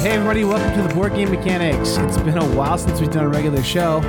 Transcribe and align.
Hey, 0.00 0.10
everybody, 0.10 0.44
welcome 0.44 0.74
to 0.74 0.86
the 0.86 0.94
Board 0.94 1.14
Game 1.14 1.30
Mechanics. 1.30 1.96
It's 1.96 2.18
been 2.18 2.36
a 2.36 2.44
while 2.54 2.76
since 2.76 3.00
we've 3.00 3.10
done 3.10 3.24
a 3.24 3.28
regular 3.30 3.62
show, 3.62 4.00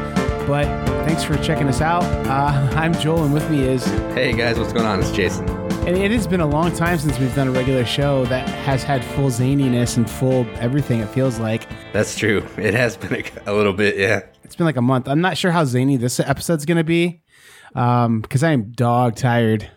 but 0.47 0.65
thanks 1.05 1.23
for 1.23 1.37
checking 1.37 1.69
us 1.69 1.79
out. 1.79 2.03
Uh, 2.27 2.69
I'm 2.75 2.93
Joel, 2.93 3.23
and 3.23 3.33
with 3.33 3.49
me 3.49 3.61
is, 3.61 3.85
Hey 4.13 4.33
guys, 4.33 4.59
what's 4.59 4.73
going 4.73 4.85
on? 4.85 4.99
It's 4.99 5.11
Jason. 5.11 5.47
and 5.87 5.95
it 5.97 6.11
has 6.11 6.27
been 6.27 6.41
a 6.41 6.45
long 6.45 6.73
time 6.75 6.97
since 6.97 7.17
we've 7.17 7.33
done 7.33 7.47
a 7.47 7.51
regular 7.51 7.85
show 7.85 8.25
that 8.25 8.49
has 8.49 8.83
had 8.83 9.05
full 9.05 9.29
zaniness 9.29 9.95
and 9.95 10.09
full 10.09 10.45
everything, 10.55 10.99
it 10.99 11.07
feels 11.07 11.39
like. 11.39 11.69
That's 11.93 12.17
true. 12.17 12.45
It 12.57 12.73
has 12.73 12.97
been 12.97 13.15
a, 13.15 13.23
a 13.45 13.53
little 13.53 13.73
bit, 13.73 13.95
yeah. 13.97 14.23
It's 14.43 14.57
been 14.57 14.65
like 14.65 14.75
a 14.75 14.81
month. 14.81 15.07
I'm 15.07 15.21
not 15.21 15.37
sure 15.37 15.51
how 15.51 15.63
zany 15.63 15.95
this 15.95 16.19
episode's 16.19 16.65
going 16.65 16.77
to 16.79 16.83
be 16.83 17.21
um, 17.75 18.19
because 18.19 18.43
I'm 18.43 18.71
dog 18.73 19.15
tired. 19.15 19.69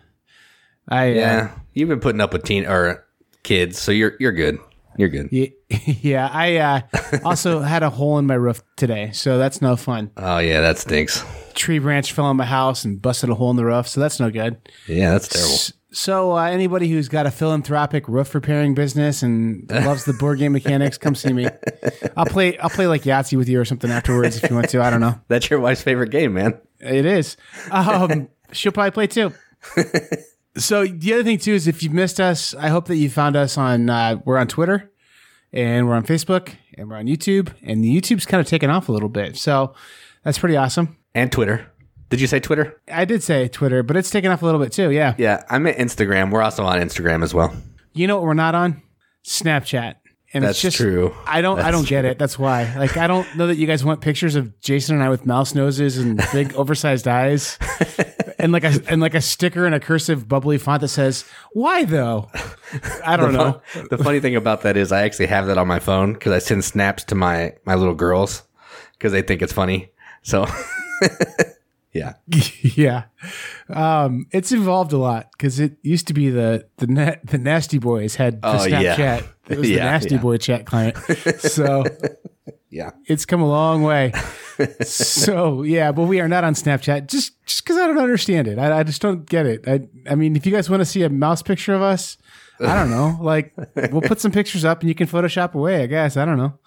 I, 0.87 1.11
uh, 1.11 1.13
Yeah. 1.15 1.51
You've 1.73 1.89
been 1.89 1.99
putting 1.99 2.21
up 2.21 2.31
with 2.33 2.43
teen 2.43 2.65
or 2.65 3.05
kids, 3.43 3.79
so 3.79 3.91
you're 3.91 4.13
you're 4.19 4.31
good. 4.31 4.59
You're 4.97 5.09
good. 5.09 5.29
Ye- 5.31 5.53
Yeah, 6.01 6.29
I 6.31 6.55
uh, 6.57 6.81
also 7.25 7.59
had 7.59 7.83
a 7.83 7.89
hole 7.89 8.17
in 8.17 8.25
my 8.25 8.35
roof 8.35 8.61
today, 8.77 9.11
so 9.13 9.37
that's 9.37 9.61
no 9.61 9.75
fun. 9.75 10.11
Oh 10.15 10.37
yeah, 10.39 10.61
that 10.61 10.77
stinks. 10.77 11.23
Tree 11.53 11.79
branch 11.79 12.13
fell 12.13 12.25
on 12.25 12.37
my 12.37 12.45
house 12.45 12.85
and 12.85 13.01
busted 13.01 13.29
a 13.29 13.35
hole 13.35 13.49
in 13.51 13.57
the 13.57 13.65
roof, 13.65 13.87
so 13.87 13.99
that's 13.99 14.19
no 14.19 14.29
good. 14.29 14.57
Yeah, 14.87 15.11
that's 15.11 15.27
terrible. 15.27 15.53
S- 15.53 15.73
So, 15.91 16.33
uh, 16.37 16.43
anybody 16.45 16.87
who's 16.89 17.07
got 17.09 17.25
a 17.25 17.31
philanthropic 17.31 18.07
roof 18.09 18.33
repairing 18.35 18.73
business 18.73 19.23
and 19.23 19.69
loves 19.69 20.03
the 20.05 20.11
board 20.13 20.39
game 20.39 20.51
mechanics, 20.53 20.97
come 20.97 21.15
see 21.15 21.31
me. 21.33 21.47
I'll 22.17 22.25
play. 22.25 22.57
I'll 22.57 22.69
play 22.69 22.87
like 22.87 23.03
Yahtzee 23.03 23.37
with 23.37 23.47
you 23.49 23.59
or 23.59 23.65
something 23.65 23.89
afterwards 23.91 24.41
if 24.41 24.49
you 24.49 24.55
want 24.55 24.69
to. 24.69 24.81
I 24.81 24.89
don't 24.89 24.99
know. 25.01 25.19
That's 25.29 25.49
your 25.49 25.59
wife's 25.61 25.81
favorite 25.81 26.09
game, 26.11 26.33
man. 26.33 26.59
It 26.79 27.05
is. 27.05 27.35
Um, 27.71 28.27
she'll 28.53 28.71
probably 28.73 28.91
play 28.91 29.07
too. 29.07 29.33
So 30.57 30.85
the 30.85 31.13
other 31.13 31.23
thing 31.23 31.37
too 31.37 31.53
is 31.53 31.67
if 31.67 31.83
you 31.83 31.89
missed 31.89 32.19
us, 32.19 32.53
I 32.55 32.69
hope 32.69 32.87
that 32.87 32.95
you 32.95 33.09
found 33.09 33.35
us 33.35 33.57
on. 33.57 33.89
Uh, 33.89 34.17
we're 34.25 34.37
on 34.37 34.47
Twitter, 34.47 34.91
and 35.51 35.87
we're 35.87 35.95
on 35.95 36.03
Facebook, 36.03 36.53
and 36.77 36.89
we're 36.89 36.97
on 36.97 37.05
YouTube, 37.05 37.53
and 37.61 37.83
the 37.83 37.95
YouTube's 38.01 38.25
kind 38.25 38.41
of 38.41 38.47
taken 38.47 38.69
off 38.69 38.89
a 38.89 38.91
little 38.91 39.09
bit. 39.09 39.37
So 39.37 39.73
that's 40.23 40.37
pretty 40.39 40.57
awesome. 40.57 40.97
And 41.13 41.31
Twitter. 41.31 41.71
Did 42.09 42.21
you 42.21 42.27
say 42.27 42.39
Twitter? 42.39 42.79
I 42.87 43.05
did 43.05 43.23
say 43.23 43.47
Twitter, 43.47 43.81
but 43.83 43.97
it's 43.97 44.09
taken 44.09 44.31
off 44.31 44.41
a 44.41 44.45
little 44.45 44.61
bit 44.61 44.71
too. 44.71 44.91
Yeah. 44.91 45.15
Yeah, 45.17 45.43
I'm 45.49 45.65
at 45.67 45.77
Instagram. 45.77 46.31
We're 46.31 46.41
also 46.41 46.63
on 46.63 46.79
Instagram 46.79 47.23
as 47.23 47.33
well. 47.33 47.55
You 47.93 48.07
know 48.07 48.17
what 48.17 48.25
we're 48.25 48.33
not 48.33 48.55
on? 48.55 48.81
Snapchat. 49.25 49.95
And 50.33 50.43
That's 50.43 50.57
it's 50.57 50.61
just, 50.61 50.77
true. 50.77 51.15
I 51.25 51.41
don't. 51.41 51.59
I 51.59 51.71
don't 51.71 51.87
get 51.87 52.03
it. 52.03 52.19
That's 52.19 52.37
why. 52.37 52.75
Like, 52.77 52.97
I 52.97 53.07
don't 53.07 53.25
know 53.37 53.47
that 53.47 53.55
you 53.55 53.67
guys 53.67 53.85
want 53.85 54.01
pictures 54.01 54.35
of 54.35 54.59
Jason 54.59 54.95
and 54.95 55.03
I 55.03 55.09
with 55.09 55.25
mouse 55.25 55.55
noses 55.55 55.97
and 55.97 56.21
big 56.33 56.53
oversized 56.57 57.07
eyes, 57.07 57.57
and 58.37 58.51
like 58.51 58.63
a 58.63 58.73
and 58.89 59.01
like 59.01 59.13
a 59.13 59.21
sticker 59.21 59.65
in 59.65 59.73
a 59.73 59.79
cursive 59.79 60.27
bubbly 60.27 60.57
font 60.57 60.81
that 60.81 60.89
says 60.89 61.25
"Why 61.53 61.85
though?" 61.85 62.29
I 63.05 63.17
don't 63.17 63.33
know. 63.33 63.61
the 63.89 63.97
funny 63.97 64.19
thing 64.19 64.35
about 64.35 64.61
that 64.61 64.77
is 64.77 64.91
I 64.91 65.03
actually 65.03 65.27
have 65.27 65.47
that 65.47 65.57
on 65.57 65.67
my 65.67 65.79
phone 65.79 66.13
because 66.13 66.31
I 66.31 66.39
send 66.39 66.63
snaps 66.63 67.03
to 67.05 67.15
my 67.15 67.53
my 67.65 67.75
little 67.75 67.95
girls 67.95 68.43
because 68.93 69.11
they 69.11 69.21
think 69.21 69.41
it's 69.41 69.53
funny. 69.53 69.91
So 70.23 70.45
yeah. 71.93 72.13
yeah, 72.61 73.03
um, 73.69 74.27
it's 74.31 74.51
evolved 74.51 74.91
a 74.91 74.97
lot 74.97 75.27
because 75.31 75.59
it 75.59 75.77
used 75.81 76.07
to 76.07 76.13
be 76.13 76.29
the 76.29 76.67
the 76.77 76.87
na- 76.87 77.15
the 77.23 77.37
nasty 77.37 77.77
boys 77.77 78.15
had 78.15 78.41
the 78.41 78.47
Oh, 78.47 78.65
yeah. 78.65 78.95
Snapchat. 78.95 79.27
It 79.49 79.57
was 79.59 79.67
the 79.67 79.75
nasty 79.77 80.15
yeah. 80.15 80.21
boy 80.21 80.37
chat 80.37 80.65
client. 80.65 80.97
So 81.39 81.85
Yeah. 82.75 82.91
it's 83.05 83.25
come 83.25 83.41
a 83.41 83.47
long 83.47 83.83
way. 83.83 84.11
so 84.81 85.63
yeah, 85.63 85.93
but 85.93 86.03
we 86.03 86.19
are 86.19 86.27
not 86.27 86.43
on 86.43 86.55
Snapchat 86.55 87.07
just 87.07 87.41
just 87.45 87.63
because 87.63 87.77
I 87.77 87.87
don't 87.87 87.97
understand 87.97 88.49
it. 88.49 88.59
I, 88.59 88.79
I 88.79 88.83
just 88.83 89.01
don't 89.01 89.25
get 89.25 89.45
it. 89.45 89.65
I 89.65 89.87
I 90.11 90.15
mean, 90.15 90.35
if 90.35 90.45
you 90.45 90.51
guys 90.51 90.69
want 90.69 90.81
to 90.81 90.85
see 90.85 91.01
a 91.03 91.09
mouse 91.09 91.41
picture 91.41 91.73
of 91.73 91.81
us, 91.81 92.17
I 92.59 92.75
don't 92.75 92.91
know. 92.91 93.17
Like 93.21 93.53
we'll 93.93 94.01
put 94.01 94.19
some 94.19 94.33
pictures 94.33 94.65
up 94.65 94.81
and 94.81 94.89
you 94.89 94.95
can 94.95 95.07
Photoshop 95.07 95.53
away. 95.53 95.83
I 95.83 95.85
guess 95.85 96.17
I 96.17 96.25
don't 96.25 96.37
know. 96.37 96.59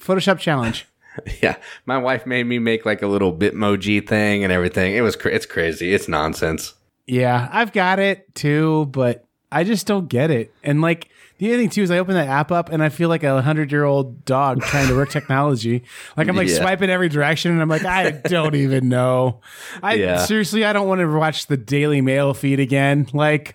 Photoshop 0.00 0.38
challenge. 0.38 0.86
Yeah, 1.42 1.56
my 1.86 1.96
wife 1.96 2.26
made 2.26 2.44
me 2.44 2.58
make 2.58 2.84
like 2.84 3.00
a 3.00 3.06
little 3.06 3.34
Bitmoji 3.34 4.06
thing 4.06 4.44
and 4.44 4.52
everything. 4.52 4.94
It 4.94 5.00
was 5.00 5.16
cra- 5.16 5.32
it's 5.32 5.46
crazy. 5.46 5.94
It's 5.94 6.08
nonsense. 6.08 6.74
Yeah, 7.06 7.48
I've 7.50 7.72
got 7.72 7.98
it 7.98 8.34
too, 8.34 8.84
but 8.90 9.24
I 9.50 9.64
just 9.64 9.86
don't 9.86 10.08
get 10.08 10.30
it. 10.30 10.52
And 10.62 10.82
like 10.82 11.08
the 11.38 11.48
other 11.48 11.58
thing 11.58 11.70
too 11.70 11.82
is 11.82 11.90
I 11.90 11.98
open 11.98 12.14
that 12.14 12.28
app 12.28 12.50
up 12.50 12.70
and 12.70 12.82
I 12.82 12.88
feel 12.88 13.08
like 13.08 13.22
a 13.22 13.42
hundred 13.42 13.70
year 13.70 13.84
old 13.84 14.24
dog 14.24 14.62
trying 14.62 14.88
to 14.88 14.94
work 14.96 15.10
technology. 15.10 15.82
Like 16.16 16.28
I'm 16.28 16.36
like 16.36 16.48
Yeah. 16.48 16.60
swiping 16.60 16.88
every 16.90 17.08
direction 17.08 17.52
and 17.52 17.60
I'm 17.60 17.68
like, 17.68 17.84
I 17.84 18.10
don't 18.10 18.54
even 18.54 18.88
know. 18.88 19.40
I 19.82 19.94
Yeah. 19.94 20.18
seriously 20.24 20.64
I 20.64 20.72
don't 20.72 20.88
want 20.88 21.00
to 21.00 21.06
watch 21.08 21.46
the 21.46 21.56
Daily 21.56 22.00
Mail 22.00 22.32
feed 22.34 22.58
again. 22.60 23.06
Like 23.12 23.54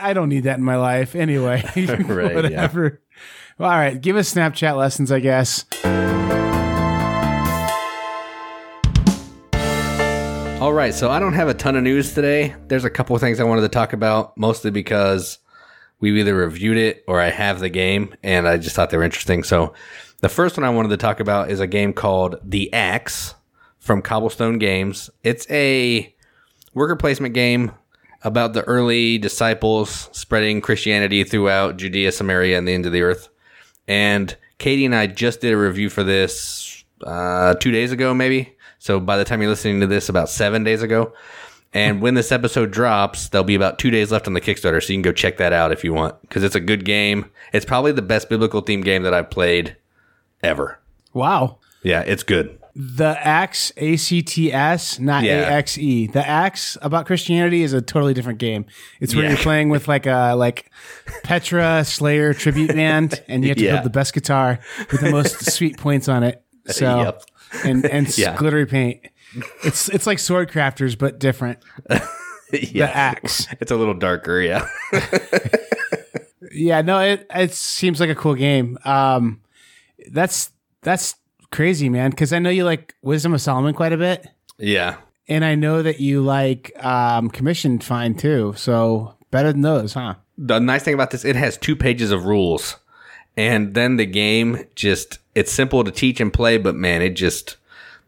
I, 0.00 0.12
don't 0.12 0.28
need 0.28 0.44
that 0.44 0.58
in 0.58 0.64
my 0.64 0.76
life 0.76 1.14
anyway. 1.14 1.62
Right, 2.04 2.34
Whatever. 2.34 3.00
Well, 3.58 3.70
all 3.70 3.76
right, 3.76 4.00
give 4.00 4.16
us 4.16 4.32
Snapchat 4.34 4.76
lessons, 4.76 5.10
I 5.12 5.20
guess. 5.20 5.64
All 10.60 10.72
right, 10.72 10.94
so 10.94 11.10
I 11.10 11.18
don't 11.18 11.34
have 11.34 11.48
a 11.48 11.54
ton 11.54 11.76
of 11.76 11.82
news 11.82 12.14
today. 12.14 12.54
There's 12.68 12.84
a 12.86 12.90
couple 12.90 13.14
of 13.14 13.20
things 13.20 13.38
I 13.38 13.44
wanted 13.44 13.60
to 13.62 13.68
talk 13.68 13.92
about, 13.92 14.36
mostly 14.38 14.70
because 14.70 15.38
we 16.10 16.20
either 16.20 16.34
reviewed 16.34 16.76
it 16.76 17.02
or 17.06 17.20
I 17.20 17.30
have 17.30 17.60
the 17.60 17.68
game, 17.70 18.14
and 18.22 18.46
I 18.46 18.56
just 18.58 18.76
thought 18.76 18.90
they 18.90 18.96
were 18.96 19.04
interesting. 19.04 19.42
So 19.42 19.72
the 20.20 20.28
first 20.28 20.56
one 20.56 20.64
I 20.64 20.70
wanted 20.70 20.90
to 20.90 20.96
talk 20.96 21.20
about 21.20 21.50
is 21.50 21.60
a 21.60 21.66
game 21.66 21.92
called 21.92 22.36
The 22.42 22.72
Acts 22.72 23.34
from 23.78 24.02
Cobblestone 24.02 24.58
Games. 24.58 25.10
It's 25.22 25.50
a 25.50 26.14
worker 26.74 26.96
placement 26.96 27.34
game 27.34 27.72
about 28.22 28.52
the 28.52 28.62
early 28.62 29.18
disciples 29.18 30.08
spreading 30.12 30.60
Christianity 30.60 31.24
throughout 31.24 31.76
Judea, 31.76 32.12
Samaria, 32.12 32.58
and 32.58 32.66
the 32.66 32.72
end 32.72 32.86
of 32.86 32.92
the 32.92 33.02
earth. 33.02 33.28
And 33.88 34.34
Katie 34.58 34.84
and 34.86 34.94
I 34.94 35.06
just 35.06 35.40
did 35.40 35.52
a 35.52 35.58
review 35.58 35.90
for 35.90 36.02
this 36.02 36.84
uh, 37.02 37.54
two 37.54 37.70
days 37.70 37.92
ago, 37.92 38.14
maybe. 38.14 38.56
So 38.78 39.00
by 39.00 39.16
the 39.16 39.24
time 39.24 39.40
you're 39.40 39.50
listening 39.50 39.80
to 39.80 39.86
this, 39.86 40.08
about 40.08 40.28
seven 40.28 40.64
days 40.64 40.82
ago. 40.82 41.12
And 41.74 42.00
when 42.00 42.14
this 42.14 42.30
episode 42.30 42.70
drops, 42.70 43.28
there'll 43.28 43.44
be 43.44 43.56
about 43.56 43.78
two 43.80 43.90
days 43.90 44.12
left 44.12 44.26
on 44.28 44.32
the 44.34 44.40
Kickstarter, 44.40 44.80
so 44.82 44.92
you 44.92 44.96
can 44.96 45.02
go 45.02 45.12
check 45.12 45.36
that 45.38 45.52
out 45.52 45.72
if 45.72 45.82
you 45.82 45.92
want, 45.92 46.20
because 46.22 46.44
it's 46.44 46.54
a 46.54 46.60
good 46.60 46.84
game. 46.84 47.28
It's 47.52 47.64
probably 47.66 47.90
the 47.92 48.00
best 48.02 48.28
biblical 48.28 48.62
themed 48.62 48.84
game 48.84 49.02
that 49.02 49.12
I've 49.12 49.28
played 49.30 49.76
ever. 50.42 50.78
Wow. 51.12 51.58
Yeah, 51.82 52.00
it's 52.02 52.22
good. 52.22 52.58
The 52.76 53.16
Acts, 53.24 53.72
A 53.76 53.96
C 53.96 54.20
T 54.22 54.52
S, 54.52 54.98
not 54.98 55.22
A 55.22 55.26
Yeah. 55.26 55.34
X 55.42 55.78
E. 55.78 56.06
The 56.08 56.26
Axe 56.26 56.76
about 56.82 57.06
Christianity 57.06 57.62
is 57.62 57.72
a 57.72 57.80
totally 57.80 58.14
different 58.14 58.38
game. 58.40 58.66
It's 59.00 59.14
where 59.14 59.24
Yeah. 59.24 59.30
you're 59.30 59.38
playing 59.38 59.68
with 59.68 59.86
like 59.86 60.06
a 60.06 60.34
like 60.36 60.70
Petra 61.22 61.84
Slayer 61.84 62.34
tribute 62.34 62.68
band, 62.74 63.22
and 63.28 63.44
you 63.44 63.50
have 63.50 63.58
to 63.58 63.64
Yeah. 63.64 63.72
build 63.74 63.84
the 63.84 63.90
best 63.90 64.12
guitar 64.12 64.58
with 64.90 65.00
the 65.00 65.10
most 65.10 65.52
sweet 65.52 65.76
points 65.76 66.08
on 66.08 66.22
it. 66.22 66.40
So 66.66 67.02
Yep. 67.02 67.22
and 67.64 67.84
and 67.84 68.06
s- 68.08 68.18
glittery 68.38 68.64
paint. 68.66 69.00
It's 69.64 69.88
it's 69.88 70.06
like 70.06 70.18
sword 70.18 70.50
crafters 70.50 70.96
but 70.98 71.18
different. 71.18 71.58
yeah. 71.90 72.86
The 72.86 72.96
Axe. 72.96 73.46
It's 73.60 73.70
a 73.70 73.76
little 73.76 73.94
darker, 73.94 74.40
yeah. 74.40 74.68
Yeah, 76.52 76.82
no, 76.82 77.00
it 77.00 77.26
it 77.34 77.52
seems 77.52 77.98
like 78.00 78.10
a 78.10 78.14
cool 78.14 78.34
game. 78.34 78.78
Um, 78.84 79.40
that's 80.10 80.50
that's 80.82 81.16
crazy, 81.50 81.88
man. 81.88 82.10
Because 82.10 82.32
I 82.32 82.38
know 82.38 82.50
you 82.50 82.64
like 82.64 82.94
Wisdom 83.02 83.34
of 83.34 83.40
Solomon 83.40 83.74
quite 83.74 83.92
a 83.92 83.96
bit. 83.96 84.28
yeah. 84.58 84.96
And 85.26 85.42
I 85.42 85.54
know 85.54 85.82
that 85.82 86.00
you 86.00 86.20
like 86.20 86.70
um, 86.84 87.30
commissioned 87.30 87.82
fine 87.82 88.14
too. 88.14 88.52
So 88.58 89.14
better 89.30 89.52
than 89.52 89.62
those, 89.62 89.94
huh? 89.94 90.16
The 90.36 90.58
nice 90.58 90.82
thing 90.82 90.92
about 90.92 91.12
this, 91.12 91.24
it 91.24 91.34
has 91.34 91.56
two 91.56 91.74
pages 91.74 92.10
of 92.10 92.26
rules. 92.26 92.76
And 93.34 93.72
then 93.72 93.96
the 93.96 94.04
game 94.04 94.64
just, 94.74 95.20
it's 95.34 95.50
simple 95.50 95.82
to 95.82 95.90
teach 95.90 96.20
and 96.20 96.30
play, 96.30 96.58
but 96.58 96.74
man, 96.74 97.00
it 97.00 97.16
just, 97.16 97.56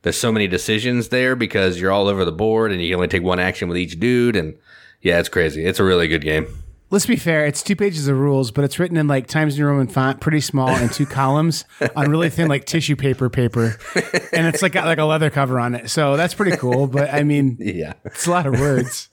there's 0.07 0.17
so 0.17 0.31
many 0.31 0.47
decisions 0.47 1.09
there 1.09 1.35
because 1.35 1.81
you're 1.81 1.91
all 1.91 2.07
over 2.07 2.25
the 2.25 2.31
board 2.31 2.71
and 2.71 2.81
you 2.81 2.91
can 2.91 2.95
only 2.95 3.09
take 3.09 3.25
one 3.25 3.41
action 3.41 3.67
with 3.69 3.77
each 3.77 3.99
dude. 3.99 4.37
And 4.37 4.57
yeah, 5.03 5.19
it's 5.19 5.29
crazy. 5.29 5.65
It's 5.65 5.81
a 5.81 5.85
really 5.85 6.07
good 6.07 6.23
game. 6.23 6.47
Let's 6.91 7.07
be 7.07 7.17
fair. 7.17 7.45
It's 7.45 7.61
two 7.65 7.75
pages 7.75 8.07
of 8.07 8.17
rules, 8.17 8.53
but 8.53 8.63
it's 8.63 8.79
written 8.79 8.97
in 8.97 9.09
like 9.09 9.27
Times 9.27 9.59
New 9.59 9.67
Roman 9.67 9.89
font, 9.89 10.21
pretty 10.21 10.41
small, 10.41 10.69
and 10.69 10.93
two 10.93 11.07
columns 11.07 11.65
on 11.97 12.09
really 12.09 12.31
thin 12.31 12.47
like 12.47 12.67
tissue 12.67 12.95
paper 12.95 13.29
paper, 13.29 13.77
and 14.33 14.47
it's 14.47 14.63
like 14.63 14.71
got 14.71 14.85
like 14.85 14.99
a 14.99 15.05
leather 15.05 15.29
cover 15.29 15.59
on 15.59 15.75
it. 15.75 15.91
So 15.91 16.17
that's 16.17 16.35
pretty 16.35 16.57
cool. 16.57 16.87
But 16.87 17.13
I 17.13 17.25
mean, 17.25 17.57
Yeah. 17.61 17.95
it's 18.05 18.29
a 18.29 18.31
lot 18.31 18.47
of 18.47 18.61
words. 18.61 19.09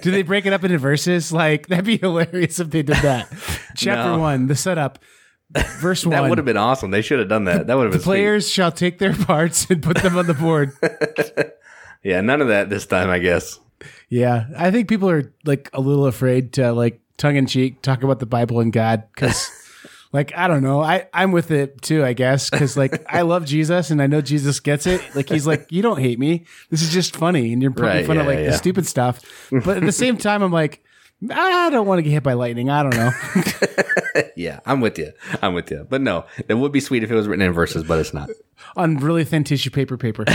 Do 0.00 0.10
they 0.10 0.22
break 0.22 0.46
it 0.46 0.54
up 0.54 0.64
into 0.64 0.78
verses? 0.78 1.30
Like 1.30 1.66
that'd 1.66 1.84
be 1.84 1.98
hilarious 2.00 2.60
if 2.60 2.70
they 2.70 2.82
did 2.82 2.96
that. 2.96 3.30
Chapter 3.76 4.12
No. 4.12 4.18
one, 4.20 4.46
the 4.46 4.56
setup. 4.56 4.98
Verse 5.80 6.04
one. 6.04 6.10
That 6.10 6.28
would 6.28 6.38
have 6.38 6.44
been 6.44 6.56
awesome. 6.58 6.90
They 6.90 7.00
should 7.02 7.18
have 7.20 7.28
done 7.28 7.44
that. 7.44 7.66
That 7.68 7.76
would 7.76 7.84
have 7.84 7.92
been 7.92 8.02
players 8.02 8.50
shall 8.50 8.70
take 8.70 8.98
their 8.98 9.14
parts 9.14 9.68
and 9.70 9.82
put 9.82 9.96
them 9.98 10.16
on 10.16 10.26
the 10.26 10.34
board. 10.34 10.72
Yeah, 12.04 12.20
none 12.20 12.40
of 12.40 12.46
that 12.48 12.70
this 12.70 12.86
time, 12.86 13.10
I 13.10 13.18
guess. 13.18 13.58
Yeah, 14.08 14.46
I 14.56 14.70
think 14.70 14.88
people 14.88 15.10
are 15.10 15.32
like 15.44 15.68
a 15.72 15.80
little 15.80 16.06
afraid 16.06 16.52
to 16.54 16.72
like 16.72 17.00
tongue 17.16 17.34
in 17.34 17.46
cheek 17.46 17.82
talk 17.82 18.04
about 18.04 18.20
the 18.20 18.24
Bible 18.24 18.60
and 18.60 18.72
God 18.72 19.02
because, 19.12 19.50
like, 20.12 20.32
I 20.36 20.46
don't 20.46 20.62
know, 20.62 20.80
I 20.80 21.08
I'm 21.12 21.32
with 21.32 21.50
it 21.50 21.82
too, 21.82 22.04
I 22.04 22.12
guess, 22.12 22.50
because 22.50 22.76
like 22.76 23.04
I 23.12 23.22
love 23.22 23.46
Jesus 23.46 23.90
and 23.90 24.00
I 24.00 24.06
know 24.06 24.20
Jesus 24.20 24.60
gets 24.60 24.86
it. 24.86 25.02
Like 25.16 25.28
he's 25.28 25.44
like, 25.46 25.66
you 25.72 25.82
don't 25.82 25.98
hate 25.98 26.20
me. 26.20 26.46
This 26.70 26.82
is 26.82 26.92
just 26.92 27.16
funny, 27.16 27.52
and 27.52 27.60
you're 27.60 27.72
poking 27.72 27.86
Right, 27.86 28.06
fun 28.06 28.16
of 28.16 28.26
yeah, 28.26 28.30
like 28.30 28.38
yeah. 28.38 28.50
the 28.52 28.56
stupid 28.56 28.86
stuff. 28.86 29.20
But 29.50 29.78
at 29.78 29.82
the 29.82 29.92
same 29.92 30.16
time, 30.18 30.42
I'm 30.42 30.52
like, 30.52 30.84
I 31.30 31.68
don't 31.70 31.88
want 31.88 31.98
to 31.98 32.04
get 32.04 32.10
hit 32.12 32.22
by 32.22 32.34
lightning. 32.34 32.70
I 32.70 32.84
don't 32.84 32.94
know. 32.94 33.10
yeah, 34.36 34.60
I'm 34.66 34.80
with 34.80 34.98
you. 34.98 35.12
I'm 35.42 35.54
with 35.54 35.70
you. 35.70 35.86
But 35.88 36.00
no, 36.00 36.26
it 36.48 36.54
would 36.54 36.72
be 36.72 36.80
sweet 36.80 37.02
if 37.02 37.10
it 37.10 37.14
was 37.14 37.28
written 37.28 37.42
in 37.44 37.52
verses, 37.52 37.84
but 37.84 37.98
it's 37.98 38.14
not. 38.14 38.30
On 38.76 38.96
really 38.96 39.24
thin 39.24 39.44
tissue 39.44 39.70
paper 39.70 39.96
paper. 39.96 40.24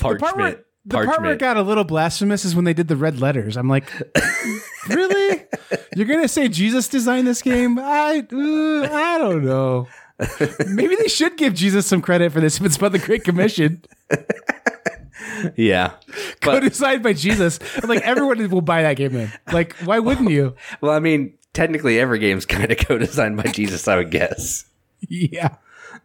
Parchment. 0.00 0.20
part 0.20 0.36
where, 0.36 0.64
the 0.84 0.94
part 0.94 1.20
where 1.20 1.32
it 1.32 1.38
got 1.38 1.56
a 1.56 1.62
little 1.62 1.84
blasphemous 1.84 2.44
is 2.44 2.54
when 2.54 2.64
they 2.64 2.74
did 2.74 2.88
the 2.88 2.96
red 2.96 3.20
letters. 3.20 3.56
I'm 3.56 3.68
like, 3.68 3.90
really? 4.88 5.44
You're 5.94 6.06
gonna 6.06 6.28
say 6.28 6.48
Jesus 6.48 6.88
designed 6.88 7.26
this 7.26 7.42
game? 7.42 7.78
I 7.78 8.26
uh, 8.32 8.88
I 8.92 9.18
don't 9.18 9.44
know. 9.44 9.86
Maybe 10.66 10.96
they 10.96 11.08
should 11.08 11.36
give 11.38 11.54
Jesus 11.54 11.86
some 11.86 12.02
credit 12.02 12.32
for 12.32 12.40
this 12.40 12.58
if 12.58 12.66
it's 12.66 12.76
about 12.76 12.92
the 12.92 12.98
Great 12.98 13.24
Commission. 13.24 13.82
Yeah. 15.56 15.92
Co-designed 16.40 17.02
by 17.02 17.12
Jesus. 17.12 17.58
Like 17.84 18.02
everyone 18.02 18.48
will 18.50 18.60
buy 18.60 18.82
that 18.82 18.96
game 18.96 19.12
then. 19.12 19.32
Like, 19.52 19.74
why 19.84 19.98
wouldn't 19.98 20.30
you? 20.30 20.54
well, 20.80 20.92
I 20.92 20.98
mean, 20.98 21.34
technically 21.52 21.98
every 21.98 22.18
game's 22.18 22.46
kind 22.46 22.70
of 22.70 22.78
co-designed 22.78 23.36
by 23.36 23.44
Jesus, 23.44 23.86
I 23.88 23.96
would 23.96 24.10
guess. 24.10 24.64
Yeah. 25.08 25.56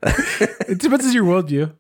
it 0.04 0.80
depends 0.80 1.06
on 1.06 1.14
your 1.14 1.26
worldview. 1.26 1.74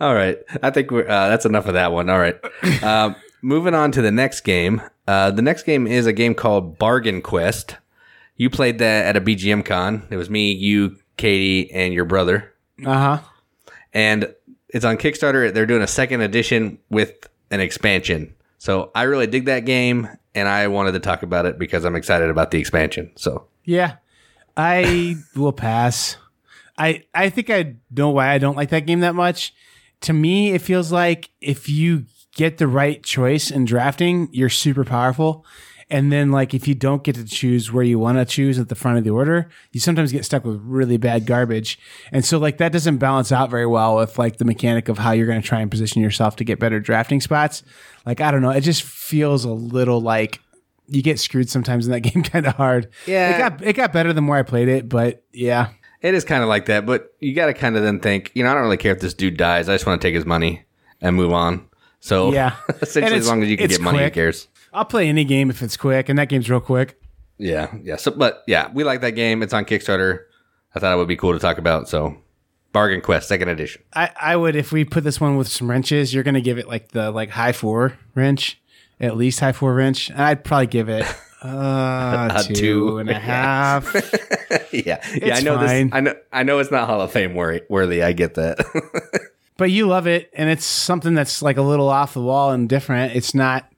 All 0.00 0.14
right. 0.14 0.38
I 0.62 0.70
think 0.70 0.90
we're, 0.90 1.08
uh, 1.08 1.28
that's 1.28 1.46
enough 1.46 1.66
of 1.66 1.74
that 1.74 1.92
one. 1.92 2.08
All 2.08 2.18
right. 2.18 2.38
Um, 2.82 3.16
moving 3.42 3.74
on 3.74 3.92
to 3.92 4.02
the 4.02 4.10
next 4.10 4.40
game. 4.42 4.82
Uh, 5.06 5.30
the 5.30 5.42
next 5.42 5.64
game 5.64 5.86
is 5.86 6.06
a 6.06 6.12
game 6.12 6.34
called 6.34 6.78
Bargain 6.78 7.22
Quest. 7.22 7.76
You 8.36 8.48
played 8.48 8.78
that 8.78 9.06
at 9.06 9.16
a 9.16 9.20
BGM 9.20 9.64
con. 9.64 10.06
It 10.10 10.16
was 10.16 10.30
me, 10.30 10.52
you, 10.52 10.96
Katie, 11.16 11.70
and 11.72 11.92
your 11.92 12.04
brother. 12.04 12.52
Uh 12.86 13.18
huh. 13.18 13.18
And 13.92 14.34
it's 14.72 14.84
on 14.84 14.96
Kickstarter. 14.96 15.52
They're 15.52 15.66
doing 15.66 15.82
a 15.82 15.86
second 15.86 16.20
edition 16.20 16.78
with 16.90 17.28
an 17.50 17.60
expansion. 17.60 18.34
So 18.58 18.90
I 18.94 19.04
really 19.04 19.26
dig 19.26 19.46
that 19.46 19.60
game, 19.60 20.08
and 20.34 20.48
I 20.48 20.68
wanted 20.68 20.92
to 20.92 21.00
talk 21.00 21.22
about 21.22 21.46
it 21.46 21.58
because 21.58 21.84
I'm 21.84 21.96
excited 21.96 22.30
about 22.30 22.50
the 22.50 22.58
expansion. 22.58 23.10
So 23.16 23.46
Yeah. 23.64 23.96
I 24.56 25.16
will 25.36 25.52
pass. 25.52 26.16
I 26.76 27.04
I 27.14 27.30
think 27.30 27.50
I 27.50 27.76
know 27.90 28.10
why 28.10 28.30
I 28.30 28.38
don't 28.38 28.56
like 28.56 28.70
that 28.70 28.86
game 28.86 29.00
that 29.00 29.14
much. 29.14 29.54
To 30.02 30.12
me, 30.12 30.52
it 30.52 30.60
feels 30.60 30.90
like 30.90 31.30
if 31.40 31.68
you 31.68 32.04
get 32.34 32.58
the 32.58 32.66
right 32.66 33.02
choice 33.02 33.50
in 33.50 33.64
drafting, 33.64 34.28
you're 34.32 34.48
super 34.48 34.84
powerful. 34.84 35.44
And 35.90 36.12
then 36.12 36.30
like 36.30 36.54
if 36.54 36.68
you 36.68 36.74
don't 36.74 37.02
get 37.02 37.16
to 37.16 37.24
choose 37.24 37.72
where 37.72 37.82
you 37.82 37.98
want 37.98 38.18
to 38.18 38.24
choose 38.24 38.58
at 38.58 38.68
the 38.68 38.74
front 38.74 38.98
of 38.98 39.04
the 39.04 39.10
order, 39.10 39.48
you 39.72 39.80
sometimes 39.80 40.12
get 40.12 40.24
stuck 40.24 40.44
with 40.44 40.60
really 40.62 40.96
bad 40.96 41.26
garbage. 41.26 41.78
And 42.12 42.24
so 42.24 42.38
like 42.38 42.58
that 42.58 42.72
doesn't 42.72 42.98
balance 42.98 43.32
out 43.32 43.50
very 43.50 43.66
well 43.66 43.96
with 43.96 44.18
like 44.18 44.36
the 44.36 44.44
mechanic 44.44 44.88
of 44.88 44.98
how 44.98 45.12
you're 45.12 45.26
going 45.26 45.42
to 45.42 45.46
try 45.46 45.60
and 45.60 45.70
position 45.70 46.00
yourself 46.00 46.36
to 46.36 46.44
get 46.44 46.60
better 46.60 46.78
drafting 46.78 47.20
spots. 47.20 47.62
Like 48.06 48.20
I 48.20 48.30
don't 48.30 48.42
know, 48.42 48.50
it 48.50 48.60
just 48.60 48.82
feels 48.82 49.44
a 49.44 49.52
little 49.52 50.00
like 50.00 50.40
you 50.86 51.02
get 51.02 51.18
screwed 51.18 51.48
sometimes 51.48 51.86
in 51.86 51.92
that 51.92 52.00
game 52.08 52.22
kind 52.22 52.46
of 52.46 52.54
hard. 52.54 52.88
Yeah. 53.06 53.34
It 53.34 53.38
got 53.38 53.62
it 53.66 53.72
got 53.74 53.92
better 53.92 54.12
the 54.12 54.20
more 54.20 54.36
I 54.36 54.42
played 54.42 54.68
it, 54.68 54.88
but 54.88 55.24
yeah. 55.32 55.70
it 56.02 56.14
is 56.14 56.24
kind 56.24 56.42
of 56.42 56.48
like 56.48 56.66
that. 56.66 56.86
But 56.86 57.14
you 57.20 57.34
got 57.34 57.46
to 57.46 57.54
kind 57.54 57.76
of 57.76 57.82
then 57.82 58.00
think, 58.00 58.30
you 58.34 58.44
know, 58.44 58.50
I 58.50 58.54
don't 58.54 58.62
really 58.62 58.76
care 58.76 58.92
if 58.92 59.00
this 59.00 59.14
dude 59.14 59.36
dies. 59.36 59.68
I 59.68 59.74
just 59.74 59.86
want 59.86 60.00
to 60.00 60.06
take 60.06 60.14
his 60.14 60.26
money 60.26 60.64
and 61.00 61.16
move 61.16 61.32
on. 61.32 61.68
So 62.00 62.32
Yeah. 62.32 62.56
Essentially, 62.82 63.18
as 63.18 63.28
long 63.28 63.42
as 63.42 63.50
you 63.50 63.56
can 63.56 63.66
it's 63.66 63.76
get 63.76 63.84
money, 63.84 64.02
who 64.02 64.10
cares? 64.10 64.48
I'll 64.72 64.84
play 64.84 65.08
any 65.08 65.24
game 65.24 65.50
if 65.50 65.62
it's 65.62 65.76
quick, 65.76 66.08
and 66.08 66.18
that 66.18 66.28
game's 66.28 66.48
real 66.48 66.60
quick. 66.60 67.00
Yeah, 67.38 67.74
yeah. 67.82 67.96
So, 67.96 68.10
but 68.10 68.42
yeah, 68.46 68.70
we 68.72 68.84
like 68.84 69.00
that 69.00 69.12
game. 69.12 69.42
It's 69.42 69.52
on 69.52 69.64
Kickstarter. 69.64 70.24
I 70.74 70.78
thought 70.80 70.92
it 70.92 70.96
would 70.96 71.08
be 71.08 71.16
cool 71.16 71.32
to 71.32 71.38
talk 71.38 71.58
about. 71.58 71.88
So, 71.88 72.16
Bargain 72.72 73.00
Quest 73.00 73.28
Second 73.28 73.48
Edition. 73.48 73.82
I, 73.94 74.10
I 74.20 74.36
would 74.36 74.54
if 74.56 74.72
we 74.72 74.84
put 74.84 75.02
this 75.04 75.20
one 75.20 75.36
with 75.36 75.48
some 75.48 75.68
wrenches, 75.70 76.12
you're 76.14 76.22
gonna 76.22 76.40
give 76.40 76.58
it 76.58 76.68
like 76.68 76.88
the 76.92 77.10
like 77.10 77.30
high 77.30 77.52
four 77.52 77.98
wrench, 78.14 78.60
at 79.00 79.16
least 79.16 79.40
high 79.40 79.52
four 79.52 79.74
wrench. 79.74 80.10
And 80.10 80.20
I'd 80.20 80.44
probably 80.44 80.66
give 80.68 80.88
it 80.88 81.04
uh 81.42 82.28
A 82.36 82.44
two 82.44 82.54
two. 82.54 82.98
and 82.98 83.10
a 83.10 83.14
half. 83.18 83.92
yeah, 84.72 85.00
yeah. 85.16 85.36
I 85.36 85.40
know 85.40 85.56
fine. 85.56 85.86
this. 85.88 85.94
I 85.94 86.00
know. 86.00 86.14
I 86.32 86.42
know 86.42 86.58
it's 86.58 86.70
not 86.70 86.86
Hall 86.88 87.00
of 87.00 87.10
Fame 87.10 87.34
worthy 87.34 88.02
I 88.02 88.12
get 88.12 88.34
that. 88.34 88.58
but 89.56 89.70
you 89.70 89.86
love 89.86 90.06
it, 90.06 90.30
and 90.34 90.48
it's 90.50 90.64
something 90.64 91.14
that's 91.14 91.42
like 91.42 91.56
a 91.56 91.62
little 91.62 91.88
off 91.88 92.14
the 92.14 92.22
wall 92.22 92.50
and 92.52 92.68
different. 92.68 93.16
It's 93.16 93.34
not, 93.34 93.69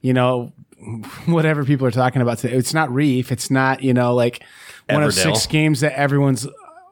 you 0.00 0.12
know, 0.12 0.52
whatever 1.26 1.64
people 1.64 1.86
are 1.86 1.90
talking 1.90 2.22
about 2.22 2.38
today. 2.38 2.54
It's 2.56 2.74
not 2.74 2.92
Reef. 2.92 3.32
It's 3.32 3.50
not, 3.50 3.82
you 3.82 3.92
know, 3.94 4.14
like 4.14 4.42
one 4.88 5.02
of 5.02 5.12
six 5.14 5.46
games 5.46 5.80
that 5.80 5.92
everyone's 5.98 6.46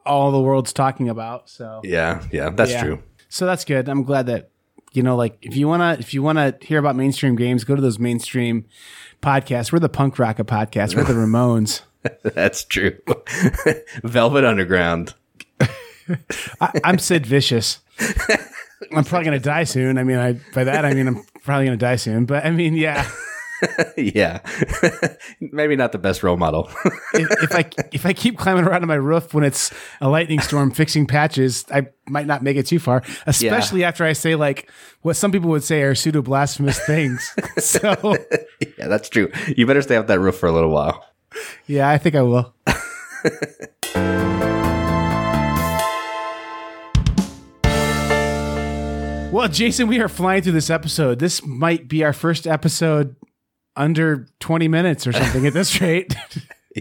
all 0.05 0.31
the 0.31 0.39
world's 0.39 0.71
talking 0.73 1.09
about. 1.09 1.49
So 1.49 1.81
yeah, 1.83 2.23
yeah. 2.31 2.49
That's 2.49 2.71
Yeah. 2.71 2.83
true. 2.83 3.03
So 3.29 3.45
that's 3.45 3.65
good. 3.65 3.89
I'm 3.89 4.03
glad 4.03 4.27
that 4.27 4.49
you 4.93 5.03
know, 5.03 5.15
like 5.15 5.37
if 5.41 5.55
you 5.55 5.67
wanna 5.67 5.97
if 5.99 6.13
you 6.13 6.23
wanna 6.23 6.55
hear 6.61 6.79
about 6.79 6.95
mainstream 6.95 7.35
games, 7.35 7.63
go 7.63 7.75
to 7.75 7.81
those 7.81 7.99
mainstream 7.99 8.65
podcasts. 9.21 9.71
We're 9.71 9.79
the 9.79 9.89
punk 9.89 10.17
rock 10.17 10.39
of 10.39 10.47
podcasts. 10.47 10.95
We're 10.95 11.03
the 11.03 11.13
Ramones. 11.25 11.81
That's 12.23 12.63
true. 12.63 12.97
Velvet 14.03 14.45
Underground. 14.45 15.13
I, 16.61 16.79
I'm 16.83 16.99
Sid 16.99 17.25
Vicious. 17.25 17.79
I'm 18.95 19.03
probably 19.03 19.25
gonna 19.25 19.39
die 19.39 19.65
soon. 19.65 19.97
I 19.97 20.03
mean, 20.03 20.17
I 20.17 20.33
by 20.53 20.63
that 20.63 20.85
I 20.85 20.93
mean 20.93 21.07
I'm 21.07 21.23
probably 21.47 21.65
gonna 21.65 21.77
die 21.77 21.95
soon. 21.95 22.25
But 22.25 22.45
I 22.45 22.51
mean, 22.51 22.75
yeah. 22.75 23.09
yeah, 23.97 24.41
maybe 25.39 25.75
not 25.75 25.91
the 25.91 25.97
best 25.97 26.21
role 26.21 26.37
model. 26.37 26.69
If, 27.15 27.43
if 27.43 27.55
I 27.55 27.67
if 27.91 28.05
I 28.05 28.13
keep 28.13 28.37
climbing 28.37 28.65
around 28.65 28.83
on 28.83 28.87
my 28.87 28.95
roof 28.95 29.33
when 29.33 29.43
it's 29.43 29.73
a 29.99 30.09
lightning 30.09 30.39
storm 30.41 30.69
fixing 30.69 31.07
patches, 31.07 31.65
I 31.71 31.87
might 32.07 32.27
not 32.27 32.43
make 32.43 32.55
it 32.55 32.67
too 32.67 32.77
far. 32.77 33.01
Especially 33.25 33.83
after 33.83 34.05
I 34.05 34.13
say 34.13 34.35
like 34.35 34.69
what 35.01 35.15
some 35.15 35.31
people 35.31 35.49
would 35.49 35.63
say 35.63 35.81
are 35.81 35.95
pseudo 35.95 36.21
blasphemous 36.21 36.79
things. 36.85 37.33
so 37.57 38.15
yeah, 38.77 38.87
that's 38.87 39.09
true. 39.09 39.31
You 39.55 39.65
better 39.65 39.81
stay 39.81 39.95
off 39.95 40.05
that 40.05 40.19
roof 40.19 40.37
for 40.37 40.47
a 40.47 40.51
little 40.51 40.69
while. 40.69 41.03
yeah, 41.65 41.89
I 41.89 41.97
think 41.97 42.13
I 42.13 42.21
will. 42.21 42.53
Well, 49.31 49.47
Jason, 49.47 49.87
we 49.87 49.99
are 49.99 50.07
flying 50.09 50.41
through 50.41 50.53
this 50.53 50.69
episode. 50.69 51.19
This 51.19 51.45
might 51.45 51.87
be 51.87 52.03
our 52.03 52.13
first 52.13 52.47
episode 52.47 53.15
under 53.75 54.27
20 54.39 54.67
minutes 54.67 55.05
or 55.05 55.11
something 55.13 55.45
at 55.45 55.53
this 55.53 55.79
rate. 55.81 56.15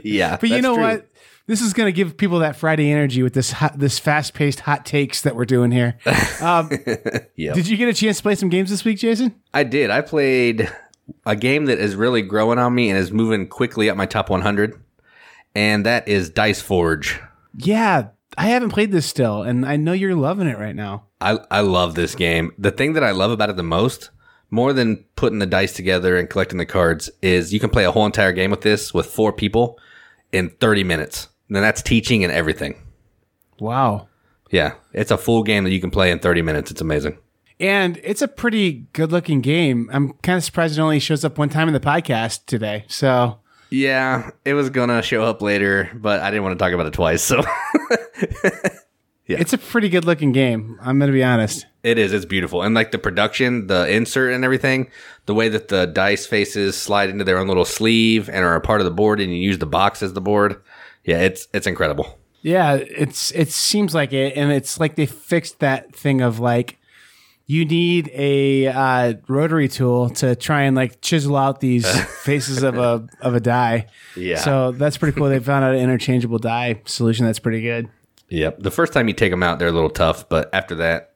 Yeah, 0.05 0.37
but 0.39 0.51
you 0.51 0.61
know 0.61 0.75
true. 0.75 0.83
what? 0.85 1.09
This 1.47 1.63
is 1.63 1.73
going 1.73 1.87
to 1.87 1.93
give 1.93 2.19
people 2.19 2.41
that 2.41 2.55
Friday 2.55 2.91
energy 2.93 3.23
with 3.23 3.33
this 3.33 3.51
hot, 3.51 3.79
this 3.79 3.99
fast-paced 3.99 4.61
hot 4.61 4.85
takes 4.85 5.23
that 5.23 5.35
we're 5.35 5.47
doing 5.47 5.71
here. 5.71 5.97
Um, 6.43 6.69
Yep. 7.37 7.55
Did 7.55 7.67
you 7.67 7.79
get 7.79 7.89
a 7.89 7.95
chance 7.95 8.19
to 8.19 8.23
play 8.23 8.35
some 8.35 8.51
games 8.51 8.69
this 8.69 8.85
week, 8.85 8.99
Jason? 8.99 9.35
I 9.55 9.65
did. 9.65 9.89
I 9.89 10.03
played 10.03 10.71
a 11.25 11.35
game 11.35 11.65
that 11.65 11.79
is 11.79 11.97
really 11.97 12.21
growing 12.21 12.59
on 12.59 12.75
me 12.75 12.91
and 12.91 12.99
is 12.99 13.11
moving 13.11 13.49
quickly 13.49 13.89
up 13.89 13.97
my 13.97 14.05
top 14.05 14.29
100, 14.29 14.79
and 15.55 15.87
that 15.87 16.07
is 16.09 16.29
Dice 16.29 16.61
Forge. 16.61 17.19
Yeah, 17.57 18.09
I 18.37 18.49
haven't 18.49 18.71
played 18.71 18.93
this 18.93 19.07
still, 19.07 19.43
and 19.43 19.65
I 19.65 19.77
know 19.77 19.93
you're 19.93 20.15
loving 20.15 20.47
it 20.47 20.59
right 20.59 20.77
now. 20.77 21.05
I, 21.21 21.39
I 21.51 21.61
love 21.61 21.95
this 21.95 22.15
game. 22.15 22.53
The 22.59 22.71
thing 22.71 22.93
that 22.93 23.05
I 23.05 23.13
love 23.13 23.31
about 23.31 23.51
it 23.51 23.57
the 23.57 23.63
most, 23.63 24.11
more 24.51 24.73
than 24.73 25.05
putting 25.17 25.39
the 25.39 25.47
dice 25.47 25.73
together 25.73 26.17
and 26.17 26.29
collecting 26.29 26.59
the 26.59 26.67
cards, 26.67 27.11
is 27.23 27.53
you 27.55 27.61
can 27.61 27.71
play 27.71 27.85
a 27.85 27.91
whole 27.91 28.05
entire 28.07 28.33
game 28.33 28.51
with 28.51 28.61
this 28.61 28.93
with 28.93 29.07
four 29.07 29.33
people 29.33 29.79
in 30.33 30.51
30 30.51 30.85
minutes. 30.85 31.29
And 31.49 31.57
that's 31.57 31.83
teaching 31.83 32.25
and 32.25 32.33
everything. 32.33 32.83
Wow. 33.59 34.09
Yeah, 34.51 34.75
it's 34.93 35.11
a 35.11 35.17
full 35.17 35.43
game 35.43 35.65
that 35.65 35.71
you 35.71 35.81
can 35.81 35.91
play 35.91 36.11
in 36.11 36.19
30 36.19 36.43
minutes. 36.43 36.71
It's 36.71 36.81
amazing. 36.81 37.19
And 37.59 37.99
it's 38.05 38.21
a 38.21 38.29
pretty 38.29 38.87
good 38.93 39.13
looking 39.13 39.41
game. 39.41 39.89
I'm 39.93 40.13
kind 40.23 40.37
of 40.37 40.45
surprised 40.45 40.79
it 40.79 40.83
only 40.83 41.01
shows 41.01 41.25
up 41.25 41.39
one 41.39 41.49
time 41.49 41.69
in 41.69 41.75
the 41.75 41.81
podcast 41.81 42.45
today. 42.47 42.85
So, 42.87 43.39
Yeah, 43.71 44.31
it 44.45 44.55
was 44.55 44.71
gonna 44.71 45.03
show 45.03 45.25
up 45.25 45.43
later, 45.43 45.91
but 45.95 46.21
I 46.21 46.31
didn't 46.31 46.45
want 46.45 46.59
to 46.59 46.65
talk 46.65 46.73
about 46.73 46.87
it 46.87 46.93
twice. 46.93 47.23
So 47.23 47.43
yeah, 49.27 49.39
it's 49.41 49.53
a 49.53 49.59
pretty 49.59 49.89
good 49.89 50.05
looking 50.05 50.33
game. 50.33 50.79
I'm 50.81 50.99
going 50.99 51.11
to 51.11 51.13
be 51.13 51.25
honest. 51.25 51.67
it 51.83 51.99
is. 51.99 52.13
It's 52.13 52.25
beautiful, 52.25 52.63
and 52.63 52.75
like 52.75 52.93
the 52.93 52.99
production, 52.99 53.67
the 53.67 53.89
insert, 53.91 54.33
and 54.33 54.45
everything. 54.45 54.91
The 55.27 55.35
way 55.35 55.49
that 55.49 55.69
the 55.69 55.87
dice 55.87 56.27
faces 56.27 56.77
slide 56.77 57.11
into 57.11 57.25
their 57.25 57.39
own 57.39 57.49
little 57.49 57.65
sleeve 57.65 58.29
and 58.29 58.45
are 58.45 58.55
a 58.55 58.61
part 58.61 58.81
of 58.81 58.85
the 58.85 58.93
board, 58.93 59.21
and 59.21 59.33
you 59.33 59.39
use 59.39 59.59
the 59.59 59.67
box 59.67 60.03
as 60.03 60.13
the 60.13 60.21
board. 60.21 60.63
Yeah, 61.05 61.19
it's 61.19 61.49
it's 61.53 61.67
incredible. 61.67 62.19
Yeah, 62.43 62.75
it's 62.75 63.33
it 63.33 63.51
seems 63.51 63.95
like 63.95 64.13
it, 64.13 64.37
and 64.37 64.53
it's 64.53 64.79
like 64.79 64.95
they 64.95 65.07
fixed 65.07 65.59
that 65.59 65.95
thing 65.95 66.21
of 66.21 66.39
like 66.39 66.79
you 67.49 67.65
need 67.65 68.11
a 68.13 68.67
uh, 68.67 69.15
rotary 69.29 69.69
tool 69.69 70.11
to 70.11 70.35
try 70.35 70.63
and 70.63 70.75
like 70.77 71.01
chisel 71.01 71.37
out 71.37 71.61
these 71.61 71.89
faces 72.23 72.63
of 72.63 72.77
a 72.77 73.07
of 73.21 73.35
a 73.35 73.41
die. 73.41 73.87
Yeah. 74.17 74.39
So 74.39 74.73
that's 74.73 74.97
pretty 74.99 75.17
cool. 75.17 75.29
They 75.29 75.39
found 75.39 75.65
out 75.65 75.75
an 75.75 75.81
interchangeable 75.81 76.39
die 76.39 76.81
solution 76.87 77.25
that's 77.27 77.39
pretty 77.39 77.63
good. 77.63 77.89
Yep. 78.29 78.59
The 78.61 78.71
first 78.73 78.93
time 78.93 79.07
you 79.07 79.15
take 79.15 79.31
them 79.31 79.43
out, 79.45 79.59
they're 79.61 79.69
a 79.69 79.73
little 79.73 79.91
tough, 79.91 80.29
but 80.29 80.51
after 80.53 80.75
that, 80.77 81.15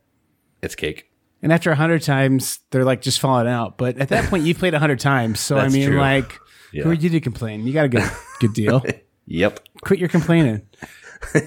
it's 0.62 0.76
cake. 0.76 1.10
And 1.42 1.52
after 1.52 1.70
a 1.72 1.74
hundred 1.74 2.02
times, 2.02 2.60
they're 2.70 2.84
like 2.84 3.00
just 3.02 3.18
falling 3.18 3.48
out. 3.48 3.76
But 3.78 3.98
at 3.98 4.10
that 4.10 4.30
point, 4.30 4.44
you've 4.44 4.58
played 4.58 4.74
a 4.74 4.78
hundred 4.78 5.00
times, 5.00 5.40
so 5.40 5.56
I 5.56 5.68
mean, 5.68 5.88
true. 5.88 5.98
like, 5.98 6.38
Yeah. 6.72 6.84
who 6.84 6.90
are 6.90 6.94
you 6.94 7.08
to 7.08 7.20
complain? 7.20 7.66
You 7.66 7.72
got 7.72 7.86
a 7.86 7.88
good 7.88 8.08
good 8.40 8.52
deal. 8.54 8.84
Yep. 9.32 9.60
Quit 9.82 10.00
your 10.00 10.08
complaining. 10.08 10.62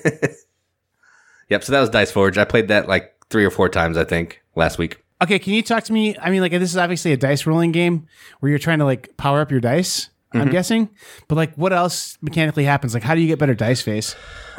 Yep. 1.49 1.63
So 1.63 1.71
that 1.73 1.79
was 1.81 1.89
Dice 1.89 2.11
Forge. 2.11 2.37
I 2.37 2.45
played 2.45 2.69
that 2.69 2.87
like 2.87 3.13
three 3.29 3.45
or 3.45 3.51
four 3.51 3.69
times, 3.69 3.97
I 3.97 4.03
think, 4.03 4.41
last 4.55 4.77
week. 4.77 5.03
Okay, 5.21 5.39
can 5.39 5.53
you 5.53 5.61
talk 5.61 5.83
to 5.85 5.93
me? 5.93 6.17
I 6.17 6.29
mean, 6.29 6.41
like 6.41 6.51
this 6.51 6.71
is 6.71 6.77
obviously 6.77 7.13
a 7.13 7.17
dice 7.17 7.45
rolling 7.45 7.71
game 7.71 8.07
where 8.39 8.49
you're 8.49 8.59
trying 8.59 8.79
to 8.79 8.85
like 8.85 9.15
power 9.17 9.41
up 9.41 9.51
your 9.51 9.61
dice. 9.61 10.09
I'm 10.35 10.49
guessing, 10.49 10.89
but 11.27 11.35
like, 11.35 11.53
what 11.53 11.71
else 11.71 12.17
mechanically 12.19 12.63
happens? 12.63 12.95
Like, 12.95 13.03
how 13.03 13.13
do 13.13 13.21
you 13.21 13.27
get 13.27 13.37
better 13.37 13.53
dice 13.53 13.83
face? 13.83 14.15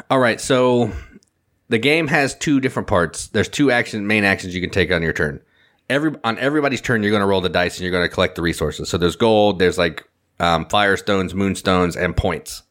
All 0.09 0.19
right, 0.19 0.39
so 0.39 0.89
the 1.67 1.77
game 1.77 2.07
has 2.07 2.33
two 2.33 2.61
different 2.61 2.87
parts. 2.87 3.27
There's 3.27 3.49
two 3.49 3.71
action 3.71 4.07
main 4.07 4.23
actions 4.23 4.55
you 4.55 4.61
can 4.61 4.69
take 4.69 4.89
on 4.89 5.01
your 5.01 5.11
turn. 5.11 5.41
Every 5.89 6.15
on 6.23 6.39
everybody's 6.39 6.79
turn, 6.79 7.03
you're 7.03 7.11
going 7.11 7.21
to 7.21 7.27
roll 7.27 7.41
the 7.41 7.49
dice 7.49 7.75
and 7.75 7.83
you're 7.83 7.91
going 7.91 8.07
to 8.07 8.13
collect 8.13 8.35
the 8.35 8.41
resources. 8.41 8.87
So 8.87 8.97
there's 8.97 9.17
gold, 9.17 9.59
there's 9.59 9.77
like 9.77 10.07
um, 10.39 10.65
firestones, 10.65 11.33
moonstones, 11.33 11.97
and 11.97 12.15
points. 12.15 12.63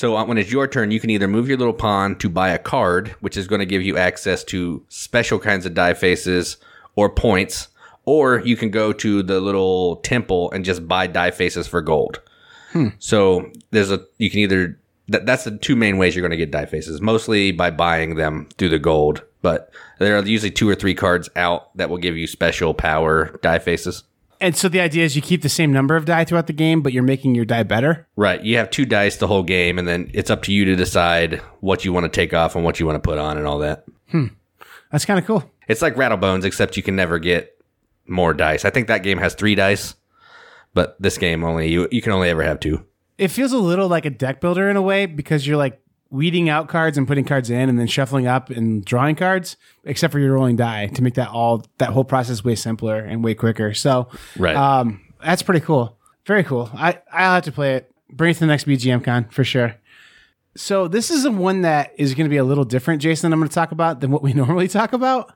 So 0.00 0.16
uh, 0.16 0.24
when 0.24 0.38
it's 0.38 0.50
your 0.50 0.66
turn, 0.66 0.92
you 0.92 0.98
can 0.98 1.10
either 1.10 1.28
move 1.28 1.46
your 1.46 1.58
little 1.58 1.74
pawn 1.74 2.16
to 2.20 2.30
buy 2.30 2.48
a 2.48 2.58
card, 2.58 3.08
which 3.20 3.36
is 3.36 3.46
going 3.46 3.58
to 3.58 3.66
give 3.66 3.82
you 3.82 3.98
access 3.98 4.42
to 4.44 4.82
special 4.88 5.38
kinds 5.38 5.66
of 5.66 5.74
die 5.74 5.92
faces 5.92 6.56
or 6.96 7.10
points, 7.10 7.68
or 8.06 8.40
you 8.40 8.56
can 8.56 8.70
go 8.70 8.94
to 8.94 9.22
the 9.22 9.40
little 9.40 9.96
temple 9.96 10.50
and 10.52 10.64
just 10.64 10.88
buy 10.88 11.06
die 11.06 11.30
faces 11.30 11.66
for 11.66 11.82
gold. 11.82 12.18
So 12.98 13.52
there's 13.72 13.90
a 13.90 14.00
you 14.16 14.30
can 14.30 14.38
either 14.38 14.80
that, 15.08 15.26
that's 15.26 15.44
the 15.44 15.58
two 15.58 15.76
main 15.76 15.98
ways 15.98 16.16
you're 16.16 16.26
going 16.26 16.30
to 16.30 16.38
get 16.38 16.50
die 16.50 16.64
faces, 16.64 17.02
mostly 17.02 17.52
by 17.52 17.70
buying 17.70 18.14
them 18.14 18.48
through 18.56 18.70
the 18.70 18.78
gold, 18.78 19.22
but 19.42 19.70
there 19.98 20.16
are 20.16 20.24
usually 20.24 20.50
two 20.50 20.66
or 20.66 20.74
three 20.74 20.94
cards 20.94 21.28
out 21.36 21.76
that 21.76 21.90
will 21.90 21.98
give 21.98 22.16
you 22.16 22.26
special 22.26 22.72
power 22.72 23.38
die 23.42 23.58
faces. 23.58 24.04
And 24.40 24.56
so 24.56 24.68
the 24.68 24.80
idea 24.80 25.04
is 25.04 25.14
you 25.14 25.22
keep 25.22 25.42
the 25.42 25.50
same 25.50 25.72
number 25.72 25.96
of 25.96 26.06
die 26.06 26.24
throughout 26.24 26.46
the 26.46 26.54
game, 26.54 26.80
but 26.80 26.92
you're 26.92 27.02
making 27.02 27.34
your 27.34 27.44
die 27.44 27.62
better. 27.62 28.08
Right. 28.16 28.42
You 28.42 28.56
have 28.56 28.70
two 28.70 28.86
dice 28.86 29.16
the 29.16 29.26
whole 29.26 29.42
game, 29.42 29.78
and 29.78 29.86
then 29.86 30.10
it's 30.14 30.30
up 30.30 30.42
to 30.44 30.52
you 30.52 30.64
to 30.64 30.76
decide 30.76 31.36
what 31.60 31.84
you 31.84 31.92
want 31.92 32.04
to 32.04 32.08
take 32.08 32.32
off 32.32 32.54
and 32.54 32.64
what 32.64 32.80
you 32.80 32.86
want 32.86 32.96
to 32.96 33.06
put 33.06 33.18
on 33.18 33.36
and 33.36 33.46
all 33.46 33.58
that. 33.58 33.84
Hmm. 34.10 34.28
That's 34.90 35.04
kind 35.04 35.18
of 35.18 35.26
cool. 35.26 35.50
It's 35.68 35.82
like 35.82 35.94
Rattlebones, 35.94 36.44
except 36.44 36.76
you 36.76 36.82
can 36.82 36.96
never 36.96 37.18
get 37.18 37.56
more 38.06 38.34
dice. 38.34 38.64
I 38.64 38.70
think 38.70 38.88
that 38.88 39.02
game 39.02 39.18
has 39.18 39.34
three 39.34 39.54
dice, 39.54 39.94
but 40.74 40.96
this 41.00 41.16
game 41.16 41.44
only 41.44 41.68
you 41.70 41.86
you 41.92 42.02
can 42.02 42.12
only 42.12 42.28
ever 42.28 42.42
have 42.42 42.60
two. 42.60 42.84
It 43.18 43.28
feels 43.28 43.52
a 43.52 43.58
little 43.58 43.88
like 43.88 44.06
a 44.06 44.10
deck 44.10 44.40
builder 44.40 44.68
in 44.68 44.76
a 44.76 44.82
way 44.82 45.06
because 45.06 45.46
you're 45.46 45.58
like 45.58 45.80
weeding 46.10 46.48
out 46.48 46.68
cards 46.68 46.98
and 46.98 47.06
putting 47.06 47.24
cards 47.24 47.50
in 47.50 47.68
and 47.68 47.78
then 47.78 47.86
shuffling 47.86 48.26
up 48.26 48.50
and 48.50 48.84
drawing 48.84 49.14
cards, 49.14 49.56
except 49.84 50.12
for 50.12 50.18
your 50.18 50.32
rolling 50.34 50.56
die 50.56 50.86
to 50.88 51.02
make 51.02 51.14
that 51.14 51.28
all 51.28 51.64
that 51.78 51.90
whole 51.90 52.04
process 52.04 52.42
way 52.42 52.54
simpler 52.56 52.98
and 52.98 53.22
way 53.22 53.34
quicker. 53.34 53.72
So, 53.74 54.08
Right. 54.36 54.56
um, 54.56 55.00
that's 55.24 55.42
pretty 55.42 55.60
cool. 55.60 55.96
Very 56.26 56.42
cool. 56.44 56.68
I 56.74 56.98
I'll 57.12 57.34
have 57.34 57.44
to 57.44 57.52
play 57.52 57.74
it. 57.76 57.92
Bring 58.12 58.32
it 58.32 58.34
to 58.34 58.40
the 58.40 58.46
next 58.46 58.64
BGM 58.66 59.04
con 59.04 59.26
for 59.30 59.44
sure. 59.44 59.76
So 60.56 60.88
this 60.88 61.10
is 61.12 61.24
a 61.24 61.30
one 61.30 61.62
that 61.62 61.92
is 61.96 62.14
going 62.14 62.24
to 62.24 62.30
be 62.30 62.36
a 62.38 62.44
little 62.44 62.64
different, 62.64 63.00
Jason. 63.00 63.32
I'm 63.32 63.38
going 63.38 63.48
to 63.48 63.54
talk 63.54 63.70
about 63.70 64.00
than 64.00 64.10
what 64.10 64.22
we 64.22 64.32
normally 64.34 64.66
talk 64.66 64.92
about. 64.92 65.32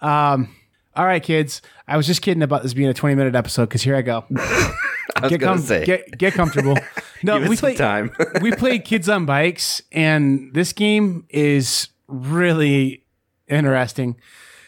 Um, 0.00 0.54
all 0.96 1.06
right, 1.06 1.22
kids. 1.22 1.62
I 1.86 1.96
was 1.96 2.06
just 2.08 2.22
kidding 2.22 2.42
about 2.42 2.62
this 2.64 2.74
being 2.74 2.88
a 2.88 2.94
20 2.94 3.14
minute 3.14 3.36
episode 3.36 3.66
because 3.66 3.82
here 3.82 3.94
I 3.96 4.02
go. 4.02 4.24
Get, 5.28 5.40
com- 5.40 5.64
get 5.66 6.18
get 6.18 6.32
comfortable. 6.34 6.76
No, 7.24 7.38
we 7.38 7.54
some 7.54 7.56
play 7.58 7.74
time. 7.76 8.10
we 8.40 8.50
played 8.50 8.84
Kids 8.84 9.08
on 9.08 9.26
Bikes, 9.26 9.80
and 9.92 10.52
this 10.54 10.72
game 10.72 11.24
is 11.28 11.86
really 12.08 13.04
interesting. 13.46 14.16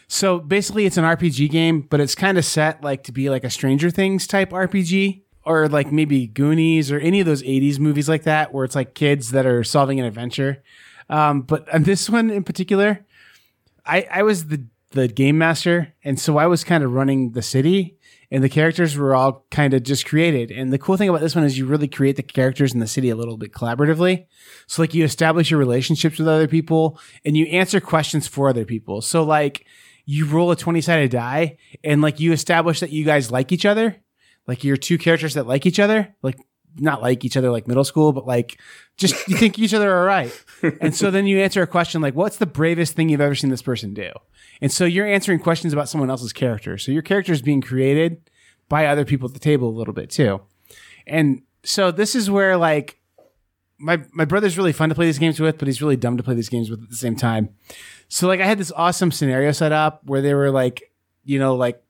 So 0.07 0.39
basically, 0.39 0.85
it's 0.85 0.95
an 0.95 1.03
RPG 1.03 1.49
game, 1.49 1.81
but 1.81 1.99
it's 1.99 2.15
kind 2.15 2.37
of 2.37 2.45
set 2.45 2.81
like 2.81 3.03
to 3.03 3.11
be 3.11 3.29
like 3.29 3.43
a 3.43 3.49
Stranger 3.49 3.89
Things 3.89 4.25
type 4.25 4.51
RPG, 4.51 5.23
or 5.43 5.67
like 5.67 5.91
maybe 5.91 6.27
Goonies 6.27 6.93
or 6.93 6.99
any 6.99 7.19
of 7.19 7.25
those 7.25 7.43
'80s 7.43 7.77
movies 7.77 8.07
like 8.07 8.23
that, 8.23 8.53
where 8.53 8.63
it's 8.63 8.75
like 8.75 8.93
kids 8.93 9.31
that 9.31 9.45
are 9.45 9.65
solving 9.65 9.99
an 9.99 10.05
adventure. 10.05 10.63
Um, 11.09 11.41
but 11.41 11.67
on 11.73 11.83
this 11.83 12.09
one 12.09 12.29
in 12.29 12.45
particular, 12.45 13.05
I 13.85 14.07
I 14.09 14.23
was 14.23 14.45
the 14.47 14.63
the 14.91 15.09
game 15.09 15.37
master, 15.37 15.93
and 16.05 16.17
so 16.17 16.37
I 16.37 16.47
was 16.47 16.63
kind 16.63 16.85
of 16.85 16.93
running 16.93 17.31
the 17.31 17.41
city, 17.41 17.97
and 18.31 18.43
the 18.43 18.49
characters 18.49 18.97
were 18.97 19.15
all 19.15 19.45
kind 19.51 19.73
of 19.73 19.83
just 19.83 20.05
created. 20.05 20.51
And 20.51 20.73
the 20.73 20.77
cool 20.77 20.97
thing 20.97 21.09
about 21.09 21.21
this 21.21 21.35
one 21.35 21.43
is 21.43 21.57
you 21.57 21.65
really 21.65 21.87
create 21.87 22.15
the 22.15 22.23
characters 22.23 22.73
in 22.73 22.79
the 22.79 22.87
city 22.87 23.09
a 23.09 23.15
little 23.15 23.37
bit 23.37 23.51
collaboratively. 23.51 24.25
So 24.67 24.81
like 24.81 24.93
you 24.93 25.03
establish 25.03 25.51
your 25.51 25.59
relationships 25.59 26.17
with 26.19 26.27
other 26.27 26.47
people, 26.47 26.99
and 27.23 27.37
you 27.37 27.45
answer 27.47 27.79
questions 27.79 28.27
for 28.27 28.49
other 28.49 28.65
people. 28.65 29.01
So 29.01 29.23
like 29.23 29.65
you 30.05 30.25
roll 30.25 30.51
a 30.51 30.55
twenty 30.55 30.81
sided 30.81 31.11
die, 31.11 31.57
and 31.83 32.01
like 32.01 32.19
you 32.19 32.31
establish 32.31 32.79
that 32.79 32.91
you 32.91 33.05
guys 33.05 33.31
like 33.31 33.51
each 33.51 33.65
other, 33.65 33.97
like 34.47 34.63
you're 34.63 34.77
two 34.77 34.97
characters 34.97 35.33
that 35.33 35.47
like 35.47 35.65
each 35.65 35.79
other, 35.79 36.15
like 36.21 36.37
not 36.77 37.01
like 37.01 37.23
each 37.23 37.37
other 37.37 37.49
like 37.51 37.67
middle 37.67 37.83
school, 37.83 38.11
but 38.11 38.27
like 38.27 38.59
just 38.97 39.27
you 39.27 39.37
think 39.37 39.59
each 39.59 39.73
other 39.73 39.91
are 39.91 40.05
right. 40.05 40.45
And 40.81 40.95
so 40.95 41.11
then 41.11 41.27
you 41.27 41.39
answer 41.39 41.61
a 41.61 41.67
question 41.67 42.01
like, 42.01 42.15
what's 42.15 42.37
the 42.37 42.45
bravest 42.45 42.95
thing 42.95 43.09
you've 43.09 43.21
ever 43.21 43.35
seen 43.35 43.49
this 43.49 43.61
person 43.61 43.93
do? 43.93 44.11
And 44.61 44.71
so 44.71 44.85
you're 44.85 45.07
answering 45.07 45.39
questions 45.39 45.73
about 45.73 45.89
someone 45.89 46.09
else's 46.09 46.33
character. 46.33 46.77
So 46.77 46.91
your 46.91 47.01
character 47.01 47.33
is 47.33 47.41
being 47.41 47.61
created 47.61 48.29
by 48.69 48.87
other 48.87 49.05
people 49.05 49.27
at 49.27 49.33
the 49.33 49.39
table 49.39 49.69
a 49.69 49.77
little 49.77 49.93
bit 49.93 50.09
too. 50.09 50.41
And 51.07 51.43
so 51.63 51.91
this 51.91 52.15
is 52.15 52.29
where 52.29 52.57
like 52.57 52.99
my 53.77 54.01
my 54.13 54.25
brother's 54.25 54.57
really 54.57 54.73
fun 54.73 54.89
to 54.89 54.95
play 54.95 55.05
these 55.05 55.19
games 55.19 55.39
with, 55.39 55.57
but 55.57 55.67
he's 55.67 55.81
really 55.81 55.97
dumb 55.97 56.17
to 56.17 56.23
play 56.23 56.35
these 56.35 56.49
games 56.49 56.69
with 56.69 56.81
at 56.81 56.89
the 56.89 56.95
same 56.95 57.15
time. 57.15 57.49
So 58.07 58.27
like 58.27 58.39
I 58.39 58.45
had 58.45 58.57
this 58.57 58.71
awesome 58.75 59.11
scenario 59.11 59.51
set 59.51 59.71
up 59.71 60.01
where 60.05 60.21
they 60.21 60.33
were 60.33 60.51
like, 60.51 60.91
you 61.23 61.39
know, 61.39 61.55
like 61.55 61.81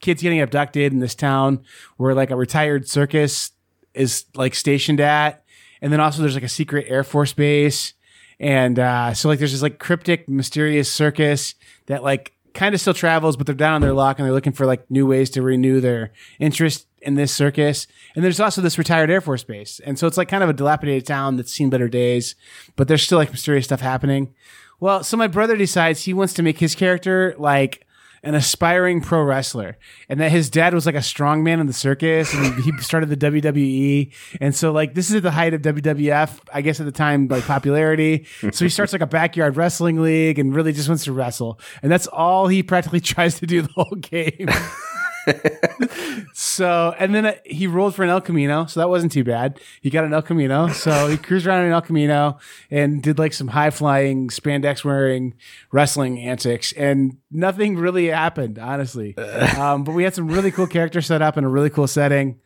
kids 0.00 0.22
getting 0.22 0.40
abducted 0.40 0.92
in 0.92 1.00
this 1.00 1.14
town 1.14 1.62
where 1.96 2.14
like 2.14 2.30
a 2.30 2.36
retired 2.36 2.88
circus 2.88 3.52
is 3.96 4.26
like 4.34 4.54
stationed 4.54 5.00
at, 5.00 5.44
and 5.80 5.92
then 5.92 6.00
also 6.00 6.22
there's 6.22 6.34
like 6.34 6.42
a 6.42 6.48
secret 6.48 6.86
Air 6.88 7.04
Force 7.04 7.32
base, 7.32 7.94
and 8.38 8.78
uh, 8.78 9.14
so 9.14 9.28
like 9.28 9.38
there's 9.38 9.52
this 9.52 9.62
like 9.62 9.78
cryptic, 9.78 10.28
mysterious 10.28 10.90
circus 10.90 11.54
that 11.86 12.02
like 12.02 12.32
kind 12.54 12.74
of 12.74 12.80
still 12.80 12.94
travels, 12.94 13.36
but 13.36 13.46
they're 13.46 13.54
down 13.54 13.74
on 13.74 13.80
their 13.82 13.92
luck 13.92 14.18
and 14.18 14.26
they're 14.26 14.32
looking 14.32 14.52
for 14.52 14.66
like 14.66 14.90
new 14.90 15.06
ways 15.06 15.28
to 15.30 15.42
renew 15.42 15.80
their 15.80 16.12
interest 16.38 16.86
in 17.02 17.14
this 17.14 17.32
circus. 17.32 17.86
And 18.14 18.24
there's 18.24 18.40
also 18.40 18.62
this 18.62 18.78
retired 18.78 19.10
Air 19.10 19.20
Force 19.20 19.44
base, 19.44 19.80
and 19.80 19.98
so 19.98 20.06
it's 20.06 20.16
like 20.16 20.28
kind 20.28 20.42
of 20.42 20.50
a 20.50 20.54
dilapidated 20.54 21.06
town 21.06 21.36
that's 21.36 21.52
seen 21.52 21.70
better 21.70 21.88
days, 21.88 22.34
but 22.76 22.88
there's 22.88 23.02
still 23.02 23.18
like 23.18 23.30
mysterious 23.30 23.66
stuff 23.66 23.80
happening. 23.80 24.34
Well, 24.78 25.02
so 25.02 25.16
my 25.16 25.26
brother 25.26 25.56
decides 25.56 26.02
he 26.02 26.12
wants 26.12 26.34
to 26.34 26.42
make 26.42 26.58
his 26.58 26.74
character 26.74 27.34
like 27.38 27.85
an 28.22 28.34
aspiring 28.34 29.00
pro 29.00 29.22
wrestler 29.22 29.76
and 30.08 30.20
that 30.20 30.30
his 30.30 30.50
dad 30.50 30.74
was 30.74 30.86
like 30.86 30.94
a 30.94 31.02
strong 31.02 31.44
man 31.44 31.60
in 31.60 31.66
the 31.66 31.72
circus 31.72 32.32
and 32.34 32.62
he 32.62 32.72
started 32.78 33.08
the 33.08 33.16
WWE. 33.16 34.12
And 34.40 34.54
so 34.54 34.72
like 34.72 34.94
this 34.94 35.10
is 35.10 35.16
at 35.16 35.22
the 35.22 35.30
height 35.30 35.54
of 35.54 35.62
WWF, 35.62 36.40
I 36.52 36.62
guess 36.62 36.80
at 36.80 36.86
the 36.86 36.92
time, 36.92 37.28
like 37.28 37.44
popularity. 37.44 38.26
So 38.52 38.64
he 38.64 38.68
starts 38.68 38.92
like 38.92 39.02
a 39.02 39.06
backyard 39.06 39.56
wrestling 39.56 40.00
league 40.02 40.38
and 40.38 40.54
really 40.54 40.72
just 40.72 40.88
wants 40.88 41.04
to 41.04 41.12
wrestle. 41.12 41.60
And 41.82 41.90
that's 41.90 42.06
all 42.06 42.48
he 42.48 42.62
practically 42.62 43.00
tries 43.06 43.38
to 43.40 43.46
do 43.46 43.62
the 43.62 43.72
whole 43.74 43.96
game. 43.96 44.48
so 46.32 46.94
and 46.98 47.14
then 47.14 47.26
uh, 47.26 47.34
he 47.44 47.66
rolled 47.66 47.94
for 47.94 48.02
an 48.02 48.10
El 48.10 48.20
Camino, 48.20 48.66
so 48.66 48.80
that 48.80 48.88
wasn't 48.88 49.12
too 49.12 49.24
bad. 49.24 49.60
He 49.80 49.90
got 49.90 50.04
an 50.04 50.12
El 50.12 50.22
Camino, 50.22 50.68
so 50.68 51.08
he 51.08 51.16
cruised 51.16 51.46
around 51.46 51.64
in 51.64 51.72
El 51.72 51.82
Camino 51.82 52.38
and 52.70 53.02
did 53.02 53.18
like 53.18 53.32
some 53.32 53.48
high 53.48 53.70
flying, 53.70 54.28
spandex 54.28 54.84
wearing 54.84 55.34
wrestling 55.72 56.18
antics, 56.20 56.72
and 56.72 57.18
nothing 57.30 57.76
really 57.76 58.06
happened, 58.06 58.58
honestly. 58.58 59.14
Um, 59.56 59.84
but 59.84 59.92
we 59.92 60.04
had 60.04 60.14
some 60.14 60.28
really 60.28 60.50
cool 60.50 60.66
characters 60.66 61.06
set 61.06 61.22
up 61.22 61.36
in 61.36 61.44
a 61.44 61.48
really 61.48 61.70
cool 61.70 61.86
setting. 61.86 62.40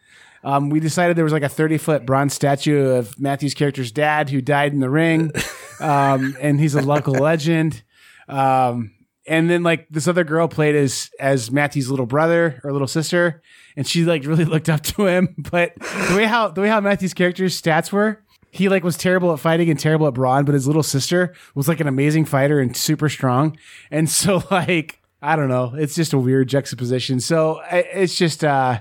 Um, 0.44 0.70
we 0.70 0.80
decided 0.80 1.16
there 1.16 1.24
was 1.24 1.32
like 1.32 1.42
a 1.42 1.48
30 1.48 1.78
foot 1.78 2.06
bronze 2.06 2.34
statue 2.34 2.90
of 2.90 3.18
Matthew's 3.18 3.54
character's 3.54 3.90
dad 3.90 4.30
who 4.30 4.40
died 4.40 4.72
in 4.72 4.80
the 4.80 4.90
ring, 4.90 5.32
um, 5.80 6.36
and 6.40 6.60
he's 6.60 6.74
a 6.74 6.82
local 6.82 7.14
legend. 7.14 7.82
Um, 8.28 8.92
and 9.30 9.48
then 9.48 9.62
like 9.62 9.86
this 9.90 10.08
other 10.08 10.24
girl 10.24 10.48
played 10.48 10.74
as 10.74 11.08
as 11.20 11.52
Matthew's 11.52 11.88
little 11.88 12.04
brother 12.04 12.60
or 12.64 12.72
little 12.72 12.88
sister, 12.88 13.40
and 13.76 13.86
she 13.86 14.04
like 14.04 14.26
really 14.26 14.44
looked 14.54 14.68
up 14.68 14.82
to 14.82 15.06
him. 15.06 15.36
But 15.38 15.72
the 15.76 16.14
way 16.16 16.24
how 16.24 16.48
the 16.48 16.60
way 16.60 16.68
how 16.68 16.80
Matthew's 16.80 17.14
character's 17.14 17.60
stats 17.60 17.92
were, 17.92 18.24
he 18.50 18.68
like 18.68 18.82
was 18.82 18.96
terrible 18.96 19.32
at 19.32 19.38
fighting 19.38 19.70
and 19.70 19.78
terrible 19.78 20.08
at 20.08 20.14
brawn, 20.14 20.44
but 20.44 20.54
his 20.54 20.66
little 20.66 20.82
sister 20.82 21.32
was 21.54 21.68
like 21.68 21.78
an 21.78 21.86
amazing 21.86 22.24
fighter 22.24 22.58
and 22.58 22.76
super 22.76 23.08
strong. 23.08 23.56
And 23.92 24.10
so 24.10 24.42
like 24.50 25.00
I 25.22 25.36
don't 25.36 25.48
know, 25.48 25.74
it's 25.76 25.94
just 25.94 26.12
a 26.12 26.18
weird 26.18 26.48
juxtaposition. 26.48 27.20
So 27.20 27.62
it's 27.70 28.16
just 28.16 28.42
uh 28.42 28.80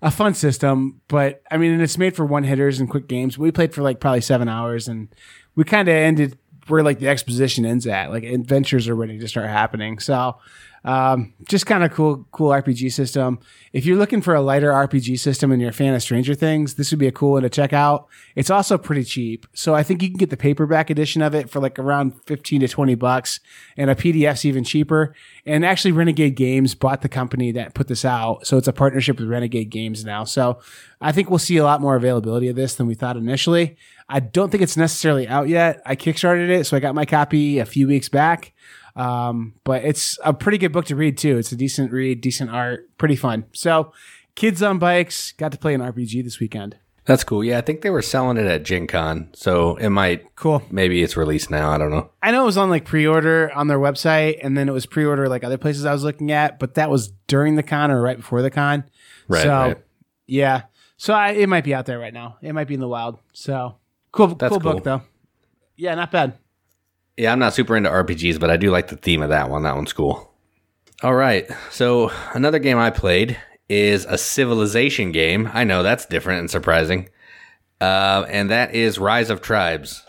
a 0.00 0.12
fun 0.12 0.32
system, 0.32 1.00
but 1.08 1.42
I 1.50 1.56
mean, 1.56 1.72
and 1.72 1.82
it's 1.82 1.98
made 1.98 2.14
for 2.14 2.24
one 2.24 2.44
hitters 2.44 2.78
and 2.78 2.88
quick 2.88 3.08
games. 3.08 3.36
We 3.36 3.50
played 3.50 3.74
for 3.74 3.82
like 3.82 3.98
probably 3.98 4.20
seven 4.20 4.48
hours, 4.48 4.86
and 4.86 5.08
we 5.56 5.64
kind 5.64 5.88
of 5.88 5.94
ended 5.94 6.38
where 6.68 6.82
like 6.82 6.98
the 6.98 7.08
exposition 7.08 7.64
ends 7.64 7.86
at. 7.86 8.10
Like 8.10 8.24
adventures 8.24 8.88
are 8.88 8.94
ready 8.94 9.18
to 9.18 9.28
start 9.28 9.48
happening. 9.48 9.98
So, 9.98 10.36
um, 10.84 11.34
just 11.48 11.66
kind 11.66 11.84
of 11.84 11.92
cool, 11.92 12.26
cool 12.30 12.50
RPG 12.50 12.92
system. 12.92 13.40
If 13.72 13.84
you're 13.84 13.96
looking 13.96 14.22
for 14.22 14.34
a 14.34 14.40
lighter 14.40 14.70
RPG 14.70 15.18
system 15.18 15.52
and 15.52 15.60
you're 15.60 15.70
a 15.70 15.74
fan 15.74 15.94
of 15.94 16.02
Stranger 16.02 16.34
Things, 16.34 16.74
this 16.74 16.90
would 16.90 16.98
be 16.98 17.06
a 17.06 17.12
cool 17.12 17.32
one 17.32 17.42
to 17.42 17.50
check 17.50 17.72
out. 17.72 18.08
It's 18.36 18.50
also 18.50 18.78
pretty 18.78 19.04
cheap, 19.04 19.46
so 19.52 19.74
I 19.74 19.82
think 19.82 20.02
you 20.02 20.08
can 20.08 20.18
get 20.18 20.30
the 20.30 20.36
paperback 20.36 20.90
edition 20.90 21.22
of 21.22 21.34
it 21.34 21.50
for 21.50 21.60
like 21.60 21.78
around 21.78 22.12
fifteen 22.26 22.60
to 22.60 22.68
twenty 22.68 22.94
bucks, 22.94 23.40
and 23.76 23.90
a 23.90 23.94
PDF's 23.94 24.44
even 24.44 24.64
cheaper. 24.64 25.14
And 25.44 25.64
actually, 25.64 25.92
Renegade 25.92 26.36
Games 26.36 26.74
bought 26.74 27.02
the 27.02 27.08
company 27.08 27.52
that 27.52 27.74
put 27.74 27.88
this 27.88 28.04
out, 28.04 28.46
so 28.46 28.56
it's 28.56 28.68
a 28.68 28.72
partnership 28.72 29.18
with 29.18 29.28
Renegade 29.28 29.70
Games 29.70 30.04
now. 30.04 30.24
So 30.24 30.60
I 31.00 31.12
think 31.12 31.30
we'll 31.30 31.38
see 31.38 31.56
a 31.56 31.64
lot 31.64 31.80
more 31.80 31.96
availability 31.96 32.48
of 32.48 32.56
this 32.56 32.74
than 32.74 32.86
we 32.86 32.94
thought 32.94 33.16
initially. 33.16 33.76
I 34.08 34.20
don't 34.20 34.50
think 34.50 34.62
it's 34.62 34.76
necessarily 34.76 35.28
out 35.28 35.48
yet. 35.48 35.82
I 35.84 35.94
kickstarted 35.96 36.48
it, 36.48 36.64
so 36.64 36.76
I 36.76 36.80
got 36.80 36.94
my 36.94 37.04
copy 37.04 37.58
a 37.58 37.66
few 37.66 37.86
weeks 37.86 38.08
back. 38.08 38.54
Um, 38.98 39.54
but 39.64 39.84
it's 39.84 40.18
a 40.24 40.34
pretty 40.34 40.58
good 40.58 40.72
book 40.72 40.86
to 40.86 40.96
read 40.96 41.16
too. 41.18 41.38
It's 41.38 41.52
a 41.52 41.56
decent 41.56 41.92
read, 41.92 42.20
decent 42.20 42.50
art, 42.50 42.88
pretty 42.98 43.16
fun. 43.16 43.44
So, 43.52 43.92
kids 44.34 44.62
on 44.62 44.78
bikes 44.78 45.32
got 45.32 45.52
to 45.52 45.58
play 45.58 45.74
an 45.74 45.80
RPG 45.80 46.24
this 46.24 46.40
weekend. 46.40 46.76
That's 47.04 47.24
cool. 47.24 47.42
Yeah, 47.42 47.56
I 47.56 47.60
think 47.62 47.80
they 47.80 47.88
were 47.88 48.02
selling 48.02 48.36
it 48.36 48.44
at 48.46 48.64
Gen 48.64 48.86
Con, 48.86 49.30
so 49.32 49.76
it 49.76 49.88
might 49.88 50.34
Cool. 50.36 50.62
maybe 50.70 51.02
it's 51.02 51.16
released 51.16 51.50
now. 51.50 51.70
I 51.70 51.78
don't 51.78 51.90
know. 51.90 52.10
I 52.22 52.32
know 52.32 52.42
it 52.42 52.46
was 52.46 52.58
on 52.58 52.68
like 52.68 52.84
pre-order 52.84 53.50
on 53.54 53.66
their 53.68 53.78
website, 53.78 54.40
and 54.42 54.58
then 54.58 54.68
it 54.68 54.72
was 54.72 54.84
pre-order 54.84 55.26
like 55.26 55.42
other 55.42 55.56
places 55.56 55.86
I 55.86 55.92
was 55.94 56.04
looking 56.04 56.32
at, 56.32 56.58
but 56.58 56.74
that 56.74 56.90
was 56.90 57.08
during 57.26 57.54
the 57.54 57.62
con 57.62 57.90
or 57.90 58.02
right 58.02 58.18
before 58.18 58.42
the 58.42 58.50
con. 58.50 58.84
Right, 59.26 59.42
So, 59.42 59.48
right. 59.50 59.78
yeah. 60.26 60.62
So 60.98 61.14
I, 61.14 61.30
it 61.30 61.48
might 61.48 61.64
be 61.64 61.72
out 61.74 61.86
there 61.86 61.98
right 61.98 62.12
now. 62.12 62.36
It 62.42 62.52
might 62.52 62.66
be 62.68 62.74
in 62.74 62.80
the 62.80 62.88
wild. 62.88 63.18
So 63.32 63.76
cool, 64.12 64.26
That's 64.34 64.50
cool, 64.50 64.60
cool. 64.60 64.72
book 64.74 64.84
though. 64.84 65.00
Yeah, 65.76 65.94
not 65.94 66.10
bad. 66.10 66.34
Yeah, 67.18 67.32
I'm 67.32 67.40
not 67.40 67.52
super 67.52 67.76
into 67.76 67.90
RPGs, 67.90 68.38
but 68.38 68.48
I 68.48 68.56
do 68.56 68.70
like 68.70 68.88
the 68.88 68.96
theme 68.96 69.22
of 69.22 69.30
that 69.30 69.50
one. 69.50 69.64
That 69.64 69.74
one's 69.74 69.92
cool. 69.92 70.32
All 71.02 71.14
right. 71.14 71.50
So 71.70 72.12
another 72.32 72.60
game 72.60 72.78
I 72.78 72.90
played 72.90 73.36
is 73.68 74.04
a 74.04 74.16
civilization 74.16 75.10
game. 75.10 75.50
I 75.52 75.64
know 75.64 75.82
that's 75.82 76.06
different 76.06 76.40
and 76.40 76.50
surprising. 76.50 77.08
Uh, 77.80 78.24
and 78.28 78.50
that 78.50 78.72
is 78.72 79.00
Rise 79.00 79.30
of 79.30 79.42
Tribes. 79.42 80.04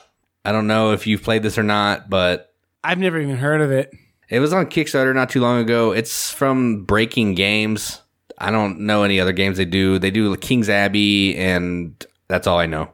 I 0.46 0.52
don't 0.52 0.68
know 0.68 0.92
if 0.92 1.08
you've 1.08 1.24
played 1.24 1.42
this 1.42 1.58
or 1.58 1.64
not, 1.64 2.12
but 2.12 2.54
I've 2.84 3.00
never 3.00 3.20
even 3.20 3.38
heard 3.38 3.62
of 3.62 3.72
it. 3.72 3.92
it 4.30 4.40
was 4.40 4.54
on 4.54 4.68
Kickstarter 4.68 5.14
not 5.14 5.30
too 5.30 5.42
long 5.42 5.60
ago. 5.60 5.92
It's 5.92 6.30
from 6.30 6.86
Breaking 6.86 7.34
Games. 7.34 8.02
I 8.38 8.52
don't 8.52 8.82
know 8.82 9.04
any 9.04 9.20
other 9.20 9.34
games 9.34 9.58
they 9.58 9.66
do. 9.66 9.98
They 9.98 10.12
do 10.12 10.36
King's 10.38 10.70
Abbey, 10.70 11.36
and 11.36 12.06
that's 12.28 12.46
all 12.48 12.60
I 12.60 12.68
know. 12.68 12.94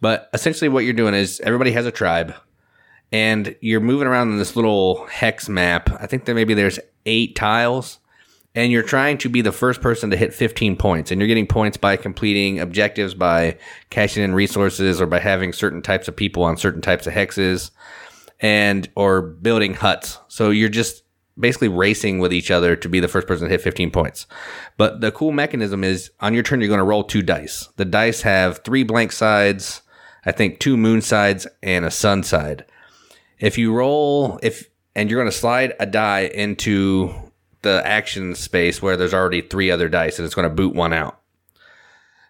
But 0.00 0.28
essentially, 0.32 0.68
what 0.68 0.84
you're 0.84 0.92
doing 0.92 1.14
is 1.14 1.40
everybody 1.40 1.72
has 1.72 1.84
a 1.84 1.90
tribe, 1.90 2.34
and 3.12 3.56
you're 3.60 3.80
moving 3.80 4.06
around 4.06 4.30
in 4.30 4.38
this 4.38 4.56
little 4.56 5.06
hex 5.06 5.48
map. 5.48 5.90
I 6.00 6.06
think 6.06 6.24
that 6.26 6.34
maybe 6.34 6.54
there's 6.54 6.78
eight 7.06 7.34
tiles, 7.36 7.98
and 8.54 8.72
you're 8.72 8.82
trying 8.82 9.18
to 9.18 9.28
be 9.28 9.40
the 9.40 9.52
first 9.52 9.80
person 9.80 10.10
to 10.10 10.16
hit 10.16 10.34
15 10.34 10.76
points. 10.76 11.10
And 11.10 11.20
you're 11.20 11.28
getting 11.28 11.46
points 11.46 11.76
by 11.76 11.96
completing 11.96 12.60
objectives, 12.60 13.14
by 13.14 13.56
cashing 13.90 14.22
in 14.22 14.34
resources, 14.34 15.00
or 15.00 15.06
by 15.06 15.20
having 15.20 15.52
certain 15.52 15.82
types 15.82 16.08
of 16.08 16.16
people 16.16 16.42
on 16.42 16.56
certain 16.56 16.82
types 16.82 17.06
of 17.06 17.12
hexes 17.12 17.70
and 18.40 18.88
or 18.94 19.22
building 19.22 19.74
huts. 19.74 20.18
So 20.28 20.50
you're 20.50 20.68
just 20.68 21.02
basically 21.38 21.68
racing 21.68 22.18
with 22.18 22.32
each 22.32 22.50
other 22.50 22.74
to 22.76 22.88
be 22.88 23.00
the 23.00 23.08
first 23.08 23.26
person 23.26 23.46
to 23.46 23.50
hit 23.50 23.60
15 23.60 23.90
points. 23.90 24.26
But 24.76 25.00
the 25.00 25.12
cool 25.12 25.32
mechanism 25.32 25.84
is 25.84 26.10
on 26.20 26.34
your 26.34 26.42
turn 26.42 26.60
you're 26.60 26.68
going 26.68 26.78
to 26.78 26.84
roll 26.84 27.04
two 27.04 27.22
dice. 27.22 27.68
The 27.76 27.84
dice 27.84 28.22
have 28.22 28.64
three 28.64 28.82
blank 28.82 29.12
sides, 29.12 29.82
I 30.24 30.32
think 30.32 30.58
two 30.58 30.76
moon 30.76 31.00
sides 31.00 31.46
and 31.62 31.84
a 31.84 31.90
sun 31.90 32.22
side. 32.22 32.64
If 33.38 33.58
you 33.58 33.72
roll 33.72 34.38
if 34.42 34.68
and 34.94 35.10
you're 35.10 35.20
going 35.20 35.30
to 35.30 35.36
slide 35.36 35.74
a 35.78 35.86
die 35.86 36.22
into 36.22 37.14
the 37.62 37.82
action 37.84 38.34
space 38.34 38.82
where 38.82 38.96
there's 38.96 39.14
already 39.14 39.42
three 39.42 39.70
other 39.70 39.88
dice 39.88 40.18
and 40.18 40.26
it's 40.26 40.34
going 40.34 40.48
to 40.48 40.54
boot 40.54 40.74
one 40.74 40.92
out. 40.92 41.20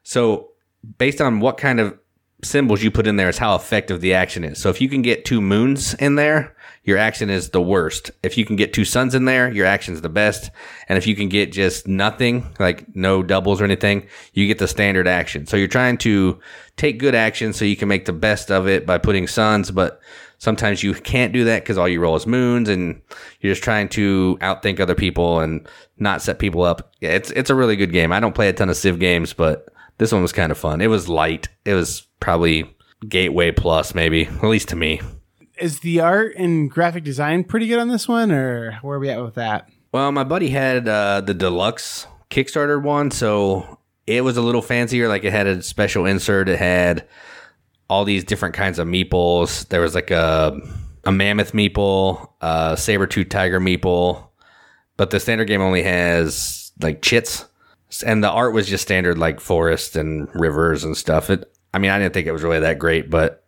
So 0.02 0.50
based 0.98 1.20
on 1.20 1.40
what 1.40 1.56
kind 1.56 1.80
of 1.80 1.98
symbols 2.44 2.82
you 2.82 2.90
put 2.90 3.06
in 3.06 3.16
there 3.16 3.28
is 3.28 3.38
how 3.38 3.56
effective 3.56 4.00
the 4.00 4.14
action 4.14 4.44
is. 4.44 4.60
So 4.60 4.68
if 4.70 4.80
you 4.80 4.88
can 4.88 5.02
get 5.02 5.24
two 5.24 5.40
moons 5.40 5.94
in 5.94 6.14
there, 6.14 6.54
your 6.84 6.96
action 6.96 7.30
is 7.30 7.50
the 7.50 7.60
worst. 7.60 8.10
If 8.22 8.38
you 8.38 8.44
can 8.44 8.56
get 8.56 8.72
two 8.72 8.84
suns 8.84 9.14
in 9.14 9.24
there, 9.24 9.50
your 9.50 9.66
action's 9.66 10.00
the 10.00 10.08
best. 10.08 10.50
And 10.88 10.96
if 10.96 11.06
you 11.06 11.16
can 11.16 11.28
get 11.28 11.52
just 11.52 11.88
nothing, 11.88 12.54
like 12.58 12.94
no 12.94 13.22
doubles 13.22 13.60
or 13.60 13.64
anything, 13.64 14.06
you 14.32 14.46
get 14.46 14.58
the 14.58 14.68
standard 14.68 15.08
action. 15.08 15.46
So 15.46 15.56
you're 15.56 15.68
trying 15.68 15.98
to 15.98 16.38
take 16.76 16.98
good 16.98 17.14
action 17.14 17.52
so 17.52 17.64
you 17.64 17.76
can 17.76 17.88
make 17.88 18.04
the 18.04 18.12
best 18.12 18.50
of 18.50 18.68
it 18.68 18.86
by 18.86 18.98
putting 18.98 19.26
suns, 19.26 19.70
but 19.70 20.00
sometimes 20.38 20.82
you 20.82 20.94
can't 20.94 21.32
do 21.32 21.44
that 21.44 21.62
because 21.62 21.76
all 21.76 21.88
you 21.88 22.00
roll 22.00 22.16
is 22.16 22.26
moons 22.26 22.68
and 22.68 23.00
you're 23.40 23.52
just 23.52 23.62
trying 23.62 23.88
to 23.90 24.38
outthink 24.40 24.80
other 24.80 24.94
people 24.94 25.40
and 25.40 25.68
not 25.98 26.22
set 26.22 26.38
people 26.38 26.62
up. 26.62 26.92
Yeah, 27.00 27.10
it's 27.10 27.30
it's 27.32 27.50
a 27.50 27.54
really 27.54 27.76
good 27.76 27.92
game. 27.92 28.12
I 28.12 28.20
don't 28.20 28.34
play 28.34 28.48
a 28.48 28.52
ton 28.52 28.70
of 28.70 28.76
Civ 28.76 28.98
games, 28.98 29.32
but 29.32 29.68
this 29.98 30.12
one 30.12 30.22
was 30.22 30.32
kind 30.32 30.50
of 30.50 30.58
fun. 30.58 30.80
It 30.80 30.86
was 30.86 31.08
light. 31.08 31.48
It 31.64 31.74
was 31.74 32.06
probably 32.20 32.74
Gateway 33.06 33.52
Plus, 33.52 33.94
maybe, 33.94 34.26
at 34.26 34.44
least 34.44 34.68
to 34.68 34.76
me. 34.76 35.00
Is 35.58 35.80
the 35.80 36.00
art 36.00 36.36
and 36.36 36.70
graphic 36.70 37.04
design 37.04 37.44
pretty 37.44 37.66
good 37.66 37.80
on 37.80 37.88
this 37.88 38.06
one, 38.06 38.30
or 38.30 38.78
where 38.82 38.96
are 38.96 39.00
we 39.00 39.10
at 39.10 39.22
with 39.22 39.34
that? 39.34 39.68
Well, 39.92 40.12
my 40.12 40.24
buddy 40.24 40.50
had 40.50 40.88
uh, 40.88 41.20
the 41.20 41.34
deluxe 41.34 42.06
Kickstarter 42.30 42.80
one, 42.80 43.10
so 43.10 43.78
it 44.06 44.22
was 44.22 44.36
a 44.36 44.42
little 44.42 44.62
fancier. 44.62 45.08
Like 45.08 45.24
it 45.24 45.32
had 45.32 45.46
a 45.46 45.62
special 45.62 46.06
insert. 46.06 46.48
It 46.48 46.58
had 46.58 47.08
all 47.88 48.04
these 48.04 48.24
different 48.24 48.54
kinds 48.54 48.78
of 48.78 48.86
meeples. 48.86 49.66
There 49.68 49.80
was 49.80 49.94
like 49.94 50.10
a 50.10 50.60
a 51.04 51.12
mammoth 51.12 51.52
meeple, 51.52 52.28
a 52.40 52.76
saber 52.76 53.06
tooth 53.06 53.28
tiger 53.28 53.60
meeple, 53.60 54.26
but 54.96 55.10
the 55.10 55.20
standard 55.20 55.46
game 55.46 55.62
only 55.62 55.82
has 55.82 56.72
like 56.80 57.02
chits, 57.02 57.46
and 58.04 58.22
the 58.22 58.30
art 58.30 58.52
was 58.52 58.68
just 58.68 58.82
standard 58.82 59.18
like 59.18 59.40
forest 59.40 59.96
and 59.96 60.28
rivers 60.34 60.84
and 60.84 60.96
stuff. 60.96 61.30
It, 61.30 61.50
I 61.72 61.78
mean, 61.78 61.90
I 61.90 61.98
didn't 61.98 62.14
think 62.14 62.26
it 62.26 62.32
was 62.32 62.42
really 62.42 62.60
that 62.60 62.78
great, 62.78 63.10
but 63.10 63.44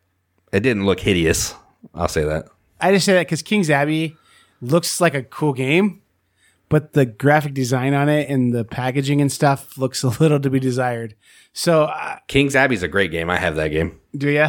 it 0.53 0.61
didn't 0.61 0.87
look 0.87 1.01
hideous. 1.01 1.55
I'll 1.95 2.09
say 2.09 2.25
that. 2.25 2.47
I 2.81 2.93
just 2.93 3.05
say 3.05 3.15
that 3.15 3.27
because 3.27 3.43
King's 3.43 3.71
Abbey 3.71 4.17
looks 4.61 5.01
like 5.01 5.15
a 5.15 5.23
cool 5.23 5.53
game, 5.53 6.03
but 6.71 6.95
the 6.95 7.05
graphic 7.05 7.53
design 7.53 7.93
on 7.93 8.09
it 8.09 8.31
and 8.31 8.55
the 8.55 8.65
packaging 8.65 9.21
and 9.21 9.31
stuff 9.31 9.77
looks 9.77 10.03
a 10.05 10.09
little 10.09 10.41
to 10.41 10.49
be 10.49 10.59
desired. 10.59 11.15
So, 11.53 11.85
uh, 11.85 12.17
King's 12.29 12.57
Abbey's 12.57 12.83
a 12.83 12.89
great 12.89 13.11
game. 13.11 13.29
I 13.29 13.37
have 13.39 13.57
that 13.57 13.69
game. 13.69 14.01
do 14.17 14.31
you? 14.31 14.47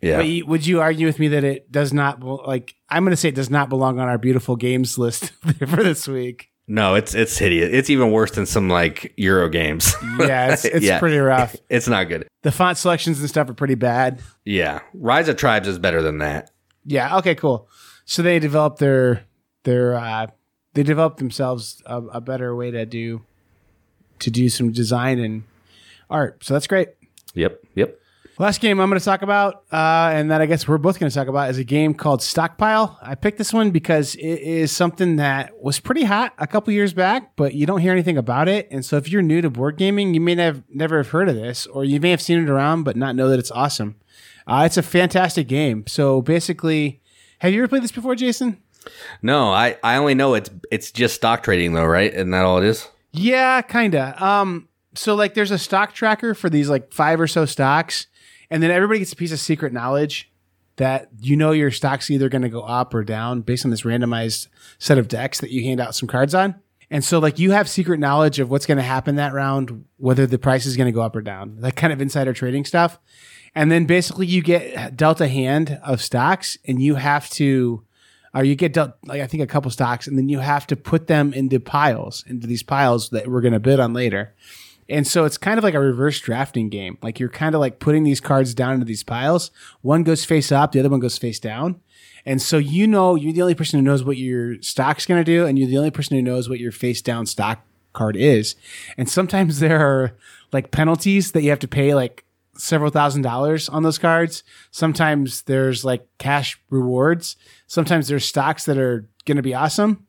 Yeah. 0.00 0.16
But 0.18 0.26
you, 0.26 0.46
would 0.46 0.66
you 0.66 0.80
argue 0.82 1.06
with 1.06 1.18
me 1.18 1.28
that 1.28 1.44
it 1.44 1.70
does 1.72 1.92
not 1.92 2.22
like? 2.22 2.74
I'm 2.90 3.04
going 3.04 3.10
to 3.12 3.16
say 3.16 3.28
it 3.30 3.34
does 3.34 3.48
not 3.50 3.68
belong 3.70 3.98
on 3.98 4.06
our 4.08 4.18
beautiful 4.18 4.54
games 4.56 4.98
list 4.98 5.30
for 5.66 5.82
this 5.82 6.06
week. 6.06 6.50
No, 6.68 6.94
it's 6.94 7.14
it's 7.14 7.36
hideous. 7.38 7.70
It's 7.72 7.90
even 7.90 8.10
worse 8.10 8.30
than 8.30 8.44
some 8.46 8.68
like 8.68 9.12
Euro 9.16 9.48
games. 9.48 9.94
Yeah, 10.18 10.52
it's, 10.52 10.64
it's 10.64 10.84
Yeah. 10.84 10.98
pretty 10.98 11.18
rough. 11.18 11.56
it's 11.70 11.88
not 11.88 12.04
good. 12.08 12.26
The 12.42 12.52
font 12.52 12.76
selections 12.78 13.20
and 13.20 13.28
stuff 13.28 13.48
are 13.50 13.54
pretty 13.54 13.74
bad. 13.74 14.20
Yeah, 14.44 14.80
Rise 14.94 15.28
of 15.28 15.36
Tribes 15.36 15.68
is 15.68 15.78
better 15.78 16.00
than 16.02 16.18
that. 16.18 16.50
Yeah. 16.86 17.16
Okay. 17.18 17.34
Cool. 17.34 17.68
So 18.04 18.22
they 18.22 18.38
developed 18.38 18.78
their 18.78 19.24
their 19.64 19.94
uh, 19.94 20.26
they 20.74 20.82
developed 20.82 21.18
themselves 21.18 21.82
a, 21.86 21.96
a 22.02 22.20
better 22.20 22.54
way 22.54 22.70
to 22.70 22.84
do 22.84 23.22
to 24.20 24.30
do 24.30 24.48
some 24.48 24.72
design 24.72 25.18
and 25.18 25.44
art. 26.10 26.44
So 26.44 26.54
that's 26.54 26.66
great. 26.66 26.88
Yep, 27.34 27.60
yep. 27.74 27.98
Last 28.36 28.60
game 28.60 28.80
I'm 28.80 28.88
going 28.88 28.98
to 28.98 29.04
talk 29.04 29.22
about, 29.22 29.62
uh, 29.72 30.10
and 30.12 30.32
that 30.32 30.40
I 30.40 30.46
guess 30.46 30.66
we're 30.66 30.78
both 30.78 30.98
going 30.98 31.08
to 31.08 31.14
talk 31.14 31.28
about, 31.28 31.50
is 31.50 31.58
a 31.58 31.64
game 31.64 31.94
called 31.94 32.20
Stockpile. 32.20 32.98
I 33.00 33.14
picked 33.14 33.38
this 33.38 33.52
one 33.52 33.70
because 33.70 34.16
it 34.16 34.40
is 34.40 34.72
something 34.72 35.16
that 35.16 35.62
was 35.62 35.78
pretty 35.78 36.02
hot 36.02 36.32
a 36.38 36.46
couple 36.48 36.72
years 36.72 36.92
back, 36.92 37.36
but 37.36 37.54
you 37.54 37.64
don't 37.64 37.80
hear 37.80 37.92
anything 37.92 38.18
about 38.18 38.48
it. 38.48 38.66
And 38.72 38.84
so 38.84 38.96
if 38.96 39.08
you're 39.08 39.22
new 39.22 39.40
to 39.40 39.50
board 39.50 39.76
gaming, 39.76 40.14
you 40.14 40.20
may 40.20 40.34
have 40.34 40.64
never 40.68 40.96
have 40.96 41.10
heard 41.10 41.28
of 41.28 41.36
this, 41.36 41.66
or 41.66 41.84
you 41.84 42.00
may 42.00 42.10
have 42.10 42.20
seen 42.20 42.42
it 42.42 42.50
around 42.50 42.82
but 42.82 42.96
not 42.96 43.14
know 43.14 43.28
that 43.28 43.38
it's 43.38 43.52
awesome. 43.52 44.00
Uh, 44.48 44.64
it's 44.66 44.76
a 44.76 44.82
fantastic 44.82 45.46
game. 45.46 45.86
So 45.86 46.20
basically, 46.20 47.00
have 47.38 47.52
you 47.52 47.60
ever 47.60 47.68
played 47.68 47.84
this 47.84 47.92
before, 47.92 48.16
Jason? 48.16 48.60
No, 49.22 49.52
I 49.52 49.76
I 49.82 49.96
only 49.96 50.14
know 50.14 50.34
it's 50.34 50.50
it's 50.70 50.90
just 50.90 51.14
stock 51.14 51.42
trading 51.42 51.72
though, 51.74 51.86
right? 51.86 52.12
Isn't 52.12 52.30
that 52.30 52.44
all 52.44 52.58
it 52.58 52.64
is? 52.64 52.88
Yeah, 53.12 53.62
kinda. 53.62 54.22
Um, 54.24 54.68
so 54.94 55.14
like 55.14 55.34
there's 55.34 55.50
a 55.50 55.58
stock 55.58 55.92
tracker 55.92 56.34
for 56.34 56.50
these 56.50 56.68
like 56.68 56.92
five 56.92 57.20
or 57.20 57.26
so 57.26 57.44
stocks, 57.44 58.06
and 58.50 58.62
then 58.62 58.70
everybody 58.70 58.98
gets 59.00 59.12
a 59.12 59.16
piece 59.16 59.32
of 59.32 59.40
secret 59.40 59.72
knowledge 59.72 60.30
that 60.76 61.08
you 61.20 61.36
know 61.36 61.52
your 61.52 61.70
stock's 61.70 62.10
either 62.10 62.28
going 62.28 62.42
to 62.42 62.48
go 62.48 62.62
up 62.62 62.94
or 62.94 63.04
down 63.04 63.40
based 63.40 63.64
on 63.64 63.70
this 63.70 63.82
randomized 63.82 64.48
set 64.78 64.98
of 64.98 65.08
decks 65.08 65.40
that 65.40 65.50
you 65.50 65.62
hand 65.62 65.80
out 65.80 65.94
some 65.94 66.08
cards 66.08 66.34
on. 66.34 66.54
And 66.90 67.04
so 67.04 67.18
like 67.18 67.38
you 67.38 67.52
have 67.52 67.68
secret 67.68 68.00
knowledge 68.00 68.40
of 68.40 68.50
what's 68.50 68.66
going 68.66 68.78
to 68.78 68.82
happen 68.84 69.16
that 69.16 69.32
round, 69.32 69.84
whether 69.96 70.26
the 70.26 70.38
price 70.38 70.66
is 70.66 70.76
going 70.76 70.86
to 70.86 70.92
go 70.92 71.02
up 71.02 71.16
or 71.16 71.22
down, 71.22 71.56
like 71.60 71.76
kind 71.76 71.92
of 71.92 72.00
insider 72.00 72.32
trading 72.32 72.64
stuff. 72.64 72.98
And 73.54 73.70
then 73.70 73.86
basically 73.86 74.26
you 74.26 74.42
get 74.42 74.96
dealt 74.96 75.20
a 75.20 75.28
hand 75.28 75.78
of 75.84 76.02
stocks 76.02 76.58
and 76.66 76.82
you 76.82 76.96
have 76.96 77.30
to 77.30 77.84
or 78.34 78.44
you 78.44 78.54
get 78.54 78.72
dealt 78.72 78.92
like 79.04 79.20
I 79.20 79.26
think 79.26 79.42
a 79.42 79.46
couple 79.46 79.70
stocks, 79.70 80.06
and 80.06 80.18
then 80.18 80.28
you 80.28 80.40
have 80.40 80.66
to 80.68 80.76
put 80.76 81.06
them 81.06 81.32
into 81.32 81.60
piles, 81.60 82.24
into 82.26 82.46
these 82.46 82.62
piles 82.62 83.10
that 83.10 83.28
we're 83.28 83.40
going 83.40 83.54
to 83.54 83.60
bid 83.60 83.80
on 83.80 83.92
later. 83.92 84.34
And 84.88 85.06
so 85.06 85.24
it's 85.24 85.38
kind 85.38 85.56
of 85.56 85.64
like 85.64 85.74
a 85.74 85.80
reverse 85.80 86.20
drafting 86.20 86.68
game. 86.68 86.98
Like 87.02 87.18
you're 87.18 87.30
kind 87.30 87.54
of 87.54 87.60
like 87.60 87.78
putting 87.78 88.04
these 88.04 88.20
cards 88.20 88.52
down 88.52 88.74
into 88.74 88.84
these 88.84 89.02
piles. 89.02 89.50
One 89.80 90.02
goes 90.02 90.24
face 90.24 90.52
up, 90.52 90.72
the 90.72 90.80
other 90.80 90.90
one 90.90 91.00
goes 91.00 91.16
face 91.16 91.40
down. 91.40 91.80
And 92.26 92.40
so 92.40 92.58
you 92.58 92.86
know 92.86 93.14
you're 93.14 93.32
the 93.32 93.42
only 93.42 93.54
person 93.54 93.78
who 93.78 93.84
knows 93.84 94.04
what 94.04 94.16
your 94.16 94.60
stock's 94.62 95.06
going 95.06 95.22
to 95.22 95.24
do, 95.24 95.46
and 95.46 95.58
you're 95.58 95.68
the 95.68 95.78
only 95.78 95.90
person 95.90 96.16
who 96.16 96.22
knows 96.22 96.48
what 96.48 96.58
your 96.58 96.72
face 96.72 97.02
down 97.02 97.26
stock 97.26 97.64
card 97.92 98.16
is. 98.16 98.56
And 98.98 99.08
sometimes 99.08 99.60
there 99.60 99.80
are 99.80 100.16
like 100.52 100.70
penalties 100.70 101.32
that 101.32 101.42
you 101.42 101.50
have 101.50 101.58
to 101.60 101.68
pay 101.68 101.94
like 101.94 102.23
several 102.56 102.90
thousand 102.90 103.22
dollars 103.22 103.68
on 103.68 103.82
those 103.82 103.98
cards. 103.98 104.42
Sometimes 104.70 105.42
there's 105.42 105.84
like 105.84 106.06
cash 106.18 106.60
rewards. 106.70 107.36
Sometimes 107.66 108.08
there's 108.08 108.24
stocks 108.24 108.64
that 108.66 108.78
are 108.78 109.08
going 109.24 109.36
to 109.36 109.42
be 109.42 109.54
awesome 109.54 110.06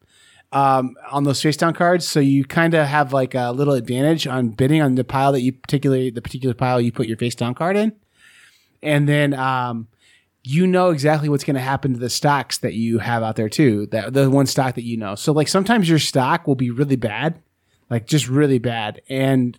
um, 0.52 0.96
on 1.12 1.24
those 1.24 1.42
face 1.42 1.58
down 1.58 1.74
cards. 1.74 2.08
So 2.08 2.20
you 2.20 2.46
kind 2.46 2.74
of 2.74 2.88
have 2.88 3.14
like 3.14 3.36
a 3.36 3.52
little 3.52 3.74
advantage 3.74 4.28
on 4.28 4.50
bidding 4.50 4.82
on 4.82 4.96
the 4.96 5.04
pile 5.04 5.32
that 5.34 5.42
you 5.42 5.52
particularly 5.52 6.10
the 6.10 6.22
particular 6.22 6.54
pile 6.56 6.80
you 6.80 6.92
put 6.92 7.08
your 7.08 7.18
face 7.18 7.36
down 7.36 7.54
card 7.54 7.76
in. 7.76 7.94
And 8.82 9.10
then 9.10 9.34
um, 9.34 9.88
you 10.44 10.68
know 10.68 10.92
exactly 10.92 11.28
what's 11.28 11.44
going 11.44 11.56
to 11.56 11.62
happen 11.62 11.94
to 11.94 12.00
the 12.00 12.10
stocks 12.10 12.60
that 12.60 12.74
you 12.74 13.00
have 13.00 13.24
out 13.24 13.36
there 13.36 13.50
too. 13.50 13.88
That 13.88 14.14
the 14.14 14.30
one 14.30 14.46
stock 14.46 14.76
that 14.76 14.84
you 14.84 14.96
know. 14.96 15.16
So 15.16 15.34
like 15.34 15.48
sometimes 15.48 15.90
your 15.90 16.00
stock 16.00 16.48
will 16.48 16.56
be 16.56 16.70
really 16.70 16.96
bad, 16.96 17.42
like 17.90 18.06
just 18.06 18.28
really 18.28 18.60
bad, 18.60 19.02
and 19.10 19.58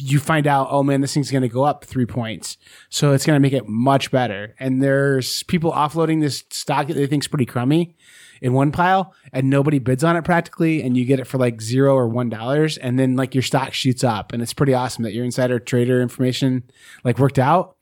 you 0.00 0.18
find 0.18 0.46
out, 0.46 0.68
oh 0.70 0.82
man, 0.82 1.02
this 1.02 1.12
thing's 1.12 1.30
going 1.30 1.42
to 1.42 1.48
go 1.48 1.62
up 1.62 1.84
three 1.84 2.06
points. 2.06 2.56
So 2.88 3.12
it's 3.12 3.26
going 3.26 3.36
to 3.36 3.40
make 3.40 3.52
it 3.52 3.68
much 3.68 4.10
better. 4.10 4.54
And 4.58 4.82
there's 4.82 5.42
people 5.44 5.72
offloading 5.72 6.20
this 6.20 6.42
stock 6.50 6.86
that 6.86 6.94
they 6.94 7.06
think's 7.06 7.28
pretty 7.28 7.44
crummy 7.44 7.96
in 8.40 8.54
one 8.54 8.72
pile 8.72 9.14
and 9.32 9.50
nobody 9.50 9.78
bids 9.78 10.02
on 10.02 10.16
it 10.16 10.24
practically. 10.24 10.82
And 10.82 10.96
you 10.96 11.04
get 11.04 11.20
it 11.20 11.26
for 11.26 11.36
like 11.36 11.60
zero 11.60 11.94
or 11.94 12.08
one 12.08 12.30
dollars. 12.30 12.78
And 12.78 12.98
then 12.98 13.14
like 13.14 13.34
your 13.34 13.42
stock 13.42 13.74
shoots 13.74 14.02
up 14.02 14.32
and 14.32 14.42
it's 14.42 14.54
pretty 14.54 14.72
awesome 14.72 15.04
that 15.04 15.12
your 15.12 15.24
insider 15.24 15.58
trader 15.58 16.00
information 16.00 16.64
like 17.04 17.18
worked 17.18 17.38
out. 17.38 17.76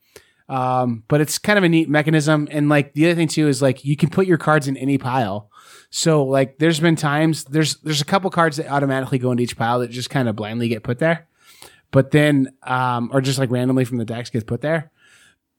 Um, 0.49 1.03
but 1.07 1.21
it's 1.21 1.37
kind 1.37 1.57
of 1.57 1.63
a 1.63 1.69
neat 1.69 1.89
mechanism. 1.89 2.49
And 2.51 2.67
like 2.67 2.93
the 2.95 3.05
other 3.05 3.15
thing 3.15 3.29
too 3.29 3.47
is 3.47 3.61
like 3.61 3.85
you 3.85 3.95
can 3.95 4.09
put 4.09 4.27
your 4.27 4.37
cards 4.37 4.67
in 4.67 4.75
any 4.75 4.97
pile. 4.97 5.49
So 5.89 6.25
like 6.25 6.57
there's 6.57 6.81
been 6.81 6.97
times 6.97 7.45
there's 7.45 7.77
there's 7.77 8.01
a 8.01 8.05
couple 8.05 8.29
cards 8.29 8.57
that 8.57 8.67
automatically 8.67 9.19
go 9.19 9.31
into 9.31 9.43
each 9.43 9.55
pile 9.55 9.79
that 9.79 9.91
just 9.91 10.09
kind 10.09 10.27
of 10.27 10.35
blindly 10.35 10.67
get 10.67 10.83
put 10.83 10.99
there 10.99 11.27
but 11.91 12.11
then 12.11 12.53
um, 12.63 13.09
or 13.13 13.21
just 13.21 13.39
like 13.39 13.51
randomly 13.51 13.85
from 13.85 13.97
the 13.97 14.05
decks 14.05 14.29
gets 14.29 14.43
put 14.43 14.61
there. 14.61 14.91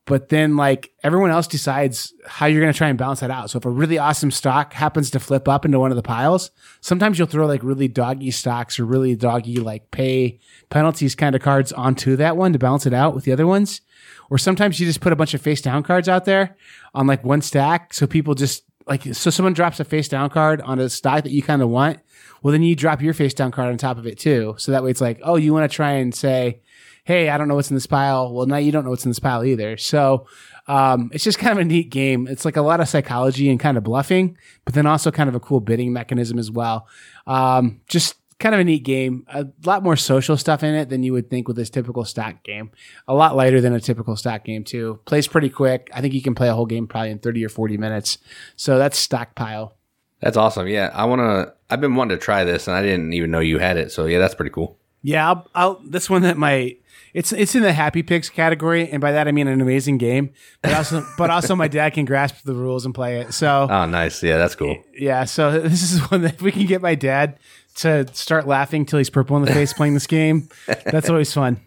But 0.06 0.28
then 0.28 0.56
like 0.56 0.90
everyone 1.04 1.30
else 1.30 1.46
decides 1.46 2.12
how 2.26 2.46
you're 2.46 2.60
going 2.60 2.72
to 2.72 2.76
try 2.76 2.88
and 2.88 2.98
balance 2.98 3.20
that 3.20 3.30
out. 3.30 3.50
So 3.50 3.58
if 3.58 3.64
a 3.64 3.70
really 3.70 3.98
awesome 3.98 4.30
stock 4.30 4.72
happens 4.72 5.10
to 5.10 5.20
flip 5.20 5.46
up 5.46 5.64
into 5.64 5.78
one 5.78 5.92
of 5.92 5.96
the 5.96 6.02
piles, 6.02 6.50
sometimes 6.80 7.18
you'll 7.18 7.28
throw 7.28 7.46
like 7.46 7.62
really 7.62 7.86
doggy 7.86 8.30
stocks 8.32 8.80
or 8.80 8.86
really 8.86 9.14
doggy 9.14 9.56
like 9.56 9.90
pay 9.90 10.40
penalties 10.68 11.14
kind 11.14 11.36
of 11.36 11.42
cards 11.42 11.72
onto 11.72 12.16
that 12.16 12.36
one 12.36 12.52
to 12.52 12.58
balance 12.58 12.86
it 12.86 12.94
out 12.94 13.14
with 13.14 13.24
the 13.24 13.32
other 13.32 13.46
ones. 13.46 13.82
Or 14.30 14.38
sometimes 14.38 14.80
you 14.80 14.86
just 14.86 15.00
put 15.00 15.12
a 15.12 15.16
bunch 15.16 15.34
of 15.34 15.42
face 15.42 15.60
down 15.60 15.82
cards 15.82 16.08
out 16.08 16.24
there 16.24 16.56
on 16.94 17.06
like 17.06 17.24
one 17.24 17.42
stack. 17.42 17.92
So 17.94 18.06
people 18.06 18.34
just 18.34 18.64
like, 18.90 19.14
so 19.14 19.30
someone 19.30 19.54
drops 19.54 19.80
a 19.80 19.84
face 19.84 20.08
down 20.08 20.28
card 20.28 20.60
on 20.60 20.78
a 20.78 20.90
stock 20.90 21.24
that 21.24 21.30
you 21.30 21.42
kind 21.42 21.62
of 21.62 21.70
want 21.70 22.00
well, 22.42 22.52
then 22.52 22.62
you 22.62 22.74
drop 22.74 23.02
your 23.02 23.14
face 23.14 23.34
down 23.34 23.50
card 23.50 23.68
on 23.68 23.76
top 23.76 23.98
of 23.98 24.06
it 24.06 24.18
too. 24.18 24.54
So 24.58 24.72
that 24.72 24.82
way 24.82 24.90
it's 24.90 25.00
like, 25.00 25.20
oh, 25.22 25.36
you 25.36 25.52
want 25.52 25.70
to 25.70 25.74
try 25.74 25.92
and 25.92 26.14
say, 26.14 26.60
hey, 27.04 27.28
I 27.28 27.38
don't 27.38 27.48
know 27.48 27.54
what's 27.54 27.70
in 27.70 27.76
this 27.76 27.86
pile. 27.86 28.32
Well, 28.32 28.46
now 28.46 28.56
you 28.56 28.72
don't 28.72 28.84
know 28.84 28.90
what's 28.90 29.04
in 29.04 29.10
this 29.10 29.18
pile 29.18 29.44
either. 29.44 29.76
So 29.76 30.26
um, 30.66 31.10
it's 31.12 31.24
just 31.24 31.38
kind 31.38 31.52
of 31.52 31.58
a 31.58 31.64
neat 31.64 31.90
game. 31.90 32.26
It's 32.28 32.44
like 32.44 32.56
a 32.56 32.62
lot 32.62 32.80
of 32.80 32.88
psychology 32.88 33.50
and 33.50 33.58
kind 33.58 33.76
of 33.76 33.84
bluffing, 33.84 34.36
but 34.64 34.74
then 34.74 34.86
also 34.86 35.10
kind 35.10 35.28
of 35.28 35.34
a 35.34 35.40
cool 35.40 35.60
bidding 35.60 35.92
mechanism 35.92 36.38
as 36.38 36.50
well. 36.50 36.86
Um, 37.26 37.80
just 37.88 38.16
kind 38.40 38.54
of 38.54 38.60
a 38.60 38.64
neat 38.64 38.82
game. 38.82 39.24
A 39.28 39.46
lot 39.64 39.82
more 39.82 39.96
social 39.96 40.36
stuff 40.36 40.62
in 40.62 40.74
it 40.74 40.88
than 40.88 41.02
you 41.02 41.12
would 41.12 41.30
think 41.30 41.46
with 41.46 41.56
this 41.56 41.70
typical 41.70 42.04
stock 42.04 42.42
game. 42.42 42.70
A 43.06 43.14
lot 43.14 43.36
lighter 43.36 43.60
than 43.60 43.74
a 43.74 43.80
typical 43.80 44.16
stock 44.16 44.44
game 44.44 44.64
too. 44.64 44.98
Plays 45.04 45.28
pretty 45.28 45.50
quick. 45.50 45.90
I 45.94 46.00
think 46.00 46.14
you 46.14 46.22
can 46.22 46.34
play 46.34 46.48
a 46.48 46.54
whole 46.54 46.66
game 46.66 46.86
probably 46.86 47.10
in 47.10 47.18
30 47.18 47.44
or 47.44 47.48
40 47.48 47.76
minutes. 47.76 48.18
So 48.56 48.78
that's 48.78 48.98
Stockpile. 48.98 49.76
That's 50.20 50.36
awesome. 50.36 50.66
Yeah, 50.68 50.90
I 50.92 51.04
want 51.04 51.20
to. 51.20 51.54
I've 51.70 51.80
been 51.80 51.94
wanting 51.94 52.18
to 52.18 52.22
try 52.22 52.44
this, 52.44 52.68
and 52.68 52.76
I 52.76 52.82
didn't 52.82 53.12
even 53.12 53.30
know 53.30 53.40
you 53.40 53.58
had 53.58 53.76
it. 53.76 53.90
So 53.90 54.06
yeah, 54.06 54.18
that's 54.18 54.34
pretty 54.34 54.50
cool. 54.50 54.78
Yeah, 55.02 55.28
I'll, 55.28 55.48
I'll 55.54 55.80
this 55.82 56.10
one 56.10 56.22
that 56.22 56.36
my 56.36 56.76
it's 57.14 57.32
it's 57.32 57.54
in 57.54 57.62
the 57.62 57.72
happy 57.72 58.02
picks 58.02 58.28
category, 58.28 58.88
and 58.90 59.00
by 59.00 59.12
that 59.12 59.26
I 59.28 59.32
mean 59.32 59.48
an 59.48 59.60
amazing 59.60 59.98
game, 59.98 60.32
but 60.62 60.74
also 60.74 61.06
but 61.18 61.30
also 61.30 61.56
my 61.56 61.68
dad 61.68 61.94
can 61.94 62.04
grasp 62.04 62.44
the 62.44 62.54
rules 62.54 62.84
and 62.84 62.94
play 62.94 63.20
it. 63.20 63.32
So 63.32 63.66
oh, 63.70 63.86
nice. 63.86 64.22
Yeah, 64.22 64.36
that's 64.36 64.54
cool. 64.54 64.76
Yeah, 64.94 65.24
so 65.24 65.60
this 65.60 65.92
is 65.92 66.00
one 66.10 66.22
that 66.22 66.42
we 66.42 66.52
can 66.52 66.66
get 66.66 66.82
my 66.82 66.94
dad 66.94 67.38
to 67.80 68.06
start 68.12 68.46
laughing 68.46 68.86
till 68.86 68.98
he's 68.98 69.10
purple 69.10 69.36
in 69.36 69.44
the 69.44 69.52
face 69.52 69.72
playing 69.72 69.94
this 69.94 70.06
game. 70.06 70.48
That's 70.86 71.08
always 71.08 71.32
fun. 71.32 71.60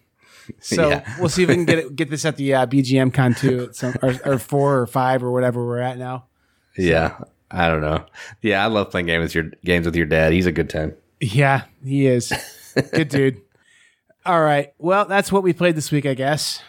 So 0.60 0.90
yeah. 0.90 1.16
we'll 1.20 1.30
see 1.30 1.44
if 1.44 1.50
we 1.50 1.56
can 1.56 1.66
get 1.66 1.80
it, 1.80 1.96
get 1.96 2.10
this 2.10 2.26
at 2.26 2.36
the 2.36 2.54
uh, 2.54 2.66
BGM 2.66 3.14
Con 3.14 3.34
too, 3.34 3.70
some, 3.72 3.96
or, 4.02 4.20
or, 4.26 4.40
four 4.40 4.80
or 4.80 4.88
five 4.88 5.24
or 5.24 5.32
whatever 5.32 5.66
we're 5.66 5.80
at 5.80 5.98
now. 5.98 6.26
So. 6.76 6.82
Yeah, 6.82 7.18
I 7.50 7.70
don't 7.70 7.82
know. 7.82 8.06
Yeah, 8.42 8.64
I 8.64 8.68
love 8.68 8.92
playing 8.92 9.06
games 9.06 9.24
with 9.24 9.36
your 9.36 9.44
games 9.64 9.86
with 9.86 9.96
your 9.96 10.06
dad. 10.06 10.34
He's 10.34 10.46
a 10.46 10.52
good 10.52 10.70
time. 10.70 10.96
Yeah, 11.22 11.64
he 11.84 12.08
is. 12.08 12.34
good 12.94 13.10
dude. 13.10 13.42
All 14.26 14.42
right. 14.42 14.74
Well, 14.78 15.06
that's 15.06 15.32
what 15.32 15.44
we 15.44 15.54
played 15.54 15.76
this 15.76 15.92
week, 15.92 16.06
I 16.06 16.14
guess. 16.14 16.62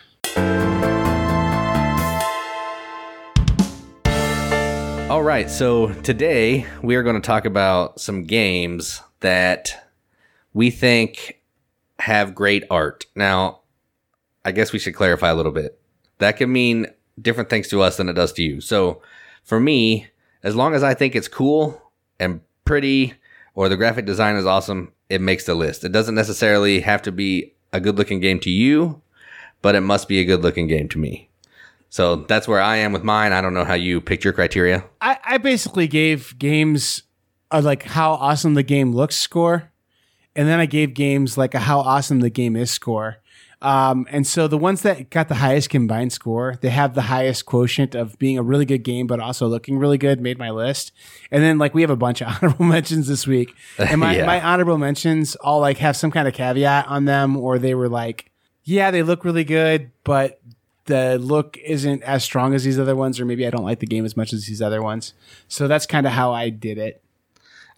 All 5.14 5.22
right. 5.22 5.48
So 5.48 5.92
today 6.03 6.66
we 6.83 6.96
are 6.96 7.05
going 7.05 7.14
to 7.14 7.24
talk 7.24 7.44
about 7.44 8.00
some 8.00 8.24
games 8.24 9.00
that 9.20 9.88
we 10.53 10.72
think 10.72 11.40
have 12.00 12.35
great 12.35 12.64
art. 12.68 13.07
Now, 13.14 13.61
I 14.44 14.50
guess 14.50 14.72
we 14.72 14.81
should 14.81 14.96
clarify 14.96 15.29
a 15.31 15.37
little 15.37 15.53
bit. 15.53 15.79
That 16.18 16.37
can 16.37 16.53
mean 16.53 16.88
different 17.22 17.48
things 17.48 17.68
to 17.68 17.81
us 17.81 17.96
than 17.96 18.09
it 18.09 18.14
does 18.14 18.33
to 18.33 18.42
you. 18.42 18.61
So 18.61 19.03
for 19.44 19.61
me, 19.61 20.09
as 20.42 20.57
long 20.57 20.74
as 20.74 20.83
I 20.83 20.94
think 20.94 21.14
it's 21.14 21.29
cool 21.29 21.81
and 22.18 22.40
pretty 22.64 23.14
or 23.55 23.68
the 23.68 23.77
graphic 23.77 24.07
design 24.07 24.35
is 24.35 24.46
awesome, 24.46 24.92
it 25.09 25.20
makes 25.20 25.46
the 25.46 25.55
list. 25.55 25.85
It 25.85 25.92
doesn't 25.92 26.16
necessarily 26.16 26.81
have 26.81 27.03
to 27.03 27.12
be 27.12 27.55
a 27.72 27.79
good 27.79 27.96
looking 27.98 28.18
game 28.18 28.40
to 28.40 28.50
you, 28.50 29.00
but 29.62 29.77
it 29.77 29.83
must 29.83 30.09
be 30.09 30.18
a 30.18 30.24
good 30.24 30.42
looking 30.42 30.66
game 30.66 30.88
to 30.88 30.98
me. 30.98 31.31
So 31.94 32.16
that's 32.16 32.48
where 32.48 32.61
I 32.61 32.78
am 32.78 32.90
with 32.90 33.04
mine. 33.04 33.33
I 33.33 33.40
don't 33.40 33.54
know 33.54 33.64
how 33.64 33.74
you 33.74 34.00
picked 34.00 34.24
your 34.24 34.33
criteria. 34.33 34.85
I, 35.00 35.16
I 35.24 35.38
basically 35.38 35.87
gave 35.87 36.37
games 36.40 37.04
a 37.52 37.62
like 37.62 37.85
how 37.85 38.14
awesome 38.14 38.54
the 38.54 38.64
game 38.64 38.92
looks 38.92 39.14
score, 39.14 39.70
and 40.35 40.48
then 40.48 40.59
I 40.59 40.66
gave 40.66 40.92
games 40.92 41.38
like 41.38 41.54
a 41.54 41.61
how 41.61 41.78
awesome 41.78 42.18
the 42.18 42.30
game 42.30 42.57
is 42.57 42.72
score. 42.72 43.18
Um, 43.62 44.09
and 44.11 44.26
so 44.26 44.48
the 44.48 44.59
ones 44.59 44.83
that 44.83 45.11
got 45.11 45.28
the 45.28 45.37
highest 45.37 45.70
combined 45.70 46.12
score, 46.12 46.59
they 46.61 46.70
have 46.70 46.96
the 46.96 47.02
highest 47.02 47.46
quotient 47.46 47.94
of 47.94 48.18
being 48.18 48.38
a 48.38 48.42
really 48.42 48.64
good 48.64 48.83
game, 48.83 49.07
but 49.07 49.20
also 49.20 49.46
looking 49.46 49.78
really 49.78 49.96
good, 49.96 50.20
made 50.20 50.37
my 50.37 50.50
list. 50.50 50.90
And 51.30 51.44
then 51.44 51.59
like 51.59 51.74
we 51.74 51.83
have 51.83 51.90
a 51.90 51.96
bunch 51.96 52.20
of 52.20 52.26
honorable 52.42 52.64
mentions 52.64 53.07
this 53.07 53.24
week. 53.24 53.54
And 53.78 54.00
my, 54.00 54.16
yeah. 54.16 54.26
my 54.26 54.40
honorable 54.40 54.78
mentions 54.78 55.37
all 55.37 55.61
like 55.61 55.78
have 55.78 55.96
some 55.96 56.11
kind 56.11 56.26
of 56.26 56.35
caveat 56.35 56.88
on 56.88 57.04
them, 57.04 57.37
or 57.37 57.61
they 57.61 57.76
were 57.76 57.88
like, 57.88 58.33
yeah, 58.64 58.90
they 58.90 59.02
look 59.02 59.24
really 59.24 59.44
good, 59.44 59.92
but 60.02 60.40
the 60.87 61.18
look 61.18 61.57
isn't 61.59 62.03
as 62.03 62.25
strong 62.25 62.55
as 62.55 62.64
these 62.64 62.79
other 62.79 62.97
ones, 62.97 63.18
or 63.20 63.25
maybe 63.25 63.47
I 63.47 63.51
don't 63.51 63.64
like 63.64 63.81
the 63.81 63.87
game 63.87 64.05
as 64.05 64.16
much 64.16 64.33
as 64.33 64.47
these 64.47 64.61
other 64.62 64.83
ones. 64.83 65.14
So 65.49 65.68
that's 65.68 65.87
kind 65.87 66.07
of 66.07 66.12
how 66.12 66.33
I 66.33 66.51
did 66.51 66.79
it. 66.79 67.03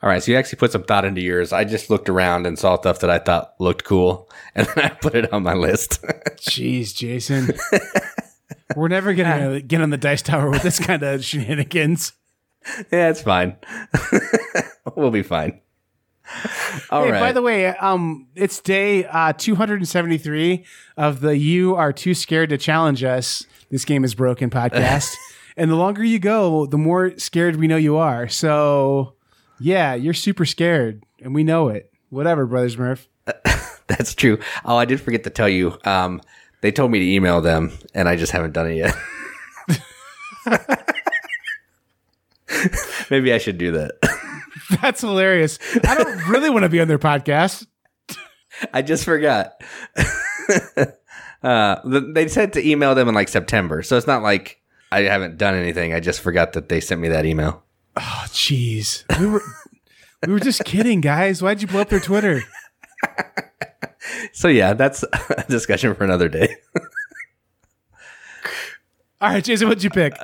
All 0.03 0.11
right, 0.11 0.23
so 0.23 0.31
you 0.31 0.39
actually 0.39 0.59
put 0.59 0.73
some 0.73 0.83
thought 0.83 1.05
into 1.05 1.23
yours. 1.23 1.53
I 1.53 1.65
just 1.65 1.89
looked 1.89 2.09
around 2.09 2.47
and 2.47 2.59
saw 2.59 2.77
stuff 2.77 3.01
that 3.01 3.11
I 3.11 3.19
thought 3.19 3.55
looked 3.59 3.85
cool, 3.85 4.31
and 4.55 4.67
then 4.67 4.85
I 4.85 4.89
put 4.91 5.15
it 5.15 5.33
on 5.33 5.43
my 5.43 5.55
list. 5.55 6.03
Jeez, 6.37 6.95
Jason, 6.95 7.57
we're 8.77 8.89
never 8.89 9.15
gonna 9.15 9.57
ah. 9.57 9.61
get 9.67 9.81
on 9.81 9.91
the 9.91 9.97
dice 9.97 10.23
tower 10.23 10.51
with 10.51 10.63
this 10.63 10.79
kind 10.79 11.03
of 11.03 11.25
shenanigans. 11.25 12.13
Yeah, 12.93 13.11
it's 13.11 13.23
fine. 13.23 13.57
we'll 14.97 15.11
be 15.11 15.23
fine. 15.23 15.61
All 16.91 17.05
hey, 17.05 17.13
right. 17.13 17.21
By 17.21 17.33
the 17.33 17.43
way, 17.43 17.69
um, 17.69 18.27
it's 18.35 18.61
day 18.61 19.05
uh, 19.05 19.33
273 19.33 20.65
of 20.97 21.21
the 21.21 21.37
"You 21.37 21.75
Are 21.77 21.93
Too 21.93 22.15
Scared 22.15 22.51
to 22.51 22.59
Challenge 22.59 23.05
Us." 23.05 23.47
This 23.71 23.85
game 23.85 24.05
is 24.05 24.15
broken 24.15 24.51
podcast, 24.51 25.15
and 25.57 25.71
the 25.71 25.77
longer 25.77 26.05
you 26.05 26.19
go, 26.19 26.67
the 26.67 26.79
more 26.79 27.17
scared 27.19 27.57
we 27.57 27.67
know 27.67 27.77
you 27.77 27.97
are. 27.97 28.29
So 28.29 29.15
yeah, 29.59 29.95
you're 29.95 30.15
super 30.15 30.45
scared, 30.45 31.05
and 31.21 31.35
we 31.35 31.45
know 31.45 31.69
it. 31.69 31.93
Whatever, 32.11 32.47
brothers 32.47 32.77
Murph. 32.77 33.09
That's 33.87 34.15
true. 34.15 34.39
Oh, 34.65 34.77
I 34.77 34.85
did 34.85 35.01
forget 35.01 35.25
to 35.25 35.31
tell 35.31 35.49
you. 35.49 35.79
Um, 35.85 36.21
they 36.61 36.73
told 36.73 36.91
me 36.91 36.99
to 36.99 37.07
email 37.07 37.41
them, 37.41 37.73
and 37.95 38.09
I 38.09 38.17
just 38.17 38.33
haven't 38.33 38.53
done 38.53 38.71
it 38.71 38.77
yet. 38.77 38.97
Maybe 43.11 43.33
I 43.33 43.39
should 43.39 43.59
do 43.59 43.73
that. 43.73 43.93
That's 44.83 45.01
hilarious. 45.01 45.59
I 45.87 45.95
don't 45.97 46.29
really 46.29 46.51
want 46.51 46.65
to 46.65 46.69
be 46.69 46.81
on 46.81 46.89
their 46.89 46.99
podcast. 46.99 47.67
I 48.73 48.83
just 48.83 49.05
forgot. 49.05 49.61
uh, 51.43 51.81
they 51.85 52.29
said 52.29 52.55
to 52.55 52.67
email 52.67 52.95
them 52.95 53.09
in 53.09 53.15
like 53.15 53.29
September, 53.29 53.83
so 53.83 53.97
it's 53.97 54.07
not 54.07 54.23
like 54.23 54.63
I 54.91 55.03
haven't 55.03 55.37
done 55.37 55.55
anything. 55.55 55.93
I 55.93 56.01
just 56.01 56.21
forgot 56.21 56.55
that 56.55 56.69
they 56.69 56.81
sent 56.81 57.01
me 57.01 57.09
that 57.09 57.27
email. 57.27 57.63
Oh, 57.97 58.25
jeez. 58.29 59.05
We 59.21 59.27
were 59.27 59.43
we 60.27 60.33
were 60.33 60.41
just 60.41 60.65
kidding, 60.65 61.01
guys. 61.01 61.43
Why'd 61.43 61.61
you 61.61 61.69
blow 61.69 61.83
up 61.83 61.89
their 61.89 62.01
Twitter? 62.01 62.43
so 64.33 64.49
yeah, 64.49 64.73
that's 64.73 65.03
a 65.03 65.45
discussion 65.49 65.95
for 65.95 66.05
another 66.05 66.29
day. 66.29 66.57
All 69.19 69.31
right, 69.31 69.43
Jason, 69.43 69.69
what'd 69.69 69.83
you 69.83 69.91
pick? 69.91 70.15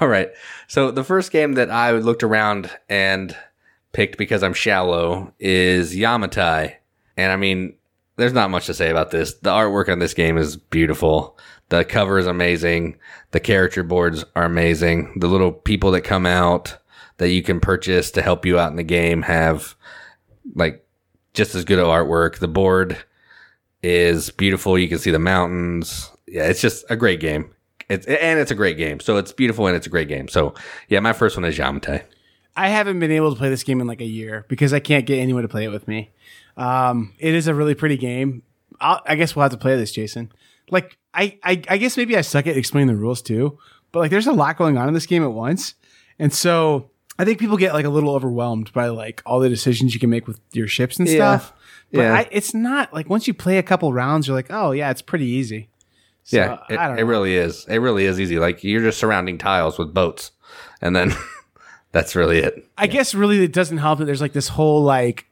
All 0.00 0.08
right. 0.08 0.30
So 0.66 0.90
the 0.90 1.04
first 1.04 1.30
game 1.30 1.52
that 1.52 1.70
I 1.70 1.92
looked 1.92 2.24
around 2.24 2.68
and 2.88 3.36
picked 3.94 4.18
because 4.18 4.42
I'm 4.42 4.52
shallow 4.52 5.32
is 5.38 5.94
Yamatai. 5.94 6.74
And 7.16 7.32
I 7.32 7.36
mean, 7.36 7.74
there's 8.16 8.32
not 8.32 8.50
much 8.50 8.66
to 8.66 8.74
say 8.74 8.90
about 8.90 9.10
this. 9.10 9.34
The 9.34 9.50
artwork 9.50 9.88
on 9.88 9.98
this 9.98 10.14
game 10.14 10.36
is 10.36 10.56
beautiful. 10.56 11.38
The 11.70 11.84
cover 11.84 12.18
is 12.18 12.26
amazing. 12.26 12.98
The 13.30 13.40
character 13.40 13.82
boards 13.82 14.24
are 14.36 14.44
amazing. 14.44 15.18
The 15.18 15.28
little 15.28 15.52
people 15.52 15.90
that 15.92 16.02
come 16.02 16.26
out 16.26 16.76
that 17.16 17.30
you 17.30 17.42
can 17.42 17.60
purchase 17.60 18.10
to 18.12 18.22
help 18.22 18.44
you 18.44 18.58
out 18.58 18.70
in 18.70 18.76
the 18.76 18.82
game 18.82 19.22
have 19.22 19.74
like 20.54 20.84
just 21.32 21.54
as 21.54 21.64
good 21.64 21.78
artwork. 21.78 22.38
The 22.38 22.48
board 22.48 23.02
is 23.82 24.30
beautiful. 24.30 24.78
You 24.78 24.88
can 24.88 24.98
see 24.98 25.10
the 25.10 25.18
mountains. 25.18 26.10
Yeah, 26.26 26.44
it's 26.44 26.60
just 26.60 26.84
a 26.90 26.96
great 26.96 27.20
game. 27.20 27.50
it's 27.88 28.06
and 28.06 28.38
it's 28.38 28.50
a 28.50 28.56
great 28.56 28.76
game. 28.76 29.00
So 29.00 29.16
it's 29.16 29.32
beautiful 29.32 29.66
and 29.66 29.76
it's 29.76 29.86
a 29.86 29.90
great 29.90 30.08
game. 30.08 30.28
So 30.28 30.54
yeah, 30.88 31.00
my 31.00 31.12
first 31.12 31.36
one 31.36 31.44
is 31.44 31.58
Yamatai. 31.58 32.02
I 32.56 32.68
haven't 32.68 33.00
been 33.00 33.10
able 33.10 33.32
to 33.32 33.38
play 33.38 33.48
this 33.48 33.64
game 33.64 33.80
in 33.80 33.86
like 33.86 34.00
a 34.00 34.06
year 34.06 34.44
because 34.48 34.72
I 34.72 34.80
can't 34.80 35.06
get 35.06 35.18
anyone 35.18 35.42
to 35.42 35.48
play 35.48 35.64
it 35.64 35.70
with 35.70 35.88
me. 35.88 36.10
Um, 36.56 37.12
it 37.18 37.34
is 37.34 37.48
a 37.48 37.54
really 37.54 37.74
pretty 37.74 37.96
game. 37.96 38.42
I'll, 38.80 39.00
I 39.06 39.16
guess 39.16 39.34
we'll 39.34 39.42
have 39.42 39.52
to 39.52 39.58
play 39.58 39.76
this, 39.76 39.92
Jason. 39.92 40.30
Like, 40.70 40.96
I, 41.12 41.38
I, 41.42 41.62
I 41.68 41.76
guess 41.78 41.96
maybe 41.96 42.16
I 42.16 42.20
suck 42.20 42.46
at 42.46 42.56
explaining 42.56 42.94
the 42.94 43.00
rules 43.00 43.22
too, 43.22 43.58
but 43.92 44.00
like, 44.00 44.10
there's 44.10 44.26
a 44.26 44.32
lot 44.32 44.56
going 44.56 44.76
on 44.78 44.88
in 44.88 44.94
this 44.94 45.06
game 45.06 45.22
at 45.22 45.32
once, 45.32 45.74
and 46.18 46.32
so 46.32 46.90
I 47.18 47.24
think 47.24 47.38
people 47.38 47.56
get 47.56 47.74
like 47.74 47.84
a 47.84 47.90
little 47.90 48.10
overwhelmed 48.14 48.72
by 48.72 48.88
like 48.88 49.22
all 49.26 49.40
the 49.40 49.48
decisions 49.48 49.94
you 49.94 50.00
can 50.00 50.10
make 50.10 50.26
with 50.26 50.40
your 50.52 50.66
ships 50.68 50.98
and 50.98 51.08
Yeah. 51.08 51.14
stuff. 51.38 51.52
But 51.92 52.00
Yeah. 52.00 52.14
I, 52.14 52.28
it's 52.32 52.54
not 52.54 52.92
like 52.92 53.08
once 53.08 53.26
you 53.28 53.34
play 53.34 53.58
a 53.58 53.62
couple 53.62 53.92
rounds, 53.92 54.26
you're 54.26 54.36
like, 54.36 54.50
oh 54.50 54.72
yeah, 54.72 54.90
it's 54.90 55.02
pretty 55.02 55.26
easy. 55.26 55.68
So, 56.24 56.36
yeah, 56.38 56.58
it, 56.94 57.00
it 57.00 57.04
really 57.04 57.36
is. 57.36 57.66
It 57.68 57.78
really 57.78 58.06
is 58.06 58.18
easy. 58.18 58.38
Like 58.38 58.64
you're 58.64 58.80
just 58.82 58.98
surrounding 58.98 59.38
tiles 59.38 59.78
with 59.78 59.92
boats, 59.94 60.32
and 60.80 60.96
then 60.96 61.12
that's 61.94 62.14
really 62.14 62.40
it. 62.40 62.68
I 62.76 62.86
guess 62.86 63.14
really 63.14 63.42
it 63.42 63.52
doesn't 63.54 63.78
help 63.78 64.00
that 64.00 64.04
there's 64.04 64.20
like 64.20 64.34
this 64.34 64.48
whole 64.48 64.82
like 64.82 65.26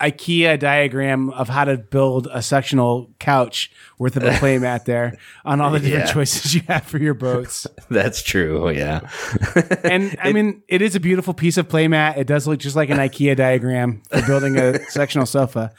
IKEA 0.00 0.58
diagram 0.58 1.30
of 1.30 1.48
how 1.48 1.64
to 1.64 1.76
build 1.76 2.26
a 2.32 2.42
sectional 2.42 3.08
couch 3.20 3.70
worth 3.98 4.16
of 4.16 4.24
a 4.24 4.30
playmat 4.30 4.84
there 4.86 5.16
on 5.44 5.60
all 5.60 5.70
the 5.70 5.78
different 5.78 6.06
Yeah. 6.08 6.12
choices 6.12 6.54
you 6.56 6.62
have 6.66 6.82
for 6.84 6.98
your 6.98 7.14
boats. 7.14 7.68
That's 7.88 8.20
true. 8.22 8.68
Yeah. 8.70 9.08
And 9.84 10.16
I 10.20 10.32
mean, 10.32 10.62
it 10.66 10.82
is 10.82 10.96
a 10.96 11.00
beautiful 11.00 11.34
piece 11.34 11.56
of 11.56 11.68
playmat. 11.68 12.16
It 12.16 12.26
does 12.26 12.48
look 12.48 12.58
just 12.58 12.74
like 12.74 12.90
an 12.90 12.98
IKEA 12.98 13.36
diagram 13.36 14.02
for 14.10 14.22
building 14.26 14.56
a 14.58 14.82
sectional 14.90 15.26
sofa, 15.26 15.72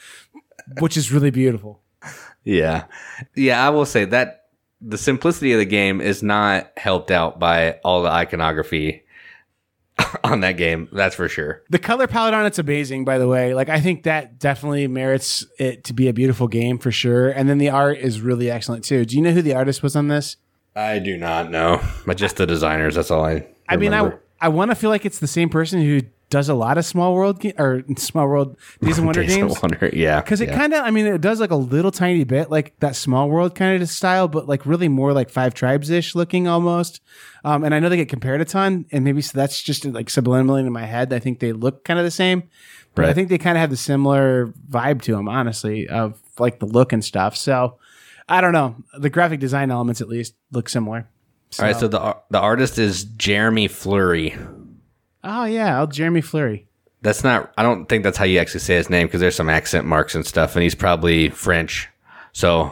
which 0.80 0.95
is 0.95 1.12
really 1.12 1.32
beautiful. 1.32 1.82
Yeah. 2.45 2.86
Yeah, 3.36 3.65
I 3.65 3.71
will 3.71 3.86
say 3.86 4.06
that 4.06 4.45
the 4.80 4.97
simplicity 4.97 5.52
of 5.54 5.60
the 5.60 5.65
game 5.65 5.99
is 6.02 6.21
not 6.23 6.71
helped 6.78 7.10
out 7.12 7.39
by 7.39 7.80
all 7.84 8.04
the 8.04 8.10
iconography 8.10 9.02
on 10.23 10.41
that 10.41 10.53
game. 10.53 10.89
That's 10.91 11.15
for 11.15 11.27
sure. 11.27 11.63
The 11.69 11.79
color 11.79 12.08
palette 12.08 12.34
on 12.34 12.45
it's 12.45 12.60
amazing, 12.60 13.06
by 13.06 13.17
the 13.17 13.27
way. 13.27 13.53
Like 13.53 13.69
I 13.69 13.79
think 13.79 14.03
that 14.03 14.39
definitely 14.39 14.88
merits 14.88 15.45
it 15.60 15.84
to 15.86 15.93
be 15.93 16.08
a 16.08 16.13
beautiful 16.13 16.47
game 16.47 16.77
for 16.77 16.91
sure. 16.91 17.29
And 17.29 17.47
then 17.47 17.58
the 17.58 17.69
art 17.69 17.99
is 17.99 18.21
really 18.21 18.49
excellent 18.49 18.84
too. 18.84 19.06
Do 19.06 19.15
you 19.15 19.21
know 19.21 19.32
who 19.32 19.41
the 19.41 19.53
artist 19.53 19.84
was 19.84 19.95
on 19.95 20.08
this? 20.08 20.38
I 20.75 20.99
do 20.99 21.17
not 21.17 21.51
know, 21.51 21.82
but 22.06 22.17
just 22.17 22.38
the 22.38 22.47
designers. 22.47 22.95
That's 22.95 23.12
all 23.12 23.23
I. 23.23 23.47
I 23.69 23.77
mean, 23.77 23.93
I. 23.93 24.13
I 24.41 24.49
want 24.49 24.71
to 24.71 24.75
feel 24.75 24.89
like 24.89 25.06
it's 25.06 25.19
the 25.19 25.27
same 25.27 25.47
person 25.47 25.82
who 25.82 26.01
does 26.34 26.50
a 26.50 26.54
lot 26.54 26.78
of 26.78 26.86
Small 26.86 27.13
World 27.13 27.39
ga- 27.39 27.54
or 27.58 27.84
Small 27.98 28.28
World 28.28 28.58
Days 28.82 28.98
of 28.98 29.06
Wonder 29.06 29.22
Days 29.22 29.36
of 29.36 29.38
games. 29.39 29.62
Wonder, 29.62 29.89
yeah, 29.93 30.19
Because 30.19 30.41
it 30.41 30.50
yeah. 30.50 30.58
kind 30.58 30.74
of, 30.74 30.84
I 30.84 30.91
mean, 30.91 31.06
it 31.06 31.22
does 31.22 31.39
like 31.39 31.52
a 31.52 31.56
little 31.56 31.91
tiny 31.91 32.24
bit 32.26 32.50
like 32.52 32.78
that 32.80 32.96
Small 32.96 33.30
World 33.30 33.56
kind 33.56 33.82
of 33.82 33.88
style, 33.89 34.28
but 34.28 34.48
like 34.48 34.65
really 34.65 34.89
more 34.89 35.13
like 35.13 35.30
Five 35.30 35.54
Tribes 35.54 35.89
ish 35.89 36.15
looking 36.15 36.48
almost. 36.48 37.00
Um, 37.46 37.63
and 37.63 37.74
I 37.74 37.80
know 37.80 37.88
they 37.89 37.98
get 37.98 38.10
compared 38.10 38.41
a 38.41 38.46
ton, 38.46 38.86
and 38.91 39.04
maybe 39.04 39.22
so 39.22 39.38
that's 39.38 39.62
just 39.62 39.86
like 39.86 40.08
subliminally 40.08 40.65
in 40.65 40.72
my 40.74 40.86
head. 40.86 41.13
I 41.13 41.19
think 41.19 41.39
they 41.39 41.54
look 41.54 41.84
kind 41.86 42.00
of 42.00 42.06
the 42.06 42.12
same, 42.12 42.43
but 42.96 43.06
I 43.06 43.13
think 43.13 43.30
they 43.30 43.38
kind 43.38 43.58
of 43.58 43.62
have 43.62 43.69
the 43.69 43.78
similar 43.78 44.54
vibe 44.69 45.02
to 45.04 45.12
them, 45.13 45.28
honestly, 45.28 45.88
of 45.88 46.19
like 46.39 46.60
the 46.60 46.65
look 46.65 46.93
and 46.93 47.04
stuff. 47.04 47.36
So 47.36 47.78
I 48.30 48.41
don't 48.41 48.54
know. 48.54 48.76
The 48.98 49.10
graphic 49.10 49.39
design 49.39 49.72
elements, 49.72 50.00
at 50.02 50.08
least, 50.08 50.36
look 50.52 50.69
similar. 50.69 51.08
All 51.60 51.65
right, 51.65 51.76
so 51.76 51.88
the 51.88 52.17
the 52.32 52.39
artist 52.39 52.80
is 52.80 53.04
Jeremy 53.04 53.67
Fleury. 53.67 54.36
Oh 55.23 55.45
yeah, 55.45 55.81
oh, 55.81 55.86
Jeremy 55.86 56.21
Fleury. 56.21 56.67
That's 57.01 57.23
not. 57.23 57.53
I 57.57 57.63
don't 57.63 57.88
think 57.88 58.03
that's 58.03 58.17
how 58.17 58.25
you 58.25 58.39
actually 58.39 58.62
say 58.62 58.75
his 58.75 58.89
name 58.89 59.07
because 59.07 59.19
there's 59.21 59.36
some 59.36 59.49
accent 59.49 59.86
marks 59.86 60.15
and 60.15 60.25
stuff, 60.25 60.55
and 60.55 60.63
he's 60.63 60.75
probably 60.75 61.29
French. 61.29 61.89
So, 62.31 62.71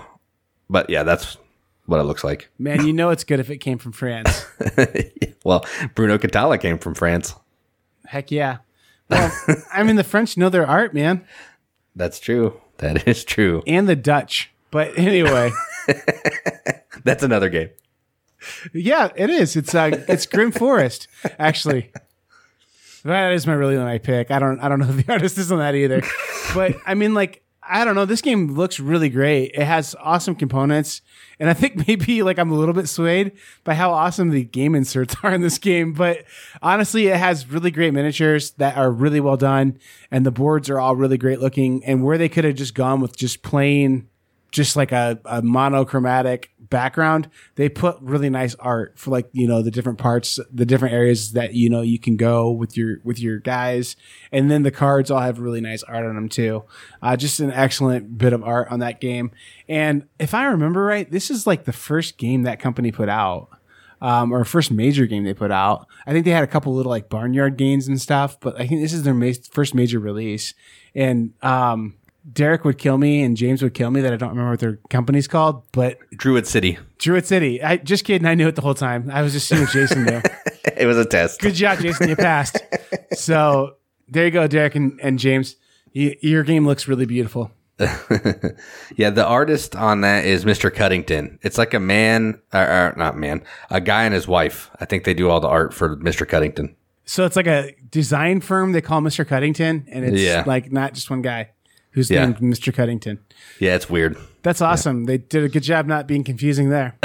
but 0.69 0.89
yeah, 0.89 1.03
that's 1.03 1.37
what 1.85 1.99
it 1.99 2.03
looks 2.03 2.23
like. 2.23 2.49
Man, 2.57 2.85
you 2.85 2.93
know 2.93 3.09
it's 3.09 3.23
good 3.23 3.39
if 3.39 3.49
it 3.49 3.57
came 3.57 3.77
from 3.77 3.91
France. 3.91 4.45
well, 5.43 5.65
Bruno 5.95 6.17
Cathala 6.17 6.59
came 6.59 6.77
from 6.77 6.93
France. 6.93 7.35
Heck 8.05 8.31
yeah. 8.31 8.57
Well, 9.09 9.31
I 9.73 9.83
mean, 9.83 9.97
the 9.97 10.03
French 10.05 10.37
know 10.37 10.47
their 10.49 10.65
art, 10.65 10.93
man, 10.93 11.25
That's 11.95 12.19
true. 12.19 12.61
That 12.77 13.07
is 13.07 13.23
true. 13.25 13.61
and 13.67 13.87
the 13.87 13.95
Dutch. 13.95 14.51
But 14.71 14.97
anyway, 14.97 15.51
That's 17.03 17.23
another 17.23 17.49
game. 17.49 17.69
yeah, 18.73 19.09
it 19.15 19.29
is. 19.29 19.55
It's 19.57 19.75
uh, 19.75 20.03
it's 20.07 20.25
Grimm 20.25 20.51
Forest, 20.53 21.07
actually. 21.37 21.91
That 23.03 23.33
is 23.33 23.47
my 23.47 23.53
really 23.53 23.77
my 23.77 23.97
pick. 23.97 24.31
I 24.31 24.39
don't 24.39 24.59
I 24.59 24.69
don't 24.69 24.79
know 24.79 24.85
the 24.85 25.05
artist 25.11 25.37
is 25.37 25.51
on 25.51 25.59
that 25.59 25.75
either, 25.75 26.01
but 26.53 26.75
I 26.85 26.93
mean, 26.93 27.13
like 27.13 27.43
I 27.63 27.85
don't 27.85 27.95
know. 27.95 28.05
This 28.05 28.21
game 28.21 28.55
looks 28.55 28.79
really 28.79 29.07
great. 29.07 29.51
It 29.53 29.63
has 29.63 29.95
awesome 29.99 30.35
components, 30.35 31.01
and 31.39 31.49
I 31.49 31.53
think 31.53 31.75
maybe 31.87 32.21
like 32.23 32.37
I'm 32.37 32.51
a 32.51 32.55
little 32.55 32.73
bit 32.73 32.89
swayed 32.89 33.33
by 33.63 33.75
how 33.75 33.91
awesome 33.91 34.29
the 34.29 34.43
game 34.43 34.75
inserts 34.75 35.15
are 35.23 35.33
in 35.33 35.41
this 35.41 35.57
game. 35.57 35.93
But 35.93 36.25
honestly, 36.61 37.07
it 37.07 37.17
has 37.17 37.49
really 37.49 37.71
great 37.71 37.93
miniatures 37.93 38.51
that 38.53 38.77
are 38.77 38.91
really 38.91 39.19
well 39.19 39.37
done, 39.37 39.79
and 40.11 40.25
the 40.25 40.31
boards 40.31 40.69
are 40.69 40.79
all 40.79 40.95
really 40.95 41.17
great 41.17 41.39
looking. 41.39 41.83
And 41.85 42.03
where 42.03 42.17
they 42.17 42.29
could 42.29 42.43
have 42.43 42.55
just 42.55 42.75
gone 42.75 42.99
with 42.99 43.15
just 43.15 43.41
plain 43.41 44.07
just 44.51 44.75
like 44.75 44.91
a, 44.91 45.19
a 45.25 45.41
monochromatic 45.41 46.51
background 46.71 47.29
they 47.55 47.69
put 47.69 47.97
really 48.01 48.29
nice 48.29 48.55
art 48.55 48.97
for 48.97 49.11
like 49.11 49.29
you 49.33 49.47
know 49.47 49.61
the 49.61 49.69
different 49.69 49.99
parts 49.99 50.39
the 50.51 50.65
different 50.65 50.95
areas 50.95 51.33
that 51.33 51.53
you 51.53 51.69
know 51.69 51.81
you 51.81 51.99
can 51.99 52.17
go 52.17 52.49
with 52.49 52.75
your 52.75 52.97
with 53.03 53.19
your 53.19 53.37
guys 53.37 53.95
and 54.31 54.49
then 54.49 54.63
the 54.63 54.71
cards 54.71 55.11
all 55.11 55.19
have 55.19 55.37
really 55.37 55.61
nice 55.61 55.83
art 55.83 56.05
on 56.05 56.15
them 56.15 56.27
too 56.27 56.63
uh, 57.03 57.15
just 57.15 57.39
an 57.39 57.51
excellent 57.51 58.17
bit 58.17 58.33
of 58.33 58.43
art 58.43 58.67
on 58.71 58.79
that 58.79 58.99
game 58.99 59.29
and 59.69 60.07
if 60.17 60.33
i 60.33 60.45
remember 60.45 60.83
right 60.83 61.11
this 61.11 61.29
is 61.29 61.45
like 61.45 61.65
the 61.65 61.73
first 61.73 62.17
game 62.17 62.41
that 62.41 62.59
company 62.59 62.91
put 62.91 63.09
out 63.09 63.49
um, 64.01 64.33
or 64.33 64.43
first 64.43 64.71
major 64.71 65.05
game 65.05 65.23
they 65.23 65.33
put 65.33 65.51
out. 65.51 65.85
I 66.07 66.11
think 66.11 66.25
they 66.25 66.31
had 66.31 66.43
a 66.43 66.47
couple 66.47 66.73
little 66.73 66.89
like 66.89 67.07
barnyard 67.07 67.55
games 67.55 67.87
and 67.87 68.01
stuff, 68.01 68.39
but 68.39 68.59
I 68.59 68.65
think 68.65 68.81
this 68.81 68.93
is 68.93 69.03
their 69.03 69.13
ma- 69.13 69.31
first 69.51 69.75
major 69.75 69.99
release. 69.99 70.55
And 70.95 71.33
um, 71.43 71.95
Derek 72.31 72.63
would 72.65 72.77
kill 72.77 72.97
me 72.97 73.21
and 73.23 73.35
James 73.35 73.63
would 73.63 73.73
kill 73.73 73.89
me 73.91 74.01
that 74.01 74.13
I 74.13 74.15
don't 74.15 74.29
remember 74.29 74.51
what 74.51 74.59
their 74.59 74.77
company's 74.89 75.27
called, 75.27 75.63
but 75.71 75.97
Druid 76.11 76.45
City. 76.45 76.77
Druid 76.99 77.25
City. 77.25 77.63
I 77.63 77.77
just 77.77 78.05
kidding. 78.05 78.27
I 78.27 78.35
knew 78.35 78.47
it 78.47 78.55
the 78.55 78.61
whole 78.61 78.75
time. 78.75 79.09
I 79.11 79.21
was 79.23 79.33
just 79.33 79.47
seeing 79.47 79.61
what 79.61 79.71
Jason 79.71 80.03
knew. 80.05 80.21
It 80.77 80.85
was 80.87 80.97
a 80.97 81.05
test. 81.05 81.41
Good 81.41 81.53
job, 81.55 81.79
Jason. 81.79 82.09
You 82.09 82.15
passed. 82.15 82.57
So 83.13 83.75
there 84.07 84.25
you 84.25 84.31
go, 84.31 84.47
Derek 84.47 84.75
and, 84.75 84.99
and 85.01 85.19
James. 85.19 85.55
You, 85.91 86.15
your 86.21 86.43
game 86.43 86.65
looks 86.65 86.87
really 86.87 87.05
beautiful. 87.05 87.51
Yeah, 88.95 89.09
the 89.09 89.25
artist 89.25 89.75
on 89.75 90.01
that 90.01 90.25
is 90.25 90.45
Mr. 90.45 90.73
Cuddington. 90.73 91.39
It's 91.41 91.57
like 91.57 91.73
a 91.73 91.79
man, 91.79 92.39
or, 92.53 92.61
or 92.61 92.93
not 92.97 93.17
man, 93.17 93.43
a 93.69 93.79
guy 93.81 94.03
and 94.03 94.13
his 94.13 94.27
wife. 94.27 94.69
I 94.79 94.85
think 94.85 95.03
they 95.03 95.13
do 95.13 95.29
all 95.29 95.39
the 95.39 95.47
art 95.47 95.73
for 95.73 95.97
Mr. 95.97 96.27
Cuddington. 96.27 96.75
So 97.05 97.25
it's 97.25 97.35
like 97.35 97.47
a 97.47 97.73
design 97.89 98.41
firm 98.41 98.71
they 98.71 98.81
call 98.81 99.01
Mr. 99.01 99.25
Cuddington, 99.27 99.85
and 99.89 100.05
it's 100.05 100.21
Yeah. 100.21 100.43
like 100.45 100.71
not 100.71 100.93
just 100.93 101.09
one 101.09 101.21
guy 101.21 101.51
who's 101.91 102.09
Yeah. 102.09 102.25
named 102.25 102.37
Mr. 102.37 102.73
Cuddington. 102.73 103.19
Yeah, 103.59 103.75
it's 103.75 103.89
weird. 103.89 104.17
That's 104.43 104.61
awesome. 104.61 105.05
They 105.05 105.17
did 105.19 105.43
a 105.43 105.49
good 105.49 105.63
job 105.63 105.85
not 105.87 106.07
being 106.07 106.23
confusing 106.23 106.69
there. 106.69 106.95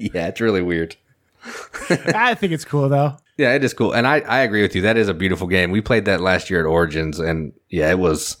yeah, 0.00 0.28
it's 0.28 0.40
really 0.40 0.62
weird. 0.62 0.96
I 1.90 2.34
think 2.34 2.52
it's 2.52 2.64
cool 2.64 2.88
though. 2.88 3.16
Yeah, 3.36 3.54
it 3.54 3.64
is 3.64 3.72
cool. 3.72 3.92
And 3.92 4.06
I, 4.06 4.20
I 4.20 4.40
agree 4.40 4.60
with 4.62 4.74
you. 4.76 4.82
That 4.82 4.96
is 4.98 5.08
a 5.08 5.14
beautiful 5.14 5.46
game. 5.46 5.70
We 5.70 5.80
played 5.80 6.04
that 6.04 6.20
last 6.20 6.50
year 6.50 6.60
at 6.60 6.66
Origins, 6.66 7.18
and 7.18 7.52
yeah, 7.70 7.90
it 7.90 7.98
was 7.98 8.36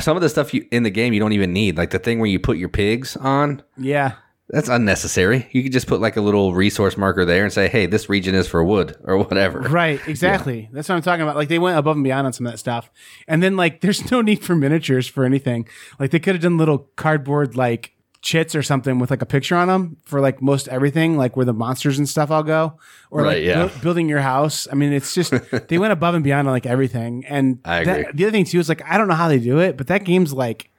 some 0.00 0.16
of 0.16 0.22
the 0.22 0.28
stuff 0.30 0.54
you 0.54 0.66
in 0.70 0.84
the 0.84 0.90
game 0.90 1.12
you 1.12 1.20
don't 1.20 1.34
even 1.34 1.52
need. 1.52 1.76
Like 1.76 1.90
the 1.90 1.98
thing 1.98 2.18
where 2.18 2.30
you 2.30 2.38
put 2.40 2.56
your 2.56 2.70
pigs 2.70 3.16
on, 3.18 3.62
Yeah. 3.76 4.12
That's 4.52 4.68
unnecessary. 4.68 5.48
You 5.50 5.62
could 5.62 5.72
just 5.72 5.86
put 5.86 6.00
like 6.00 6.16
a 6.16 6.20
little 6.20 6.52
resource 6.54 6.96
marker 6.96 7.24
there 7.24 7.42
and 7.42 7.52
say, 7.52 7.68
hey, 7.68 7.86
this 7.86 8.08
region 8.08 8.34
is 8.34 8.46
for 8.46 8.62
wood 8.62 8.94
or 9.02 9.16
whatever. 9.16 9.60
Right, 9.60 9.98
exactly. 10.06 10.68
That's 10.72 10.88
what 10.88 10.94
I'm 10.96 11.02
talking 11.02 11.22
about. 11.22 11.36
Like 11.36 11.48
they 11.48 11.58
went 11.58 11.78
above 11.78 11.96
and 11.96 12.04
beyond 12.04 12.26
on 12.26 12.32
some 12.34 12.46
of 12.46 12.52
that 12.52 12.58
stuff. 12.58 12.90
And 13.26 13.42
then 13.42 13.56
like 13.56 13.80
there's 13.82 14.10
no 14.10 14.20
need 14.20 14.44
for 14.44 14.54
miniatures 14.54 15.08
for 15.08 15.24
anything. 15.24 15.66
Like 15.98 16.10
they 16.10 16.20
could 16.20 16.34
have 16.34 16.42
done 16.42 16.58
little 16.58 16.90
cardboard 16.96 17.56
like 17.56 17.94
chits 18.20 18.54
or 18.54 18.62
something 18.62 19.00
with 19.00 19.10
like 19.10 19.20
a 19.22 19.26
picture 19.26 19.56
on 19.56 19.66
them 19.66 19.96
for 20.04 20.20
like 20.20 20.40
most 20.40 20.68
everything, 20.68 21.16
like 21.16 21.34
where 21.36 21.46
the 21.46 21.52
monsters 21.54 21.98
and 21.98 22.08
stuff 22.08 22.30
all 22.30 22.42
go. 22.44 22.78
Or 23.10 23.22
Right, 23.22 23.38
like 23.38 23.44
yeah. 23.44 23.66
buil- 23.66 23.82
building 23.82 24.08
your 24.08 24.20
house. 24.20 24.68
I 24.70 24.74
mean, 24.76 24.92
it's 24.92 25.12
just 25.14 25.32
they 25.68 25.78
went 25.78 25.92
above 25.92 26.14
and 26.14 26.22
beyond 26.22 26.46
on 26.46 26.52
like 26.54 26.66
everything. 26.66 27.24
And 27.26 27.58
I 27.64 27.84
that- 27.84 28.16
the 28.16 28.24
other 28.26 28.30
thing 28.32 28.44
too 28.44 28.60
is 28.60 28.68
like 28.68 28.82
I 28.88 28.98
don't 28.98 29.08
know 29.08 29.14
how 29.14 29.28
they 29.28 29.38
do 29.40 29.58
it, 29.60 29.76
but 29.78 29.86
that 29.86 30.04
game's 30.04 30.32
like 30.34 30.70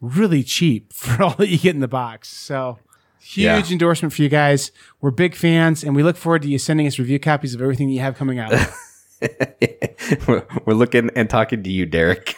really 0.00 0.42
cheap 0.44 0.92
for 0.92 1.22
all 1.22 1.34
that 1.34 1.48
you 1.48 1.58
get 1.58 1.74
in 1.74 1.80
the 1.80 1.88
box. 1.88 2.28
So 2.28 2.78
huge 3.20 3.44
Yeah. 3.44 3.62
endorsement 3.72 4.12
for 4.12 4.22
you 4.22 4.28
guys. 4.28 4.70
We're 5.00 5.10
big 5.10 5.34
fans, 5.34 5.82
and 5.84 5.94
we 5.96 6.02
look 6.02 6.16
forward 6.16 6.42
to 6.42 6.48
you 6.48 6.58
sending 6.58 6.86
us 6.86 6.98
review 6.98 7.18
copies 7.18 7.54
of 7.54 7.60
everything 7.62 7.88
you 7.88 8.00
have 8.00 8.16
coming 8.16 8.38
out. 8.38 8.52
we're, 10.26 10.46
we're 10.64 10.74
looking 10.74 11.10
and 11.16 11.28
talking 11.28 11.62
to 11.62 11.70
you, 11.70 11.86
Derek. 11.86 12.36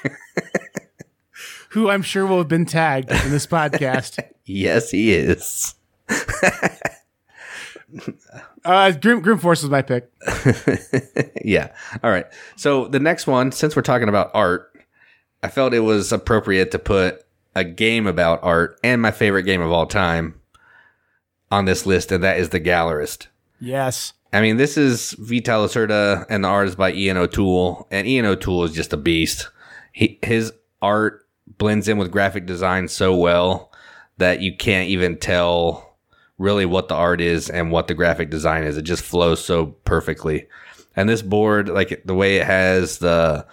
who 1.70 1.88
I'm 1.90 2.02
sure 2.02 2.26
will 2.26 2.38
have 2.38 2.48
been 2.48 2.66
tagged 2.66 3.10
in 3.10 3.30
this 3.30 3.46
podcast. 3.46 4.18
yes, 4.44 4.90
he 4.90 5.12
is. 5.12 5.74
Uh, 8.64 8.92
Grimm, 8.92 9.20
Grimm 9.20 9.38
Forest 9.38 9.62
was 9.62 9.70
my 9.70 9.82
pick. 9.82 10.10
yeah. 11.44 11.72
All 12.02 12.10
right. 12.10 12.26
So 12.56 12.86
the 12.88 13.00
next 13.00 13.26
one, 13.26 13.52
since 13.52 13.74
we're 13.74 13.82
talking 13.82 14.08
about 14.08 14.30
art, 14.34 14.72
I 15.42 15.48
felt 15.48 15.74
it 15.74 15.80
was 15.80 16.12
appropriate 16.12 16.70
to 16.72 16.78
put 16.78 17.24
a 17.56 17.64
game 17.64 18.06
about 18.06 18.40
art 18.42 18.78
and 18.84 19.00
my 19.02 19.10
favorite 19.10 19.42
game 19.44 19.60
of 19.60 19.72
all 19.72 19.86
time 19.86 20.39
on 21.50 21.64
this 21.64 21.86
list, 21.86 22.12
and 22.12 22.22
that 22.22 22.38
is 22.38 22.50
The 22.50 22.60
Gallerist. 22.60 23.26
Yes. 23.60 24.12
I 24.32 24.40
mean, 24.40 24.56
this 24.56 24.76
is 24.76 25.12
Vital 25.18 25.66
Lacerda, 25.66 26.24
and 26.30 26.44
the 26.44 26.48
art 26.48 26.68
is 26.68 26.76
by 26.76 26.92
Ian 26.92 27.16
O'Toole, 27.16 27.88
and 27.90 28.06
Ian 28.06 28.26
O'Toole 28.26 28.64
is 28.64 28.72
just 28.72 28.92
a 28.92 28.96
beast. 28.96 29.48
He, 29.92 30.18
his 30.22 30.52
art 30.80 31.26
blends 31.58 31.88
in 31.88 31.98
with 31.98 32.12
graphic 32.12 32.46
design 32.46 32.88
so 32.88 33.16
well 33.16 33.72
that 34.18 34.40
you 34.40 34.56
can't 34.56 34.88
even 34.88 35.18
tell 35.18 35.96
really 36.38 36.64
what 36.64 36.88
the 36.88 36.94
art 36.94 37.20
is 37.20 37.50
and 37.50 37.70
what 37.70 37.88
the 37.88 37.94
graphic 37.94 38.30
design 38.30 38.64
is. 38.64 38.76
It 38.76 38.82
just 38.82 39.02
flows 39.02 39.44
so 39.44 39.66
perfectly. 39.84 40.46
And 40.96 41.08
this 41.08 41.22
board, 41.22 41.68
like 41.68 42.02
the 42.04 42.14
way 42.14 42.36
it 42.36 42.46
has 42.46 42.98
the 42.98 43.46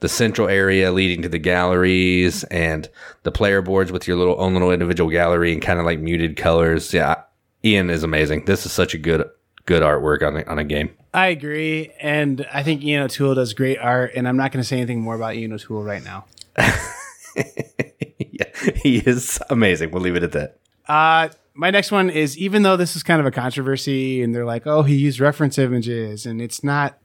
the 0.00 0.08
central 0.08 0.48
area 0.48 0.92
leading 0.92 1.20
to 1.20 1.28
the 1.28 1.38
galleries 1.38 2.42
and 2.44 2.88
the 3.22 3.30
player 3.30 3.60
boards 3.60 3.92
with 3.92 4.08
your 4.08 4.16
little 4.16 4.40
own 4.40 4.54
little 4.54 4.72
individual 4.72 5.10
gallery 5.10 5.52
and 5.52 5.60
kind 5.60 5.78
of 5.78 5.84
like 5.84 6.00
muted 6.00 6.38
colors. 6.38 6.94
Yeah, 6.94 7.22
Ian 7.64 7.90
is 7.90 8.02
amazing. 8.02 8.44
This 8.46 8.66
is 8.66 8.72
such 8.72 8.94
a 8.94 8.98
good 8.98 9.28
good 9.66 9.82
artwork 9.82 10.26
on 10.26 10.38
a, 10.38 10.44
on 10.44 10.58
a 10.58 10.64
game. 10.64 10.90
I 11.12 11.26
agree, 11.26 11.92
and 12.00 12.46
I 12.52 12.62
think 12.62 12.82
Ian 12.82 13.02
O'Toole 13.02 13.34
does 13.34 13.52
great 13.52 13.78
art. 13.78 14.12
And 14.14 14.28
I'm 14.28 14.36
not 14.36 14.52
going 14.52 14.62
to 14.62 14.66
say 14.66 14.76
anything 14.76 15.00
more 15.00 15.14
about 15.14 15.34
Ian 15.34 15.52
O'Toole 15.52 15.82
right 15.82 16.02
now. 16.02 16.24
yeah, 16.56 18.44
he 18.76 18.98
is 18.98 19.38
amazing. 19.50 19.90
We'll 19.90 20.02
leave 20.02 20.16
it 20.16 20.22
at 20.22 20.32
that. 20.32 20.58
Uh, 20.88 21.28
my 21.54 21.70
next 21.70 21.92
one 21.92 22.10
is 22.10 22.38
even 22.38 22.62
though 22.62 22.76
this 22.76 22.96
is 22.96 23.02
kind 23.02 23.20
of 23.20 23.26
a 23.26 23.30
controversy, 23.30 24.22
and 24.22 24.34
they're 24.34 24.44
like, 24.44 24.66
oh, 24.66 24.82
he 24.82 24.96
used 24.96 25.20
reference 25.20 25.58
images, 25.58 26.26
and 26.26 26.40
it's 26.40 26.64
not 26.64 26.98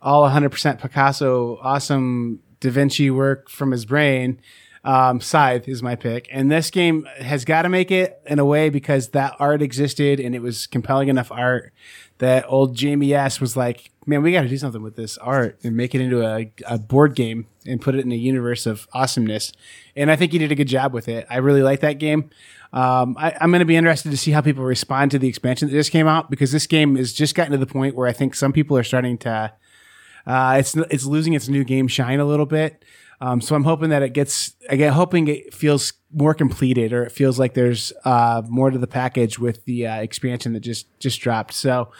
all 0.00 0.28
100% 0.28 0.80
Picasso, 0.80 1.58
awesome 1.60 2.40
Da 2.60 2.70
Vinci 2.70 3.10
work 3.10 3.48
from 3.48 3.70
his 3.70 3.84
brain. 3.84 4.40
Um, 4.84 5.20
Scythe 5.20 5.68
is 5.68 5.82
my 5.82 5.96
pick. 5.96 6.28
And 6.30 6.50
this 6.50 6.70
game 6.70 7.06
has 7.18 7.44
got 7.44 7.62
to 7.62 7.68
make 7.68 7.90
it 7.90 8.20
in 8.26 8.38
a 8.38 8.44
way 8.44 8.70
because 8.70 9.08
that 9.08 9.34
art 9.38 9.60
existed 9.60 10.20
and 10.20 10.34
it 10.34 10.40
was 10.40 10.66
compelling 10.66 11.08
enough 11.08 11.32
art 11.32 11.72
that 12.18 12.44
old 12.48 12.74
Jamie 12.74 13.14
S 13.14 13.40
was 13.40 13.56
like, 13.56 13.90
man, 14.06 14.22
we 14.22 14.32
got 14.32 14.42
to 14.42 14.48
do 14.48 14.58
something 14.58 14.82
with 14.82 14.96
this 14.96 15.18
art 15.18 15.58
and 15.62 15.76
make 15.76 15.94
it 15.94 16.00
into 16.00 16.24
a, 16.24 16.52
a 16.66 16.78
board 16.78 17.14
game 17.14 17.46
and 17.66 17.80
put 17.80 17.94
it 17.94 18.04
in 18.04 18.12
a 18.12 18.16
universe 18.16 18.66
of 18.66 18.88
awesomeness. 18.92 19.52
And 19.94 20.10
I 20.10 20.16
think 20.16 20.32
he 20.32 20.38
did 20.38 20.50
a 20.50 20.56
good 20.56 20.68
job 20.68 20.92
with 20.92 21.08
it. 21.08 21.26
I 21.30 21.36
really 21.36 21.62
like 21.62 21.80
that 21.80 21.94
game. 21.94 22.30
Um, 22.72 23.16
I, 23.18 23.34
am 23.40 23.50
going 23.50 23.60
to 23.60 23.66
be 23.66 23.76
interested 23.76 24.10
to 24.10 24.16
see 24.16 24.32
how 24.32 24.40
people 24.40 24.64
respond 24.64 25.10
to 25.12 25.18
the 25.18 25.28
expansion 25.28 25.68
that 25.68 25.74
just 25.74 25.90
came 25.90 26.06
out 26.06 26.28
because 26.28 26.52
this 26.52 26.66
game 26.66 26.96
has 26.96 27.12
just 27.12 27.34
gotten 27.34 27.52
to 27.52 27.58
the 27.58 27.66
point 27.66 27.94
where 27.94 28.08
I 28.08 28.12
think 28.12 28.34
some 28.34 28.52
people 28.52 28.76
are 28.76 28.82
starting 28.82 29.16
to, 29.18 29.52
uh, 30.26 30.56
it's 30.58 30.76
it's 30.76 31.06
losing 31.06 31.32
its 31.32 31.48
new 31.48 31.64
game 31.64 31.88
shine 31.88 32.20
a 32.20 32.26
little 32.26 32.44
bit. 32.44 32.84
Um, 33.20 33.40
so 33.40 33.56
I'm 33.56 33.64
hoping 33.64 33.90
that 33.90 34.02
it 34.02 34.12
gets 34.12 34.54
again, 34.68 34.92
hoping 34.92 35.26
it 35.28 35.52
feels 35.52 35.92
more 36.12 36.34
completed 36.34 36.92
or 36.92 37.02
it 37.02 37.10
feels 37.10 37.38
like 37.38 37.54
there's 37.54 37.92
uh, 38.04 38.42
more 38.48 38.70
to 38.70 38.78
the 38.78 38.86
package 38.86 39.38
with 39.38 39.64
the 39.64 39.86
uh, 39.86 39.96
expansion 39.96 40.52
that 40.52 40.60
just 40.60 40.86
just 41.00 41.20
dropped. 41.20 41.52
So 41.52 41.90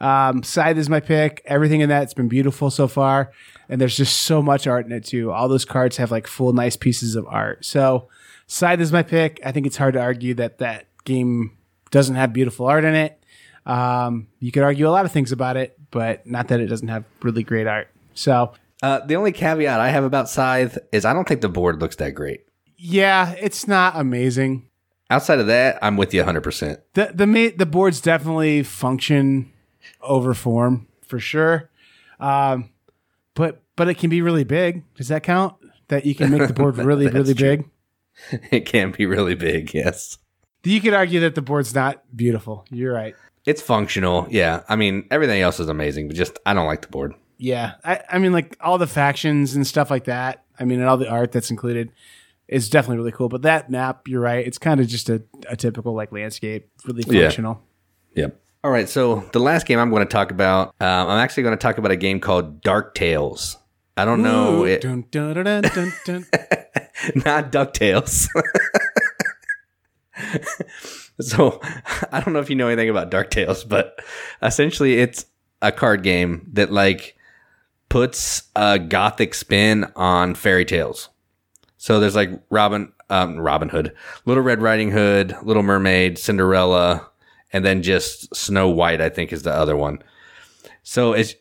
um, 0.00 0.42
Scythe 0.42 0.78
is 0.78 0.88
my 0.88 1.00
pick. 1.00 1.42
Everything 1.46 1.80
in 1.80 1.88
that's 1.88 2.14
been 2.14 2.28
beautiful 2.28 2.70
so 2.70 2.86
far, 2.86 3.32
and 3.68 3.80
there's 3.80 3.96
just 3.96 4.20
so 4.22 4.40
much 4.40 4.66
art 4.66 4.86
in 4.86 4.92
it 4.92 5.04
too. 5.04 5.32
All 5.32 5.48
those 5.48 5.64
cards 5.64 5.96
have 5.96 6.10
like 6.12 6.26
full 6.26 6.52
nice 6.52 6.76
pieces 6.76 7.16
of 7.16 7.26
art. 7.26 7.64
So 7.64 8.08
Scythe 8.46 8.80
is 8.80 8.92
my 8.92 9.02
pick. 9.02 9.40
I 9.44 9.52
think 9.52 9.66
it's 9.66 9.76
hard 9.76 9.94
to 9.94 10.00
argue 10.00 10.34
that 10.34 10.58
that 10.58 10.86
game 11.04 11.56
doesn't 11.90 12.14
have 12.14 12.32
beautiful 12.32 12.66
art 12.66 12.84
in 12.84 12.94
it. 12.94 13.20
Um, 13.66 14.28
you 14.40 14.52
could 14.52 14.62
argue 14.62 14.88
a 14.88 14.90
lot 14.90 15.04
of 15.04 15.12
things 15.12 15.32
about 15.32 15.56
it, 15.56 15.78
but 15.90 16.26
not 16.26 16.48
that 16.48 16.60
it 16.60 16.66
doesn't 16.66 16.88
have 16.88 17.04
really 17.22 17.42
great 17.42 17.66
art. 17.66 17.88
So 18.14 18.52
uh, 18.82 19.00
the 19.06 19.16
only 19.16 19.32
caveat 19.32 19.80
I 19.80 19.88
have 19.88 20.04
about 20.04 20.28
Scythe 20.28 20.78
is 20.92 21.04
I 21.04 21.12
don't 21.12 21.26
think 21.26 21.40
the 21.40 21.48
board 21.48 21.80
looks 21.80 21.96
that 21.96 22.10
great. 22.10 22.42
Yeah, 22.76 23.34
it's 23.40 23.66
not 23.66 23.96
amazing. 23.96 24.68
Outside 25.10 25.38
of 25.38 25.46
that, 25.46 25.78
I'm 25.82 25.96
with 25.96 26.12
you 26.12 26.22
100%. 26.22 26.80
The 26.94 27.10
the 27.14 27.54
the 27.56 27.66
boards 27.66 28.00
definitely 28.00 28.62
function 28.62 29.50
over 30.02 30.34
form 30.34 30.86
for 31.06 31.18
sure. 31.18 31.70
Um, 32.20 32.70
but 33.34 33.62
but 33.74 33.88
it 33.88 33.94
can 33.94 34.10
be 34.10 34.22
really 34.22 34.44
big. 34.44 34.84
Does 34.94 35.08
that 35.08 35.22
count? 35.22 35.54
That 35.88 36.04
you 36.04 36.14
can 36.14 36.30
make 36.30 36.46
the 36.46 36.52
board 36.54 36.76
really 36.78 37.08
really 37.08 37.34
big? 37.34 37.68
It 38.50 38.66
can 38.66 38.90
be 38.90 39.06
really 39.06 39.36
big, 39.36 39.72
yes. 39.72 40.18
You 40.64 40.80
could 40.80 40.92
argue 40.92 41.20
that 41.20 41.36
the 41.36 41.40
board's 41.40 41.72
not 41.72 42.02
beautiful. 42.16 42.64
You're 42.68 42.92
right. 42.92 43.14
It's 43.46 43.62
functional. 43.62 44.26
Yeah. 44.28 44.64
I 44.68 44.74
mean, 44.74 45.06
everything 45.12 45.40
else 45.40 45.60
is 45.60 45.68
amazing, 45.68 46.08
but 46.08 46.16
just 46.16 46.36
I 46.44 46.52
don't 46.52 46.66
like 46.66 46.82
the 46.82 46.88
board. 46.88 47.14
Yeah. 47.38 47.74
I, 47.84 48.00
I 48.10 48.18
mean, 48.18 48.32
like 48.32 48.56
all 48.60 48.78
the 48.78 48.86
factions 48.86 49.54
and 49.54 49.66
stuff 49.66 49.90
like 49.90 50.04
that. 50.04 50.44
I 50.58 50.64
mean, 50.64 50.80
and 50.80 50.88
all 50.88 50.96
the 50.96 51.08
art 51.08 51.32
that's 51.32 51.50
included 51.50 51.92
is 52.48 52.68
definitely 52.68 52.98
really 52.98 53.12
cool. 53.12 53.28
But 53.28 53.42
that 53.42 53.70
map, 53.70 54.08
you're 54.08 54.20
right. 54.20 54.46
It's 54.46 54.58
kind 54.58 54.80
of 54.80 54.88
just 54.88 55.08
a, 55.08 55.22
a 55.48 55.56
typical 55.56 55.94
like 55.94 56.12
landscape, 56.12 56.68
really 56.84 57.02
functional. 57.02 57.62
Yeah. 58.14 58.24
Yep. 58.24 58.40
All 58.64 58.70
right. 58.70 58.88
So 58.88 59.28
the 59.32 59.38
last 59.38 59.66
game 59.66 59.78
I'm 59.78 59.90
going 59.90 60.04
to 60.04 60.12
talk 60.12 60.32
about, 60.32 60.74
um, 60.80 61.08
I'm 61.08 61.18
actually 61.18 61.44
going 61.44 61.56
to 61.56 61.62
talk 61.62 61.78
about 61.78 61.92
a 61.92 61.96
game 61.96 62.18
called 62.18 62.60
Dark 62.60 62.94
Tales. 62.94 63.56
I 63.96 64.04
don't 64.04 64.20
Ooh, 64.20 64.24
know. 64.24 64.64
It, 64.64 64.80
dun, 64.80 65.04
dun, 65.10 65.44
dun, 65.44 65.62
dun, 65.62 65.92
dun. 66.04 66.26
not 67.14 67.52
DuckTales. 67.52 68.28
so 71.20 71.60
I 72.12 72.20
don't 72.20 72.32
know 72.32 72.40
if 72.40 72.50
you 72.50 72.56
know 72.56 72.68
anything 72.68 72.90
about 72.90 73.10
Dark 73.10 73.30
Tales, 73.30 73.64
but 73.64 74.00
essentially 74.42 75.00
it's 75.00 75.26
a 75.62 75.72
card 75.72 76.02
game 76.02 76.48
that 76.52 76.72
like 76.72 77.16
puts 77.88 78.44
a 78.54 78.78
gothic 78.78 79.34
spin 79.34 79.86
on 79.96 80.34
fairy 80.34 80.64
tales. 80.64 81.08
So 81.76 82.00
there's 82.00 82.16
like 82.16 82.30
Robin, 82.50 82.92
um, 83.08 83.38
Robin 83.38 83.68
Hood, 83.68 83.94
Little 84.24 84.42
Red 84.42 84.60
Riding 84.60 84.90
Hood, 84.90 85.34
Little 85.42 85.62
Mermaid, 85.62 86.18
Cinderella, 86.18 87.08
and 87.52 87.64
then 87.64 87.82
just 87.82 88.34
Snow 88.34 88.68
White. 88.68 89.00
I 89.00 89.08
think 89.08 89.32
is 89.32 89.42
the 89.42 89.52
other 89.52 89.76
one. 89.76 90.02
So 90.82 91.12
it's 91.12 91.34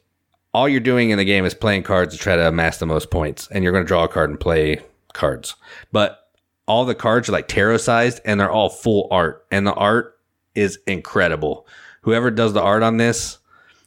all 0.54 0.70
you're 0.70 0.80
doing 0.80 1.10
in 1.10 1.18
the 1.18 1.26
game 1.26 1.46
is 1.46 1.54
playing 1.54 1.84
cards 1.84 2.16
to 2.16 2.20
try 2.20 2.36
to 2.36 2.48
amass 2.48 2.78
the 2.78 2.86
most 2.86 3.12
points, 3.12 3.48
and 3.52 3.64
you're 3.64 3.74
going 3.74 3.84
to 3.84 3.88
draw 3.88 4.04
a 4.04 4.08
card 4.08 4.30
and 4.30 4.40
play 4.40 4.82
cards. 5.14 5.56
But 5.92 6.32
all 6.68 6.86
the 6.86 6.96
cards 6.96 7.30
are 7.30 7.34
like 7.34 7.48
tarot 7.48 7.78
sized, 7.78 8.22
and 8.26 8.40
they're 8.40 8.52
all 8.52 8.70
full 8.70 9.08
art, 9.12 9.46
and 9.52 9.66
the 9.66 9.74
art 9.74 10.20
is 10.56 10.80
incredible. 10.88 11.68
Whoever 12.02 12.32
does 12.32 12.54
the 12.54 12.62
art 12.62 12.84
on 12.84 12.98
this 12.98 13.38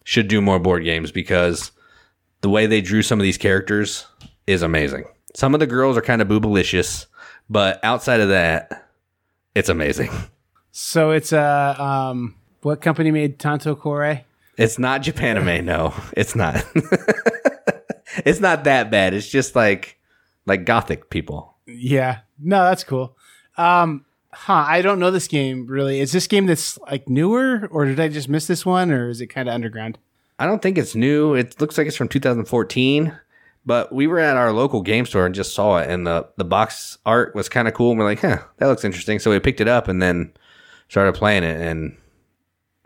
should 0.04 0.28
do 0.28 0.40
more 0.40 0.58
board 0.58 0.84
games 0.84 1.12
because 1.12 1.72
the 2.40 2.48
way 2.48 2.66
they 2.66 2.80
drew 2.80 3.02
some 3.02 3.20
of 3.20 3.24
these 3.24 3.38
characters 3.38 4.06
is 4.46 4.62
amazing. 4.62 5.04
Some 5.34 5.54
of 5.54 5.60
the 5.60 5.66
girls 5.66 5.96
are 5.96 6.02
kind 6.02 6.22
of 6.22 6.28
boobalicious, 6.28 7.06
but 7.48 7.78
outside 7.84 8.20
of 8.20 8.28
that, 8.28 8.88
it's 9.54 9.68
amazing. 9.68 10.10
So 10.72 11.10
it's 11.10 11.32
a 11.32 11.76
uh, 11.78 11.82
um, 11.82 12.36
what 12.62 12.80
company 12.80 13.10
made 13.10 13.40
Tanto 13.40 13.74
Cuore? 13.74 14.22
It's 14.56 14.78
not 14.78 15.02
Japanime. 15.02 15.64
no, 15.64 15.92
it's 16.16 16.36
not. 16.36 16.64
it's 18.24 18.40
not 18.40 18.64
that 18.64 18.90
bad. 18.90 19.12
It's 19.12 19.28
just 19.28 19.56
like 19.56 19.98
like 20.46 20.64
gothic 20.64 21.10
people. 21.10 21.56
Yeah. 21.66 22.20
No, 22.38 22.62
that's 22.64 22.84
cool. 22.84 23.16
Um, 23.56 24.04
huh. 24.32 24.64
I 24.66 24.80
don't 24.80 25.00
know 25.00 25.10
this 25.10 25.28
game 25.28 25.66
really. 25.66 26.00
Is 26.00 26.12
this 26.12 26.26
game 26.26 26.46
that's 26.46 26.78
like 26.78 27.08
newer, 27.08 27.68
or 27.70 27.84
did 27.84 27.98
I 27.98 28.08
just 28.08 28.28
miss 28.28 28.46
this 28.46 28.64
one, 28.64 28.90
or 28.92 29.08
is 29.08 29.20
it 29.20 29.26
kind 29.26 29.48
of 29.48 29.54
underground? 29.54 29.98
I 30.40 30.46
don't 30.46 30.62
think 30.62 30.78
it's 30.78 30.94
new. 30.94 31.34
It 31.34 31.60
looks 31.60 31.76
like 31.76 31.86
it's 31.86 31.96
from 31.96 32.08
2014. 32.08 33.16
But 33.66 33.92
we 33.92 34.06
were 34.06 34.18
at 34.18 34.38
our 34.38 34.52
local 34.52 34.80
game 34.80 35.04
store 35.04 35.26
and 35.26 35.34
just 35.34 35.54
saw 35.54 35.76
it, 35.76 35.90
and 35.90 36.06
the 36.06 36.26
the 36.38 36.44
box 36.44 36.96
art 37.04 37.34
was 37.34 37.50
kind 37.50 37.68
of 37.68 37.74
cool. 37.74 37.90
And 37.90 37.98
we're 37.98 38.06
like, 38.06 38.20
"Huh, 38.20 38.38
that 38.56 38.66
looks 38.66 38.84
interesting." 38.84 39.18
So 39.18 39.30
we 39.30 39.38
picked 39.38 39.60
it 39.60 39.68
up 39.68 39.86
and 39.86 40.00
then 40.00 40.32
started 40.88 41.12
playing 41.12 41.44
it, 41.44 41.60
and 41.60 41.94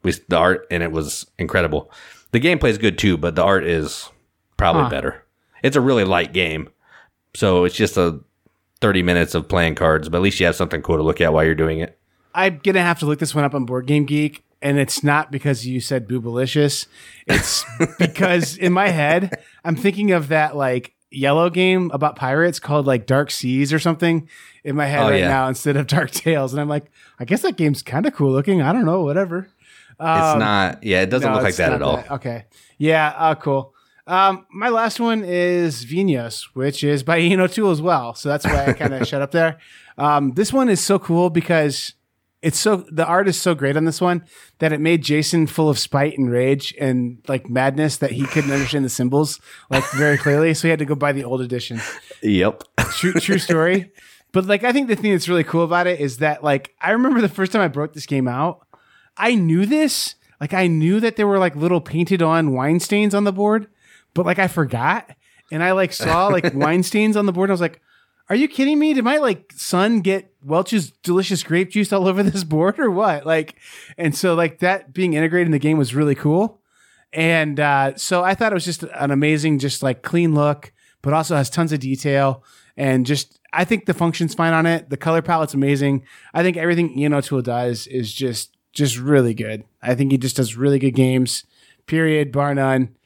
we 0.03 0.13
the 0.29 0.37
art 0.37 0.67
and 0.73 0.83
it 0.83 0.91
was 0.91 1.27
incredible. 1.39 1.93
The 2.33 2.41
gameplay 2.41 2.71
is 2.71 2.79
good 2.79 2.99
too, 2.99 3.17
but 3.17 3.37
the 3.37 3.45
art 3.45 3.65
is 3.65 4.11
probably 4.57 4.83
huh. 4.83 4.91
better. 4.91 5.25
It's 5.63 5.77
a 5.77 5.81
really 5.81 6.05
light 6.05 6.33
game, 6.33 6.69
so 7.35 7.65
it's 7.65 7.77
just 7.77 7.97
a 7.97 8.21
30 8.81 9.03
minutes 9.05 9.35
of 9.37 9.49
playing 9.49 9.77
cards, 9.77 10.09
but 10.09 10.19
at 10.19 10.23
least 10.23 10.41
you 10.41 10.47
have 10.47 10.57
something 10.57 10.83
cool 10.83 10.97
to 10.97 11.03
look 11.03 11.21
at 11.21 11.33
while 11.33 11.45
you're 11.45 11.55
doing 11.55 11.79
it. 11.79 11.97
I'm 12.35 12.59
gonna 12.59 12.83
have 12.83 12.99
to 12.99 13.07
look 13.07 13.21
this 13.21 13.35
one 13.35 13.45
up 13.45 13.55
on 13.55 13.65
Board 13.65 13.87
Game 13.87 14.05
Geek 14.07 14.43
and 14.65 14.79
it's 14.79 15.05
not 15.05 15.31
because 15.31 15.67
you 15.67 15.79
said 15.79 16.09
boobalicious. 16.09 16.87
It's 17.27 17.65
because 17.99 18.57
in 18.57 18.73
my 18.73 18.89
head, 18.89 19.39
I'm 19.63 19.77
thinking 19.77 20.11
of 20.13 20.29
that 20.29 20.57
like 20.57 20.95
yellow 21.11 21.51
game 21.51 21.91
about 21.93 22.17
pirates 22.17 22.59
called 22.59 22.87
like 22.87 23.07
Dark 23.07 23.31
Seas 23.31 23.73
or 23.73 23.79
something 23.79 24.27
in 24.65 24.75
my 24.75 24.87
head 24.87 25.05
oh, 25.05 25.11
right 25.11 25.21
yeah. 25.21 25.29
now 25.29 25.49
instead 25.49 25.77
of 25.77 25.87
Dark 25.87 26.11
Tales. 26.11 26.55
And 26.55 26.61
I'm 26.61 26.69
like, 26.69 26.91
I 27.21 27.27
guess 27.27 27.43
that 27.43 27.57
game's 27.57 27.83
kind 27.83 28.07
of 28.07 28.15
cool 28.15 28.33
looking. 28.33 28.63
I 28.63 28.73
don't 28.73 28.87
know, 28.87 29.03
whatever. 29.03 29.51
Um, 30.01 30.19
it's 30.19 30.39
not. 30.41 30.83
Yeah, 30.83 31.03
it 31.03 31.11
doesn't 31.11 31.29
no, 31.29 31.35
look 31.35 31.45
like 31.45 31.57
that 31.57 31.75
at 31.75 31.83
all. 31.83 31.99
That. 31.99 32.11
Okay. 32.13 32.47
Yeah. 32.79 33.15
Uh, 33.17 33.35
cool. 33.35 33.75
Um, 34.07 34.47
my 34.51 34.71
last 34.71 34.99
one 34.99 35.25
is 35.25 35.85
Vinhos, 35.85 36.49
which 36.55 36.83
is 36.83 37.03
by 37.03 37.21
Ian 37.21 37.41
O'Toole 37.41 37.71
as 37.71 37.83
well. 37.83 38.15
So 38.15 38.31
that's 38.31 38.47
why 38.47 38.67
I 38.67 38.73
kind 38.73 38.95
of 38.95 39.07
shut 39.09 39.21
up 39.21 39.31
there. 39.31 39.59
Um, 39.99 40.33
this 40.33 40.53
one 40.53 40.71
is 40.71 40.81
so 40.81 40.99
cool 40.99 41.29
because 41.31 41.93
it's 42.45 42.59
so 42.59 42.85
the 42.91 43.07
art 43.07 43.27
is 43.27 43.41
so 43.41 43.55
great 43.55 43.75
on 43.75 43.87
this 43.87 44.03
one 44.03 44.23
that 44.59 44.71
it 44.71 44.79
made 44.79 45.03
Jason 45.03 45.47
full 45.47 45.71
of 45.71 45.79
spite 45.79 46.19
and 46.19 46.31
rage 46.31 46.75
and 46.79 47.19
like 47.27 47.49
madness 47.49 47.97
that 47.97 48.13
he 48.13 48.27
couldn't 48.27 48.53
understand 48.53 48.85
the 48.85 48.91
symbols 48.91 49.41
like 49.71 49.83
very 49.93 50.19
clearly. 50.19 50.53
So 50.53 50.69
he 50.69 50.71
had 50.71 50.79
to 50.79 50.85
go 50.85 50.95
buy 50.95 51.13
the 51.13 51.25
old 51.25 51.41
edition. 51.41 51.81
Yep. 52.23 52.63
True 52.93 53.15
true 53.15 53.39
story. 53.39 53.93
But 54.33 54.45
like 54.45 54.63
I 54.63 54.73
think 54.73 54.89
the 54.89 54.97
thing 54.97 55.13
that's 55.13 55.29
really 55.29 55.43
cool 55.43 55.65
about 55.65 55.87
it 55.87 56.01
is 56.01 56.19
that 56.19 56.45
like 56.45 56.75
I 56.83 56.91
remember 56.91 57.23
the 57.23 57.31
first 57.31 57.51
time 57.51 57.63
I 57.63 57.69
broke 57.69 57.95
this 57.95 58.07
game 58.07 58.29
out, 58.29 58.67
I 59.17 59.35
knew 59.35 59.65
this. 59.65 60.15
Like 60.39 60.53
I 60.53 60.67
knew 60.67 61.01
that 61.01 61.17
there 61.17 61.27
were 61.27 61.39
like 61.39 61.57
little 61.57 61.81
painted 61.81 62.21
on 62.21 62.53
wine 62.53 62.79
stains 62.79 63.15
on 63.15 63.25
the 63.25 63.33
board, 63.33 63.69
but 64.13 64.27
like 64.27 64.39
I 64.39 64.49
forgot. 64.49 65.17
And 65.51 65.63
I 65.63 65.73
like 65.73 65.95
saw 65.95 66.27
like 66.27 66.53
wine 66.55 66.83
stains 66.83 67.17
on 67.17 67.25
the 67.25 67.33
board. 67.33 67.49
And 67.49 67.53
I 67.53 67.55
was 67.55 67.61
like, 67.63 67.81
are 68.29 68.37
you 68.37 68.49
kidding 68.49 68.79
me? 68.79 68.95
Did 68.95 69.05
my 69.05 69.19
like 69.19 69.53
son 69.55 70.01
get 70.01 70.33
Welch's 70.43 70.91
delicious 71.03 71.43
grape 71.43 71.71
juice 71.71 71.93
all 71.93 72.09
over 72.09 72.23
this 72.23 72.45
board 72.45 72.79
or 72.79 72.91
what? 72.91 73.27
Like, 73.27 73.57
and 73.99 74.17
so 74.17 74.35
like 74.35 74.61
that 74.61 74.93
being 74.93 75.15
integrated 75.15 75.47
in 75.47 75.53
the 75.53 75.59
game 75.59 75.79
was 75.79 75.95
really 75.95 76.15
cool. 76.15 76.61
And 77.13 77.61
uh, 77.61 77.97
so 77.97 78.25
I 78.25 78.35
thought 78.35 78.53
it 78.53 78.55
was 78.57 78.65
just 78.65 78.83
an 78.83 79.11
amazing, 79.11 79.61
just 79.61 79.83
like 79.83 80.03
clean 80.03 80.35
look, 80.35 80.73
but 81.01 81.13
also 81.13 81.37
has 81.37 81.49
tons 81.49 81.73
of 81.73 81.79
detail 81.79 82.43
and 82.77 83.07
just 83.07 83.39
I 83.53 83.65
think 83.65 83.87
the 83.87 83.95
function's 83.95 84.35
fine 84.35 84.53
on 84.53 84.67
it. 84.67 84.91
The 84.91 84.97
color 84.97 85.23
palette's 85.23 85.55
amazing. 85.55 86.05
I 86.33 86.43
think 86.43 86.57
everything 86.57 86.99
Ian 86.99 87.15
O'Toole 87.15 87.43
does 87.43 87.87
is 87.87 88.13
just 88.13 88.57
just 88.73 88.99
really 88.99 89.35
good. 89.35 89.65
I 89.81 89.95
think 89.95 90.11
he 90.11 90.19
just 90.19 90.37
does 90.37 90.57
really 90.57 90.81
good 90.81 90.95
games. 90.95 91.45
Period, 91.87 92.33
bar 92.33 92.55
none. 92.55 92.97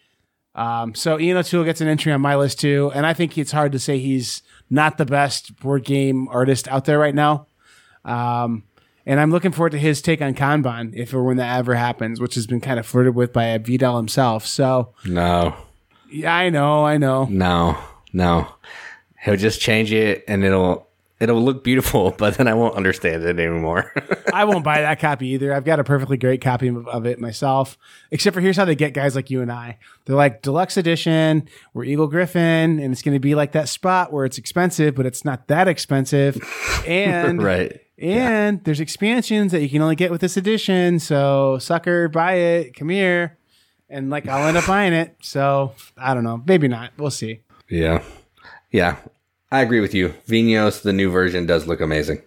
Um, 0.59 0.95
so 0.97 1.21
Ian 1.21 1.37
O'Toole 1.37 1.63
gets 1.63 1.81
an 1.81 1.87
entry 1.87 2.13
on 2.13 2.21
my 2.21 2.35
list 2.35 2.59
too, 2.59 2.91
and 2.93 3.07
I 3.07 3.15
think 3.15 3.39
it's 3.39 3.53
hard 3.53 3.71
to 3.73 3.79
say 3.79 3.99
he's 4.01 4.43
not 4.69 4.99
the 4.99 5.05
best 5.07 5.57
board 5.61 5.85
game 5.85 6.27
artist 6.29 6.67
out 6.67 6.85
there 6.85 6.99
right 6.99 7.15
now. 7.15 7.47
Um, 8.05 8.65
and 9.07 9.21
I'm 9.21 9.31
looking 9.31 9.53
forward 9.53 9.71
to 9.71 9.79
his 9.79 10.03
take 10.03 10.21
on 10.21 10.35
Kanban 10.35 10.95
if 10.97 11.15
or 11.15 11.23
when 11.23 11.37
that 11.37 11.59
ever 11.59 11.77
happens, 11.77 12.21
which 12.21 12.35
has 12.35 12.49
been 12.49 12.61
kind 12.61 12.81
of 12.81 12.87
flirted 12.87 13.15
with 13.15 13.33
by 13.33 13.57
Vital 13.59 13.97
himself. 13.97 14.47
So 14.47 14.95
No, 15.05 15.55
yeah, 16.11 16.35
I 16.35 16.51
know, 16.51 16.85
I 16.85 16.97
know. 16.99 17.27
no, 17.31 17.79
no. 18.13 18.53
He'll 19.23 19.37
just 19.37 19.61
change 19.61 19.93
it, 19.93 20.25
and 20.27 20.45
it'll 20.45 20.88
it'll 21.21 21.43
look 21.43 21.65
beautiful, 21.65 22.11
but 22.19 22.37
then 22.37 22.49
I 22.49 22.55
won't 22.55 22.77
understand 22.77 23.25
it 23.25 23.39
anymore. 23.39 23.93
I 24.33 24.45
won't 24.45 24.65
buy 24.65 24.81
that 24.83 25.01
copy 25.01 25.29
either. 25.29 25.53
I've 25.53 25.65
got 25.65 25.81
a 25.81 25.85
perfectly 25.85 26.17
great 26.17 26.41
copy 26.41 26.69
of, 26.69 26.87
of 26.89 27.07
it 27.07 27.19
myself. 27.21 27.77
Except 28.11 28.35
for 28.35 28.41
here's 28.41 28.57
how 28.57 28.65
they 28.65 28.75
get 28.75 28.95
guys 28.95 29.17
like 29.17 29.31
you 29.31 29.43
and 29.43 29.51
I. 29.51 29.79
They're 30.05 30.17
like 30.17 30.43
deluxe 30.43 30.77
edition. 30.77 31.49
We're 31.75 31.85
Eagle-Gryphon, 31.85 32.79
and 32.79 32.93
it's 32.93 33.03
going 33.03 33.15
to 33.15 33.21
be 33.21 33.35
like 33.35 33.53
that 33.53 33.69
spot 33.69 34.13
where 34.13 34.25
it's 34.25 34.39
expensive, 34.39 34.95
but 34.95 35.07
it's 35.07 35.25
not 35.25 35.49
that 35.49 35.69
expensive. 35.69 36.39
And 36.87 37.43
right. 37.43 37.81
and 37.99 38.65
there's 38.65 38.81
expansions 38.81 39.53
that 39.53 39.61
you 39.61 39.69
can 39.69 39.83
only 39.83 39.97
get 39.97 40.11
with 40.11 40.23
this 40.23 40.39
edition. 40.39 41.01
So 41.01 41.59
sucker, 41.59 42.09
buy 42.09 42.35
it. 42.35 42.75
Come 42.77 42.89
here, 42.89 43.37
and 43.91 44.09
like 44.09 44.27
I'll 44.27 44.47
end 44.49 44.57
up 44.57 44.67
buying 44.67 44.95
it. 44.95 45.17
So 45.21 45.75
I 45.99 46.15
don't 46.15 46.25
know. 46.25 46.43
Maybe 46.47 46.67
not. 46.67 46.93
We'll 46.97 47.11
see. 47.11 47.41
Yeah. 47.69 48.03
Yeah. 48.71 48.97
I 49.51 49.61
agree 49.63 49.81
with 49.81 49.95
you. 49.95 50.11
Vinhos, 50.29 50.83
the 50.83 50.93
new 50.93 51.11
version, 51.11 51.47
does 51.47 51.67
look 51.67 51.81
amazing. 51.81 52.23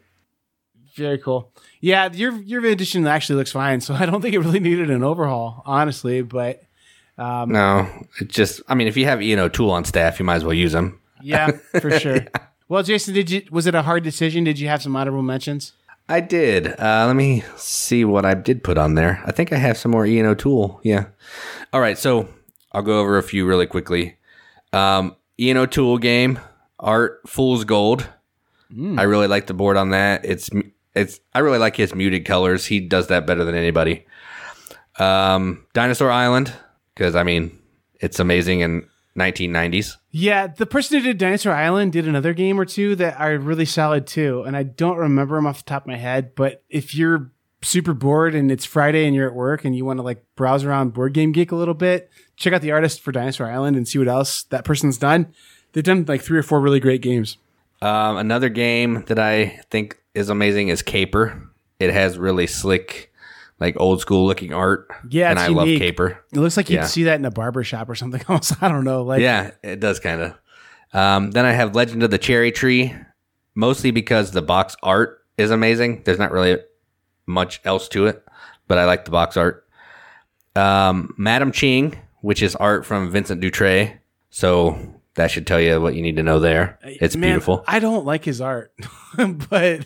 Very 0.96 1.18
cool. 1.20 1.54
Yeah, 1.80 2.10
your 2.12 2.34
your 2.42 2.66
edition 2.66 3.06
actually 3.08 3.38
looks 3.38 3.52
fine. 3.52 3.82
So 3.82 3.94
I 4.00 4.06
don't 4.06 4.22
think 4.22 4.34
it 4.36 4.40
really 4.40 4.60
needed 4.60 4.90
an 4.90 5.04
overhaul, 5.04 5.62
honestly. 5.66 6.22
But 6.22 6.64
No, 7.18 7.88
it 8.20 8.28
just, 8.28 8.62
I 8.68 8.76
mean, 8.76 8.88
if 8.88 8.98
you 8.98 9.06
have 9.06 9.22
Ian 9.22 9.40
O'Toole 9.40 9.72
on 9.72 9.86
staff, 9.86 10.20
you 10.20 10.26
might 10.26 10.36
as 10.36 10.44
well 10.44 10.54
use 10.54 10.74
him. 10.74 10.98
Yeah, 11.24 11.52
for 11.80 11.92
sure. 12.00 12.26
Well, 12.68 12.82
Jason, 12.82 13.14
did 13.14 13.30
you 13.30 13.44
was 13.52 13.68
it 13.68 13.76
a 13.76 13.84
hard 13.84 14.04
decision? 14.04 14.44
Did 14.44 14.58
you 14.58 14.68
have 14.70 14.82
some 14.82 14.96
honorable 14.96 15.22
mentions? 15.22 15.74
I 16.10 16.20
did. 16.20 16.68
Uh, 16.80 17.06
let 17.06 17.16
me 17.16 17.44
see 17.58 18.04
what 18.04 18.26
I 18.26 18.34
did 18.34 18.64
put 18.64 18.80
on 18.80 18.96
there. 18.96 19.22
I 19.24 19.32
think 19.32 19.54
I 19.54 19.58
have 19.58 19.78
some 19.78 19.92
more 19.92 20.04
Ian 20.04 20.26
O'Toole. 20.26 20.82
Yeah. 20.84 21.06
All 21.72 21.80
right. 21.80 21.96
So 21.96 22.28
I'll 22.72 22.82
go 22.82 23.00
over 23.00 23.20
a 23.20 23.24
few 23.24 23.46
really 23.46 23.68
quickly. 23.68 24.18
Um, 24.74 25.16
Ian 25.40 25.58
O'Toole 25.58 26.00
game 26.00 26.40
art 26.82 27.22
Fool's 27.28 27.64
Gold. 27.64 28.08
I 28.98 29.04
really 29.04 29.28
like 29.28 29.48
the 29.48 29.54
board 29.54 29.76
on 29.76 29.90
that. 29.90 30.24
It's 30.24 30.50
it's 30.96 31.20
I 31.34 31.40
really 31.40 31.58
like 31.58 31.76
his 31.76 31.94
muted 31.94 32.26
colors. 32.26 32.66
He 32.66 32.80
does 32.80 33.08
that 33.08 33.28
better 33.28 33.44
than 33.44 33.56
anybody. 33.56 34.06
Um, 34.98 35.66
Dinosaur 35.74 36.10
Island 36.10 36.54
because 36.96 37.16
I 37.16 37.24
mean 37.24 37.58
it's 37.96 38.20
amazing 38.20 38.62
in 38.62 38.88
1990s. 39.18 39.98
Yeah, 40.12 40.48
the 40.48 40.66
person 40.66 40.98
who 40.98 41.04
did 41.04 41.18
Dinosaur 41.18 41.54
Island 41.54 41.92
did 41.92 42.08
another 42.08 42.34
game 42.34 42.60
or 42.60 42.66
two 42.66 42.96
that 42.96 43.20
are 43.20 43.38
really 43.38 43.66
solid 43.66 44.08
too, 44.08 44.44
and 44.44 44.56
I 44.56 44.64
don't 44.64 44.98
remember 44.98 45.36
them 45.36 45.48
off 45.48 45.66
the 45.66 45.70
top 45.70 45.84
of 45.84 45.88
my 45.88 45.98
head. 45.98 46.34
But 46.36 46.64
if 46.70 46.96
you're 46.96 47.32
super 47.62 47.94
bored 47.94 48.34
and 48.34 48.52
it's 48.52 48.66
Friday 48.66 49.06
and 49.06 49.16
you're 49.16 49.28
at 49.28 49.36
work 49.36 49.66
and 49.66 49.76
you 49.76 49.86
want 49.86 49.98
to 49.98 50.04
like 50.04 50.24
browse 50.36 50.64
around 50.64 50.94
Board 50.94 51.14
Game 51.14 51.32
Geek 51.32 51.52
a 51.52 51.56
little 51.56 51.74
bit, 51.74 52.10
check 52.38 52.54
out 52.54 52.62
the 52.62 52.72
artist 52.72 53.02
for 53.02 53.12
Dinosaur 53.12 53.52
Island 53.52 53.76
and 53.76 53.88
see 53.88 54.00
what 54.00 54.08
else 54.08 54.44
that 54.44 54.66
person's 54.66 54.98
done. 54.98 55.34
They've 55.74 55.84
done 55.84 56.06
like 56.08 56.22
three 56.22 56.38
or 56.38 56.44
four 56.44 56.60
really 56.62 56.80
great 56.80 57.02
games. 57.02 57.38
Um, 57.82 58.18
another 58.18 58.50
game 58.50 59.04
that 59.08 59.18
I 59.20 59.60
think 59.72 59.98
is 60.14 60.30
amazing 60.30 60.68
is 60.68 60.82
Caper. 60.82 61.50
It 61.80 61.92
has 61.92 62.18
really 62.18 62.46
slick, 62.46 63.12
like 63.60 63.76
old 63.80 64.02
school 64.02 64.28
looking 64.28 64.54
art. 64.54 64.88
Yeah, 65.10 65.30
and 65.32 65.40
I 65.40 65.48
love. 65.48 65.68
Caper. 65.68 66.24
It 66.32 66.38
looks 66.40 66.58
like 66.58 66.70
you'd 66.70 66.76
Yeah. 66.78 66.86
see 66.86 67.04
that 67.06 67.20
in 67.20 67.26
a 67.26 67.32
barber 67.32 67.64
shop 67.64 67.90
or 67.90 67.96
something 67.96 68.22
else. 68.30 68.54
I 68.62 68.68
don't 68.68 68.84
know. 68.84 69.04
Like, 69.04 69.22
Yeah, 69.22 69.52
it 69.64 69.80
does 69.80 70.00
kind 70.00 70.22
of. 70.22 70.34
Um, 70.94 71.32
then 71.32 71.46
I 71.46 71.54
have 71.54 71.74
Legend 71.76 72.04
of 72.04 72.12
the 72.12 72.18
Cherry 72.18 72.52
Tree, 72.52 72.94
mostly 73.56 73.92
because 73.92 74.32
the 74.32 74.42
box 74.42 74.76
art 74.84 75.26
is 75.38 75.50
amazing. 75.50 76.04
There's 76.04 76.20
not 76.20 76.32
really 76.32 76.58
much 77.26 77.62
else 77.64 77.88
to 77.90 78.08
it, 78.08 78.24
but 78.68 78.78
I 78.78 78.86
like 78.86 79.06
the 79.06 79.12
box 79.12 79.38
art. 79.38 79.66
Um, 80.56 81.14
Madame 81.18 81.52
Ching, 81.52 81.98
which 82.20 82.42
is 82.44 82.56
art 82.58 82.86
from 82.86 83.10
Vincent 83.10 83.42
Dutrait, 83.42 83.98
so 84.30 84.78
that 85.16 85.32
should 85.32 85.46
tell 85.48 85.60
you 85.60 85.80
what 85.82 85.96
you 85.96 86.02
need 86.02 86.16
to 86.18 86.24
know 86.24 86.40
there. 86.40 86.80
It's 86.84 87.16
man, 87.16 87.32
beautiful. 87.32 87.64
I 87.68 87.80
don't 87.80 88.06
like 88.06 88.24
his 88.26 88.40
art, 88.42 88.74
but 89.50 89.86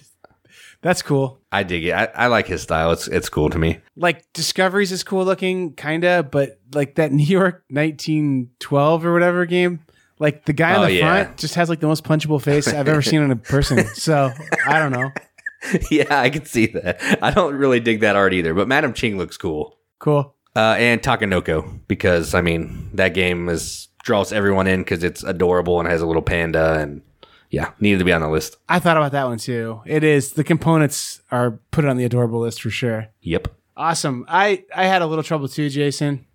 that's 0.81 1.01
cool. 1.01 1.39
I 1.51 1.63
dig 1.63 1.85
it. 1.85 1.91
I, 1.93 2.05
I 2.05 2.27
like 2.27 2.47
his 2.47 2.61
style. 2.61 2.91
It's 2.91 3.07
it's 3.07 3.29
cool 3.29 3.49
to 3.49 3.57
me. 3.57 3.79
like 3.95 4.31
Discoveries 4.33 4.91
is 4.91 5.03
cool 5.03 5.25
looking, 5.25 5.73
kinda, 5.73 6.23
but 6.23 6.59
like 6.73 6.95
that 6.95 7.11
New 7.11 7.23
York 7.25 7.63
1912 7.69 9.05
or 9.05 9.13
whatever 9.13 9.45
game, 9.45 9.79
like 10.19 10.45
the 10.45 10.53
guy 10.53 10.75
Oh, 10.75 10.81
on 10.81 10.87
the 10.87 10.93
yeah. 10.95 11.23
front 11.23 11.37
just 11.37 11.55
has 11.55 11.69
like 11.69 11.79
the 11.79 11.87
most 11.87 12.03
punchable 12.03 12.41
face 12.41 12.67
I've 12.67 12.87
ever 12.87 13.01
seen 13.01 13.21
in 13.21 13.31
a 13.31 13.35
person. 13.35 13.85
So 13.95 14.31
I 14.67 14.79
don't 14.79 14.91
know. 14.91 15.11
yeah, 15.91 16.19
I 16.21 16.29
can 16.29 16.45
see 16.45 16.67
that. 16.67 16.99
I 17.23 17.31
don't 17.31 17.55
really 17.55 17.79
dig 17.79 18.01
that 18.01 18.15
art 18.15 18.33
either, 18.33 18.53
but 18.53 18.67
Madame 18.67 18.93
Ching 18.93 19.17
looks 19.17 19.37
cool. 19.37 19.77
Cool. 19.99 20.35
Uh, 20.55 20.75
and 20.77 21.01
Takenoko 21.01 21.79
because 21.87 22.33
I 22.33 22.41
mean 22.41 22.89
that 22.93 23.09
game 23.13 23.49
is 23.49 23.87
draws 24.05 24.31
everyone 24.31 24.67
in 24.67 24.81
because 24.81 25.03
it's 25.03 25.23
adorable 25.23 25.79
and 25.79 25.89
has 25.89 26.01
a 26.01 26.05
little 26.05 26.21
panda 26.21 26.79
and 26.79 27.01
yeah, 27.49 27.71
needed 27.79 27.99
to 27.99 28.05
be 28.05 28.13
on 28.13 28.21
the 28.21 28.29
list. 28.29 28.57
I 28.69 28.79
thought 28.79 28.97
about 28.97 29.11
that 29.11 29.25
one 29.25 29.39
too. 29.39 29.81
It 29.85 30.03
is 30.03 30.33
the 30.33 30.43
components 30.43 31.21
are 31.31 31.59
put 31.71 31.85
on 31.85 31.97
the 31.97 32.05
adorable 32.05 32.39
list 32.39 32.61
for 32.61 32.69
sure. 32.69 33.07
Yep. 33.21 33.49
Awesome. 33.75 34.25
I 34.27 34.63
I 34.73 34.85
had 34.85 35.01
a 35.01 35.07
little 35.07 35.23
trouble 35.23 35.47
too, 35.49 35.69
Jason. 35.69 36.25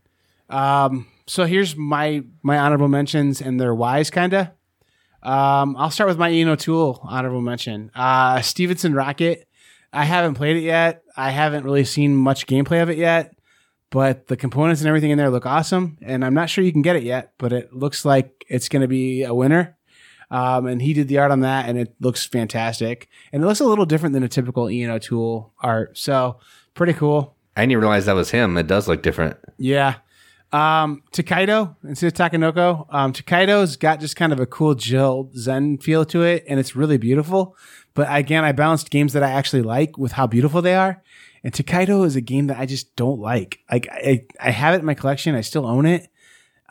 Um, 0.51 1.07
so 1.27 1.45
here's 1.47 1.77
my 1.77 2.25
my 2.43 2.59
honorable 2.59 2.89
mentions 2.89 3.41
and 3.41 3.61
their 3.61 3.75
whys, 3.75 4.11
kinda. 4.11 4.53
Um, 5.23 5.77
I'll 5.77 5.91
start 5.91 6.09
with 6.09 6.19
my 6.19 6.31
Ian 6.31 6.49
O'Toole 6.49 7.01
honorable 7.03 7.41
mention. 7.41 7.91
Uh, 7.95 8.41
Stephenson 8.41 8.95
Rocket. 8.95 9.47
I 9.93 10.05
haven't 10.05 10.35
played 10.35 10.57
it 10.57 10.63
yet. 10.63 11.03
I 11.17 11.31
haven't 11.31 11.65
really 11.65 11.85
seen 11.85 12.17
much 12.17 12.47
gameplay 12.47 12.83
of 12.83 12.91
it 12.91 12.97
yet, 12.97 13.35
but 13.91 14.29
the 14.29 14.37
components 14.37 14.81
and 14.81 14.89
everything 14.89 15.11
in 15.11 15.19
there 15.19 15.31
look 15.31 15.47
awesome. 15.47 15.99
And 16.01 16.25
I'm 16.25 16.35
not 16.35 16.49
sure 16.49 16.65
you 16.65 16.73
can 16.73 16.83
get 16.83 16.97
it 16.97 17.03
yet, 17.03 17.33
but 17.39 17.53
it 17.53 17.73
looks 17.73 18.05
like 18.05 18.45
it's 18.49 18.69
going 18.69 18.83
to 18.83 18.89
be 18.89 19.25
a 19.25 19.35
winner. 19.35 19.77
Um, 20.31 20.67
and 20.67 20.81
he 20.81 20.93
did 20.93 21.09
the 21.09 21.19
art 21.19 21.33
on 21.33 21.41
that, 21.41 21.69
and 21.69 21.77
it 21.77 21.95
looks 21.99 22.25
fantastic. 22.25 23.09
And 23.33 23.43
it 23.43 23.47
looks 23.47 23.59
a 23.59 23.65
little 23.65 23.87
different 23.87 24.13
than 24.13 24.23
a 24.23 24.29
typical 24.29 24.71
Ian 24.71 24.91
O'Toole 24.91 25.53
art. 25.61 25.99
So 25.99 26.39
pretty 26.75 26.93
cool. 26.93 27.35
I 27.57 27.63
didn't 27.63 27.73
even 27.73 27.83
realize 27.83 28.07
that 28.07 28.15
was 28.15 28.31
him. 28.31 28.57
It 28.57 28.69
does 28.69 28.87
look 28.87 29.03
different. 29.03 29.37
Yeah. 29.59 29.97
Um, 30.53 31.03
Tokaido 31.13 31.77
instead 31.85 32.09
of 32.09 32.15
Takenoko. 32.15 32.87
Um, 32.93 33.13
Tokaido's 33.13 33.77
got 33.77 34.01
just 34.01 34.17
kind 34.17 34.33
of 34.33 34.41
a 34.41 34.47
cool 34.47 34.75
Jill 34.75 35.31
Zen 35.37 35.79
feel 35.79 36.05
to 36.07 36.23
it, 36.23 36.45
and 36.49 36.59
it's 36.59 36.75
really 36.75 36.99
beautiful. 36.99 37.57
But 37.95 38.09
again, 38.11 38.45
I 38.45 38.53
balanced 38.53 38.91
games 38.91 39.13
that 39.13 39.23
I 39.23 39.31
actually 39.31 39.63
like 39.63 39.97
with 39.97 40.13
how 40.13 40.27
beautiful 40.27 40.63
they 40.63 40.75
are. 40.75 41.03
And 41.43 41.55
Tokaido 41.55 42.03
is 42.03 42.17
a 42.17 42.21
game 42.21 42.49
that 42.49 42.59
I 42.59 42.67
just 42.67 42.97
don't 42.97 43.21
like. 43.21 43.61
Like 43.71 43.89
I, 43.91 44.27
I 44.41 44.51
have 44.51 44.75
it 44.75 44.81
in 44.81 44.85
my 44.85 44.95
collection. 44.95 45.35
I 45.35 45.41
still 45.41 45.67
own 45.67 45.87
it. 45.87 46.09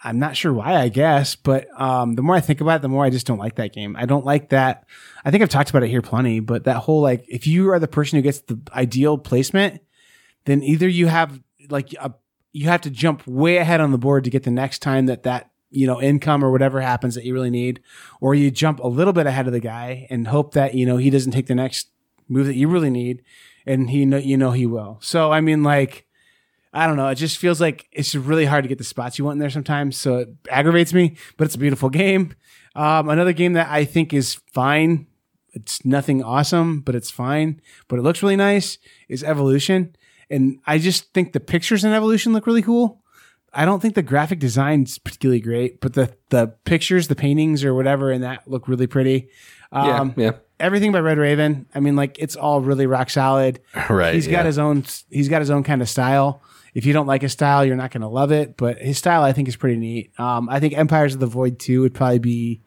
I'm 0.01 0.19
not 0.19 0.38
sure 0.38 0.53
why, 0.53 0.75
I 0.75 0.88
guess, 0.88 1.36
but 1.36 1.67
um, 1.80 2.15
the 2.15 2.21
more 2.21 2.36
I 2.36 2.39
think 2.39 2.61
about 2.61 2.77
it, 2.77 2.82
the 2.84 2.88
more 2.88 3.03
I 3.03 3.09
just 3.09 3.27
don't 3.27 3.38
like 3.38 3.55
that 3.55 3.73
game. 3.73 3.97
I 3.97 4.05
don't 4.05 4.25
like 4.25 4.49
that. 4.49 4.86
I 5.25 5.32
think 5.32 5.43
I've 5.43 5.49
talked 5.49 5.69
about 5.69 5.84
it 5.84 5.89
here 5.89 6.01
plenty, 6.01 6.39
but 6.39 6.63
that 6.63 6.77
whole 6.77 7.01
like, 7.01 7.25
if 7.27 7.47
you 7.47 7.69
are 7.71 7.80
the 7.80 7.88
person 7.88 8.17
who 8.17 8.23
gets 8.23 8.39
the 8.41 8.59
ideal 8.71 9.17
placement, 9.17 9.82
then 10.45 10.63
either 10.63 10.88
you 10.88 11.07
have 11.07 11.41
like 11.69 11.93
a 11.99 12.13
you 12.51 12.67
have 12.67 12.81
to 12.81 12.89
jump 12.89 13.25
way 13.27 13.57
ahead 13.57 13.81
on 13.81 13.91
the 13.91 13.97
board 13.97 14.23
to 14.23 14.29
get 14.29 14.43
the 14.43 14.51
next 14.51 14.79
time 14.79 15.05
that 15.05 15.23
that 15.23 15.51
you 15.69 15.85
know 15.85 16.01
income 16.01 16.43
or 16.43 16.51
whatever 16.51 16.81
happens 16.81 17.15
that 17.15 17.25
you 17.25 17.33
really 17.33 17.49
need. 17.49 17.81
Or 18.21 18.33
you 18.35 18.51
jump 18.51 18.79
a 18.79 18.87
little 18.87 19.13
bit 19.13 19.27
ahead 19.27 19.47
of 19.47 19.53
the 19.53 19.59
guy 19.59 20.07
and 20.09 20.27
hope 20.27 20.53
that 20.53 20.73
you 20.73 20.85
know 20.85 20.97
he 20.97 21.09
doesn't 21.09 21.31
take 21.31 21.47
the 21.47 21.55
next 21.55 21.89
move 22.27 22.45
that 22.47 22.55
you 22.55 22.67
really 22.67 22.89
need 22.89 23.23
and 23.65 23.89
he 23.89 24.05
know 24.05 24.17
you 24.17 24.37
know 24.37 24.51
he 24.51 24.65
will. 24.65 24.97
So 25.01 25.31
i 25.31 25.41
mean 25.41 25.63
like 25.63 26.05
i 26.73 26.87
don't 26.87 26.97
know. 26.97 27.07
It 27.07 27.15
just 27.15 27.37
feels 27.37 27.61
like 27.61 27.87
it's 27.91 28.15
really 28.15 28.45
hard 28.45 28.63
to 28.63 28.69
get 28.69 28.77
the 28.77 28.83
spots 28.83 29.17
you 29.17 29.25
want 29.25 29.35
in 29.35 29.39
there 29.39 29.49
sometimes. 29.49 29.97
So 29.97 30.17
it 30.17 30.29
aggravates 30.49 30.93
me 30.93 31.17
but 31.37 31.45
it's 31.45 31.55
a 31.55 31.59
beautiful 31.59 31.89
game. 31.89 32.35
Um, 32.75 33.09
another 33.09 33.33
game 33.33 33.53
that 33.53 33.67
i 33.69 33.83
think 33.83 34.13
is 34.13 34.35
fine 34.53 35.07
it's 35.53 35.83
nothing 35.85 36.23
awesome 36.23 36.81
but 36.81 36.95
it's 36.95 37.09
fine 37.09 37.61
but 37.87 37.99
it 37.99 38.03
looks 38.03 38.21
really 38.21 38.35
nice 38.35 38.77
is 39.07 39.23
evolution 39.23 39.95
and 40.30 40.59
I 40.65 40.77
just 40.77 41.13
think 41.13 41.34
the 41.34 41.39
pictures 41.39 41.84
in 41.84 41.91
Evolution 41.91 42.34
look 42.34 42.47
really 42.47 42.61
cool. 42.61 43.01
I 43.53 43.65
don't 43.65 43.80
think 43.80 43.95
the 43.95 44.03
graphic 44.03 44.39
design's 44.39 44.99
particularly 44.99 45.39
great, 45.39 45.82
but 45.82 45.93
the 45.93 46.13
the 46.30 46.47
pictures, 46.65 47.07
the 47.07 47.15
paintings 47.15 47.63
or 47.63 47.73
whatever 47.73 48.11
in 48.11 48.21
that 48.21 48.47
look 48.47 48.67
really 48.67 48.88
pretty. 48.88 49.30
Um, 49.71 50.13
yeah, 50.15 50.34
Everything 50.59 50.91
by 50.91 50.99
Red 50.99 51.17
Raven. 51.17 51.65
I 51.73 51.80
mean, 51.80 51.95
like 51.95 52.17
it's 52.19 52.36
all 52.36 52.61
really 52.61 52.86
rock 52.86 53.09
solid. 53.09 53.59
Right. 53.89 54.13
He's 54.13 54.27
got 54.27 54.39
yeah. 54.39 54.43
his 54.45 54.57
own. 54.57 54.84
He's 55.09 55.30
got 55.30 55.39
his 55.39 55.49
own 55.49 55.63
kind 55.63 55.82
of 55.82 55.89
style. 55.89 56.43
If 56.75 56.86
you 56.86 56.93
don't 56.93 57.07
like 57.07 57.23
his 57.23 57.32
style, 57.32 57.65
you're 57.65 57.75
not 57.75 57.91
going 57.91 58.01
to 58.01 58.07
love 58.07 58.32
it. 58.32 58.55
But 58.55 58.77
his 58.77 58.97
style, 58.97 59.23
I 59.23 59.34
think, 59.34 59.47
is 59.47 59.55
pretty 59.55 59.77
neat. 59.77 60.11
Um, 60.19 60.49
I 60.49 60.59
think 60.59 60.77
Empires 60.77 61.15
of 61.15 61.19
the 61.19 61.25
Void 61.25 61.59
two 61.59 61.82
would 61.82 61.95
probably 61.95 62.19
be 62.19 62.61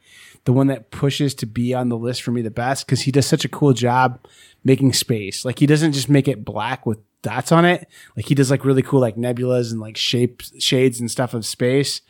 the 0.45 0.53
one 0.53 0.67
that 0.69 0.91
pushes 0.91 1.35
to 1.37 1.47
be 1.47 1.73
on 1.75 1.89
the 1.89 1.97
list 1.97 2.23
for 2.23 2.33
me 2.33 2.43
the 2.43 2.51
best 2.51 2.85
because 2.85 3.03
he 3.03 3.13
does 3.13 3.27
such 3.27 3.45
a 3.45 3.49
cool 3.49 3.73
job 3.73 4.19
making 4.65 4.93
space. 4.93 5.45
Like 5.45 5.61
he 5.61 5.67
doesn't 5.67 5.93
just 5.93 6.09
make 6.09 6.27
it 6.27 6.45
black 6.45 6.85
with 6.85 6.99
dots 7.23 7.53
on 7.53 7.65
it. 7.65 7.89
Like 8.17 8.27
he 8.27 8.35
does 8.35 8.51
like 8.51 8.65
really 8.65 8.83
cool 8.83 9.01
like 9.01 9.17
nebulas 9.17 9.73
and 9.73 9.81
like 9.81 9.97
shapes, 9.97 10.53
shades 10.63 11.01
and 11.01 11.11
stuff 11.11 11.35
of 11.35 11.47
space. 11.47 12.01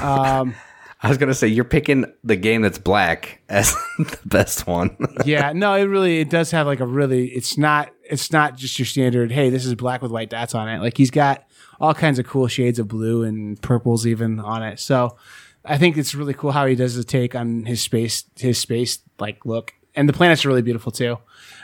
Um, 0.00 0.54
I 1.04 1.08
was 1.08 1.18
gonna 1.18 1.34
say 1.34 1.48
you're 1.48 1.64
picking 1.64 2.04
the 2.22 2.36
game 2.36 2.62
that's 2.62 2.78
black 2.78 3.42
as 3.48 3.74
the 3.98 4.18
best 4.24 4.68
one. 4.68 4.96
yeah, 5.24 5.52
no, 5.52 5.74
it 5.74 5.84
really 5.84 6.20
it 6.20 6.30
does 6.30 6.52
have 6.52 6.66
like 6.66 6.80
a 6.80 6.86
really 6.86 7.26
it's 7.28 7.58
not 7.58 7.90
it's 8.04 8.30
not 8.30 8.56
just 8.56 8.78
your 8.78 8.86
standard, 8.86 9.32
hey, 9.32 9.50
this 9.50 9.66
is 9.66 9.74
black 9.74 10.00
with 10.00 10.12
white 10.12 10.30
dots 10.30 10.54
on 10.54 10.68
it. 10.68 10.80
Like 10.80 10.96
he's 10.96 11.10
got 11.10 11.44
all 11.80 11.92
kinds 11.92 12.20
of 12.20 12.26
cool 12.26 12.46
shades 12.46 12.78
of 12.78 12.86
blue 12.86 13.24
and 13.24 13.60
purples 13.60 14.06
even 14.06 14.38
on 14.38 14.62
it. 14.62 14.78
So 14.78 15.16
I 15.64 15.76
think 15.76 15.96
it's 15.96 16.14
really 16.14 16.34
cool 16.34 16.52
how 16.52 16.66
he 16.66 16.76
does 16.76 16.94
the 16.94 17.04
take 17.04 17.34
on 17.34 17.64
his 17.64 17.80
space 17.80 18.24
his 18.38 18.58
space 18.58 19.00
like 19.18 19.44
look. 19.44 19.74
And 19.96 20.08
the 20.08 20.12
planets 20.12 20.44
are 20.44 20.48
really 20.48 20.62
beautiful 20.62 20.92
too. 20.92 21.18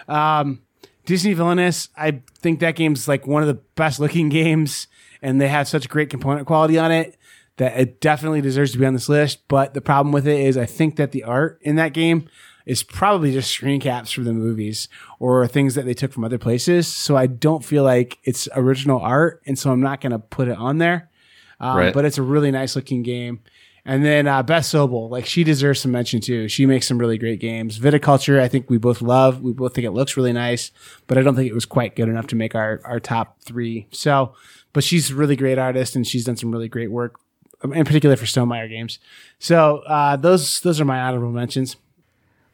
Um 0.09 0.63
Disney 1.09 1.33
Villainous, 1.33 1.89
I 1.97 2.21
think 2.41 2.61
that 2.61 2.77
game's 2.77 3.09
like 3.09 3.27
one 3.27 3.41
of 3.41 3.49
the 3.49 3.55
best 3.55 3.99
looking 3.99 4.29
games 4.43 4.89
and 5.23 5.41
they 5.41 5.49
have 5.49 5.67
such 5.67 5.89
great 5.89 6.11
component 6.11 6.47
quality 6.47 6.79
on 6.79 6.93
it 6.93 7.17
that 7.57 7.81
it 7.81 8.03
definitely 8.03 8.43
deserves 8.43 8.73
to 8.73 8.79
be 8.79 8.85
on 8.85 8.93
this 8.93 9.09
list. 9.09 9.49
But 9.49 9.73
the 9.73 9.81
problem 9.81 10.13
with 10.13 10.29
it 10.29 10.39
is 10.39 10.59
I 10.59 10.67
think 10.67 10.97
that 10.97 11.13
the 11.13 11.25
art 11.25 11.61
in 11.63 11.77
that 11.77 11.95
game 11.95 12.29
is 12.67 12.83
probably 12.83 13.33
just 13.33 13.51
screen 13.51 13.81
caps 13.81 14.13
from 14.13 14.25
the 14.25 14.35
movies 14.35 14.87
or 15.19 15.49
things 15.49 15.77
that 15.77 15.87
they 15.87 15.95
took 15.95 16.13
from 16.13 16.25
other 16.25 16.37
places. 16.37 16.87
So 16.87 17.17
I 17.17 17.27
don't 17.27 17.65
feel 17.65 17.85
like 17.85 18.19
it's 18.25 18.47
original 18.55 19.01
art. 19.01 19.41
And 19.47 19.59
so 19.59 19.73
I'm 19.73 19.81
not 19.81 20.03
going 20.03 20.13
to 20.13 20.19
put 20.19 20.49
it 20.49 20.59
on 20.59 20.77
there. 20.77 21.09
Um, 21.59 21.79
Right. 21.79 21.95
But 21.95 22.05
it's 22.05 22.19
a 22.19 22.23
really 22.23 22.51
nice 22.51 22.77
looking 22.77 23.03
game. 23.03 23.41
And 23.85 24.05
then 24.05 24.27
uh, 24.27 24.43
Beth 24.43 24.65
Sobel, 24.65 25.09
like 25.09 25.25
she 25.25 25.45
deserves 25.45 25.81
some 25.81 25.93
mention 25.93 26.21
too. 26.21 26.47
She 26.49 26.67
makes 26.67 26.87
some 26.87 26.99
really 26.99 27.17
great 27.17 27.41
games. 27.41 27.79
Viticulture, 27.79 28.39
I 28.41 28.49
think 28.49 28.69
we 28.69 28.77
both 28.77 29.01
love. 29.01 29.41
We 29.41 29.53
both 29.53 29.75
think 29.75 29.87
it 29.87 29.93
looks 29.93 30.17
really 30.17 30.33
nice, 30.33 30.71
but 31.07 31.17
I 31.17 31.23
don't 31.23 31.35
think 31.37 31.49
it 31.49 31.55
was 31.55 31.65
quite 31.65 31.97
good 31.97 32.09
enough 32.09 32.27
to 32.29 32.37
make 32.37 32.55
our 32.55 32.81
our 32.85 33.01
top 33.01 33.41
three. 33.41 33.87
So, 33.91 34.35
but 34.73 34.85
she's 34.85 35.11
a 35.11 35.15
really 35.15 35.37
great 35.37 35.59
artist 35.59 35.97
and 35.97 36.07
she's 36.07 36.25
done 36.25 36.37
some 36.37 36.53
really 36.53 36.69
great 36.69 36.91
work, 36.91 37.19
um, 37.63 37.73
in 37.73 37.85
particular 37.87 38.17
for 38.17 38.27
Stonemaier 38.27 38.69
games. 38.69 38.99
So 39.39 39.79
uh, 39.87 40.17
those 40.17 40.61
those 40.61 40.81
are 40.81 40.85
my 40.85 41.01
honorable 41.01 41.33
mentions. 41.33 41.77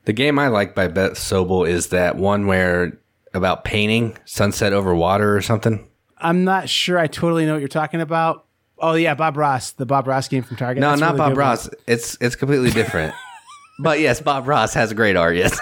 the 0.05 0.12
game 0.12 0.39
I 0.39 0.49
like 0.49 0.75
by 0.75 0.87
Beth 0.87 1.14
Sobel 1.14 1.68
is 1.68 1.89
that 1.89 2.16
one 2.16 2.47
where 2.47 2.99
about 3.33 3.64
painting 3.64 4.16
sunset 4.25 4.72
over 4.72 4.95
water 4.95 5.37
or 5.37 5.43
something. 5.43 5.89
I'm 6.18 6.45
not 6.45 6.68
sure 6.68 6.99
I 6.99 7.09
totally 7.09 7.45
know 7.45 7.55
what 7.55 7.59
you're 7.59 7.68
talking 7.68 8.01
about. 8.01 8.43
Oh 8.79 8.95
yeah, 8.95 9.14
Bob 9.14 9.37
Ross, 9.37 9.72
the 9.72 9.87
Bob 9.87 10.07
Ross 10.07 10.29
game 10.29 10.43
from 10.43 10.57
Target. 10.57 10.81
No, 10.81 10.91
That's 10.91 11.01
not 11.01 11.07
really 11.12 11.18
Bob 11.18 11.29
good 11.31 11.39
one. 11.39 11.47
Ross. 11.49 11.70
It's 11.87 12.16
it's 12.20 12.37
completely 12.37 12.70
different. 12.70 13.14
but 13.79 14.01
yes, 14.01 14.20
Bob 14.20 14.47
Ross 14.47 14.75
has 14.75 14.91
a 14.91 14.95
great 14.95 15.16
art. 15.16 15.37
Yes, 15.37 15.59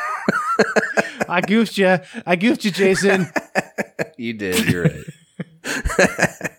I 1.29 1.41
goofed 1.41 1.79
you. 1.79 1.99
I 2.27 2.37
goofed 2.37 2.65
you, 2.65 2.71
Jason. 2.71 3.27
you 4.17 4.33
did. 4.33 4.69
You're 4.69 4.85
right. 4.85 5.05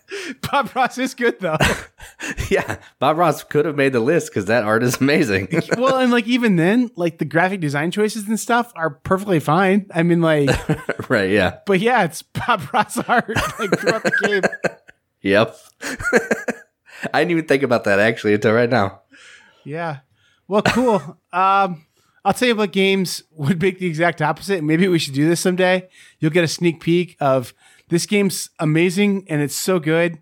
Bob 0.50 0.74
Ross 0.74 0.96
is 0.98 1.14
good 1.14 1.38
though. 1.40 1.56
yeah, 2.48 2.76
Bob 3.00 3.18
Ross 3.18 3.42
could 3.42 3.66
have 3.66 3.76
made 3.76 3.92
the 3.92 4.00
list 4.00 4.28
because 4.30 4.46
that 4.46 4.64
art 4.64 4.82
is 4.82 5.00
amazing. 5.00 5.48
well, 5.76 5.98
and 5.98 6.12
like 6.12 6.26
even 6.26 6.56
then, 6.56 6.90
like 6.96 7.18
the 7.18 7.24
graphic 7.24 7.60
design 7.60 7.90
choices 7.90 8.28
and 8.28 8.38
stuff 8.38 8.72
are 8.76 8.90
perfectly 8.90 9.40
fine. 9.40 9.86
I 9.94 10.02
mean, 10.02 10.22
like, 10.22 10.48
right? 11.10 11.30
Yeah. 11.30 11.58
but 11.66 11.80
yeah, 11.80 12.04
it's 12.04 12.22
Bob 12.22 12.62
Ross 12.72 12.96
art 12.98 13.28
like 13.58 13.78
throughout 13.78 14.04
the 14.04 14.12
game. 14.22 14.78
Yep. 15.24 15.56
I 17.12 17.20
didn't 17.20 17.30
even 17.32 17.46
think 17.46 17.62
about 17.62 17.84
that 17.84 17.98
actually 17.98 18.34
until 18.34 18.52
right 18.52 18.70
now. 18.70 19.00
Yeah. 19.64 20.00
Well, 20.46 20.62
cool. 20.62 20.96
um, 21.32 21.86
I'll 22.24 22.34
tell 22.34 22.48
you 22.48 22.56
what 22.56 22.72
games 22.72 23.22
would 23.32 23.60
make 23.60 23.78
the 23.78 23.86
exact 23.86 24.22
opposite. 24.22 24.62
Maybe 24.62 24.86
we 24.86 24.98
should 24.98 25.14
do 25.14 25.28
this 25.28 25.40
someday. 25.40 25.88
You'll 26.20 26.30
get 26.30 26.44
a 26.44 26.48
sneak 26.48 26.80
peek 26.80 27.16
of 27.20 27.54
this 27.88 28.06
game's 28.06 28.50
amazing 28.60 29.24
and 29.28 29.40
it's 29.40 29.56
so 29.56 29.78
good, 29.78 30.18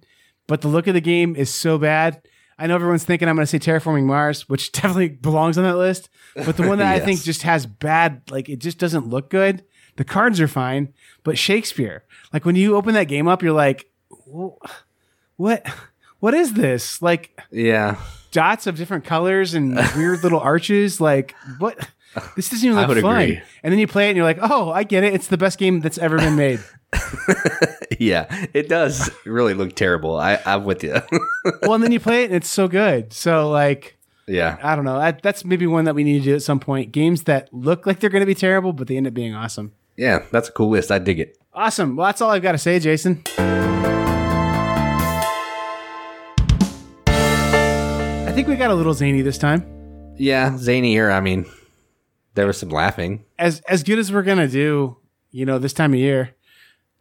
but 0.47 0.61
the 0.61 0.69
look 0.69 0.87
of 0.87 0.95
the 0.95 1.01
game 1.01 1.37
is 1.37 1.53
so 1.53 1.79
bad. 1.79 2.23
I 2.59 2.69
know 2.69 2.77
everyone's 2.77 3.05
thinking 3.05 3.29
I'm 3.29 3.35
going 3.35 3.47
to 3.47 3.51
say 3.51 3.59
Terraforming 3.59 4.05
Mars, 4.05 4.49
which 4.49 4.71
definitely 4.73 5.09
belongs 5.09 5.59
on 5.59 5.65
that 5.65 5.77
list. 5.77 6.09
But 6.37 6.57
the 6.57 6.69
one 6.69 6.79
that 6.79 6.95
I 6.95 7.01
think 7.01 7.23
just 7.23 7.43
has 7.43 7.67
bad, 7.67 8.23
like 8.31 8.49
it 8.49 8.61
just 8.61 8.79
doesn't 8.79 9.09
look 9.09 9.31
good. 9.31 9.65
The 9.97 10.05
cards 10.05 10.41
are 10.41 10.49
fine, 10.49 10.95
but 11.25 11.37
Shakespeare, 11.37 12.05
like 12.33 12.45
when 12.45 12.57
you 12.57 12.77
open 12.77 12.95
that 12.95 13.05
game 13.05 13.29
up, 13.29 13.43
you're 13.43 13.53
like, 13.53 13.91
"Wh- 14.11 14.57
what? 15.37 15.67
What 16.21 16.35
is 16.35 16.53
this? 16.55 17.03
Like, 17.03 17.39
Yeah. 17.51 17.97
dots 18.31 18.67
of 18.67 18.77
different 18.77 19.05
colors 19.05 19.55
and 19.55 19.75
weird 19.97 20.23
little 20.23 20.41
arches. 20.41 21.01
Like, 21.01 21.35
what? 21.59 21.77
This 22.37 22.49
doesn't 22.51 22.69
even 22.69 22.77
look 22.87 22.99
fun. 23.03 23.21
agree. 23.23 23.41
And 23.63 23.73
then 23.73 23.79
you 23.79 23.87
play 23.87 24.07
it 24.07 24.11
and 24.11 24.17
you're 24.17 24.27
like, 24.27 24.39
oh, 24.43 24.71
I 24.71 24.85
get 24.85 25.03
it. 25.03 25.15
It's 25.15 25.29
the 25.29 25.39
best 25.39 25.59
game 25.59 25.81
that's 25.81 25.97
ever 25.99 26.19
been 26.19 26.37
made. 26.37 26.61
Yeah. 27.99 28.47
It 28.53 28.69
does 28.69 29.11
really 29.25 29.55
look 29.55 29.77
terrible. 29.77 30.17
I, 30.17 30.39
I'm 30.45 30.65
with 30.65 30.83
you. 30.83 30.95
well, 31.63 31.75
and 31.75 31.85
then 31.85 31.93
you 31.93 32.01
play 32.01 32.23
it 32.23 32.27
and 32.27 32.35
it's 32.35 32.49
so 32.49 32.67
good. 32.67 33.13
So, 33.13 33.49
like, 33.51 33.97
yeah. 34.27 34.59
I 34.63 34.75
don't 34.75 34.85
know. 34.85 34.99
That, 34.99 35.23
that's 35.23 35.45
maybe 35.45 35.67
one 35.69 35.85
that 35.85 35.95
we 35.95 36.03
need 36.03 36.19
to 36.21 36.25
do 36.25 36.35
at 36.35 36.43
some 36.43 36.59
point. 36.59 36.91
Games 36.91 37.25
that 37.25 37.53
look 37.53 37.87
like 37.87 38.01
they're 38.01 38.11
going 38.11 38.23
to 38.23 38.27
be 38.27 38.35
terrible, 38.35 38.73
but 38.73 38.89
they 38.89 38.97
end 38.97 39.07
up 39.07 39.15
being 39.15 39.35
awesome. 39.35 39.73
Yeah. 39.97 40.25
That's 40.33 40.49
a 40.49 40.53
cool 40.53 40.71
list. 40.71 40.91
I 40.91 40.99
dig 40.99 41.21
it. 41.21 41.39
Awesome. 41.55 41.95
Well, 41.95 42.07
that's 42.07 42.21
all 42.21 42.31
I've 42.31 42.43
got 42.43 42.53
to 42.53 42.59
say, 42.59 42.79
Jason. 42.81 43.23
I 48.33 48.35
think 48.35 48.49
we 48.49 48.57
got 48.57 48.71
a 48.71 48.75
little 48.75 48.95
zany 48.95 49.21
this 49.21 49.37
time. 49.37 49.63
Yeah. 50.17 50.57
Zany 50.57 50.91
here. 50.95 51.11
I 51.11 51.21
mean, 51.21 51.45
there 52.33 52.47
was 52.47 52.57
some 52.57 52.71
laughing. 52.71 53.27
as 53.39 53.61
as 53.69 53.83
good 53.83 53.99
as 53.99 54.11
we're 54.11 54.23
gonna 54.23 54.49
do, 54.49 54.97
you 55.33 55.45
know, 55.45 55.59
this 55.59 55.75
time 55.75 55.93
of 55.93 56.01
year. 56.01 56.35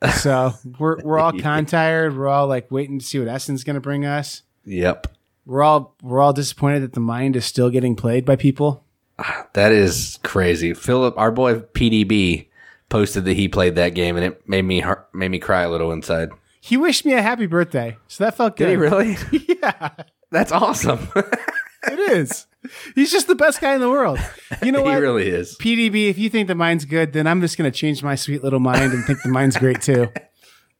So 0.15 0.51
we're 0.77 1.01
we're 1.01 1.19
all 1.19 1.31
con 1.31 1.65
tired. 1.65 2.17
We're 2.17 2.27
all 2.27 2.47
like 2.47 2.69
waiting 2.69 2.99
to 2.99 3.05
see 3.05 3.17
what 3.17 3.29
Essen's 3.29 3.63
gonna 3.63 3.79
bring 3.79 4.03
us. 4.03 4.41
Yep. 4.65 5.07
We're 5.45 5.63
all 5.63 5.95
we're 6.03 6.19
all 6.19 6.33
disappointed 6.33 6.81
that 6.81 6.93
the 6.93 6.99
mind 6.99 7.37
is 7.37 7.45
still 7.45 7.69
getting 7.69 7.95
played 7.95 8.25
by 8.25 8.35
people. 8.35 8.83
That 9.53 9.71
is 9.71 10.19
crazy. 10.23 10.73
Philip, 10.73 11.17
our 11.17 11.31
boy 11.31 11.59
PDB, 11.59 12.47
posted 12.89 13.23
that 13.23 13.35
he 13.35 13.47
played 13.47 13.75
that 13.75 13.93
game, 13.95 14.17
and 14.17 14.25
it 14.25 14.49
made 14.49 14.63
me 14.63 14.83
made 15.13 15.29
me 15.31 15.39
cry 15.39 15.61
a 15.61 15.69
little 15.69 15.93
inside. 15.93 16.29
He 16.59 16.75
wished 16.75 17.05
me 17.05 17.13
a 17.13 17.21
happy 17.21 17.45
birthday, 17.45 17.97
so 18.09 18.25
that 18.25 18.35
felt 18.35 18.57
good. 18.57 18.65
Did 18.65 18.71
he 18.71 18.75
really? 18.75 19.17
yeah, 19.61 19.91
That's 20.31 20.51
awesome. 20.51 21.07
it 21.15 21.99
is. 22.11 22.47
He's 22.95 23.11
just 23.11 23.27
the 23.27 23.35
best 23.35 23.59
guy 23.59 23.73
in 23.75 23.81
the 23.81 23.89
world. 23.89 24.19
You 24.63 24.71
know 24.71 24.79
he 24.83 24.85
what? 24.85 25.01
really 25.01 25.27
is. 25.27 25.57
PDB, 25.57 26.09
if 26.09 26.17
you 26.17 26.29
think 26.29 26.47
the 26.47 26.55
mind's 26.55 26.85
good, 26.85 27.11
then 27.13 27.27
I'm 27.27 27.41
just 27.41 27.57
gonna 27.57 27.71
change 27.71 28.01
my 28.03 28.15
sweet 28.15 28.43
little 28.43 28.59
mind 28.59 28.93
and 28.93 29.03
think 29.05 29.21
the 29.23 29.29
mind's 29.29 29.57
great 29.57 29.81
too. 29.81 30.07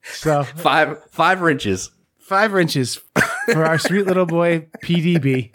So 0.04 0.44
Five 0.44 1.04
five 1.12 1.42
wrenches. 1.42 1.92
five 2.20 2.56
inches 2.56 3.00
for 3.52 3.66
our 3.66 3.78
sweet 3.78 4.06
little 4.08 4.26
boy 4.26 4.68
PDB. 4.84 5.54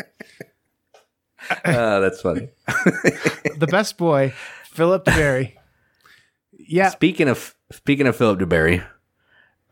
Uh, 1.65 2.01
that's 2.01 2.21
funny. 2.21 2.49
the 2.67 3.69
best 3.71 3.97
boy, 3.97 4.33
Philip 4.71 5.05
duBarry. 5.05 5.53
Yeah, 6.59 6.89
Speaking 6.91 7.29
of 7.29 7.55
speaking 7.71 8.07
of 8.09 8.17
Philip 8.17 8.41
DeBerry, 8.41 8.85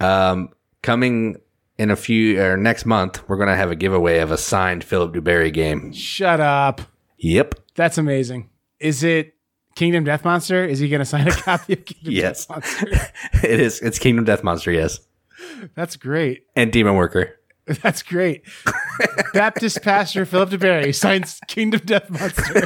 um, 0.00 0.50
coming 0.82 1.36
in 1.78 1.90
a 1.90 1.96
few 1.96 2.40
or 2.42 2.56
next 2.56 2.84
month, 2.86 3.26
we're 3.28 3.36
gonna 3.36 3.56
have 3.56 3.70
a 3.70 3.76
giveaway 3.76 4.18
of 4.18 4.30
a 4.30 4.38
signed 4.38 4.84
Philip 4.84 5.12
duBarry 5.14 5.52
game. 5.52 5.92
shut 5.92 6.40
up. 6.40 6.80
Yep. 7.18 7.54
That's 7.74 7.98
amazing. 7.98 8.50
Is 8.80 9.02
it 9.02 9.34
Kingdom 9.74 10.04
Death 10.04 10.24
Monster? 10.24 10.64
Is 10.64 10.78
he 10.78 10.88
going 10.88 11.00
to 11.00 11.04
sign 11.06 11.26
a 11.26 11.30
copy 11.34 11.72
of 11.72 11.84
Kingdom 11.84 12.12
Yes. 12.12 12.46
Death 12.46 12.50
Monster? 12.50 12.86
it 13.48 13.60
is. 13.60 13.80
It's 13.80 13.98
Kingdom 13.98 14.24
Death 14.24 14.44
Monster. 14.44 14.70
Yes, 14.72 15.00
That's 15.74 15.96
great. 15.96 16.44
and 16.54 16.70
Demon 16.70 16.94
Worker. 16.96 17.34
That's 17.66 18.02
great. 18.02 18.44
Baptist 19.32 19.82
pastor 19.82 20.26
Philip 20.26 20.50
duBarry 20.50 20.94
signs 20.94 21.40
Kingdom 21.48 21.80
Death 21.84 22.10
Monster. 22.10 22.62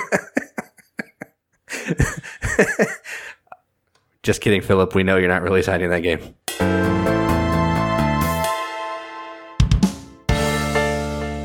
Just 4.23 4.41
kidding, 4.41 4.61
Philip. 4.61 4.95
We 4.95 5.05
know 5.05 5.17
you're 5.17 5.29
not 5.29 5.43
really 5.43 5.63
signing 5.63 5.91
that 5.91 6.01
game. 6.03 6.35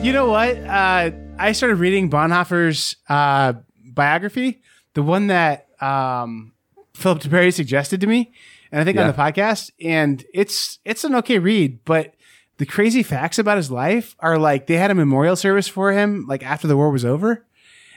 You 0.03 0.11
know 0.11 0.27
what? 0.27 0.57
Uh, 0.57 1.11
I 1.39 1.53
started 1.53 1.75
reading 1.75 2.09
Bonhoeffer's 2.09 2.97
uh, 3.07 3.53
biography, 3.85 4.61
the 4.95 5.01
one 5.01 5.27
that 5.27 5.69
um, 5.79 6.51
Philip 6.93 7.19
duBarry 7.21 7.53
suggested 7.53 8.01
to 8.01 8.07
me, 8.07 8.33
and 8.69 8.81
I 8.81 8.83
think 8.83 8.97
on 8.97 9.07
the 9.07 9.13
podcast, 9.13 9.71
and 9.79 10.21
it's 10.33 10.79
it's 10.83 11.05
an 11.05 11.15
okay 11.15 11.39
read, 11.39 11.85
but 11.85 12.15
the 12.57 12.65
crazy 12.65 13.01
facts 13.01 13.39
about 13.39 13.55
his 13.55 13.71
life 13.71 14.13
are 14.19 14.37
like 14.37 14.67
they 14.67 14.75
had 14.75 14.91
a 14.91 14.95
memorial 14.95 15.37
service 15.37 15.69
for 15.69 15.93
him 15.93 16.25
like 16.27 16.43
after 16.43 16.67
the 16.67 16.75
war 16.75 16.89
was 16.89 17.05
over. 17.05 17.45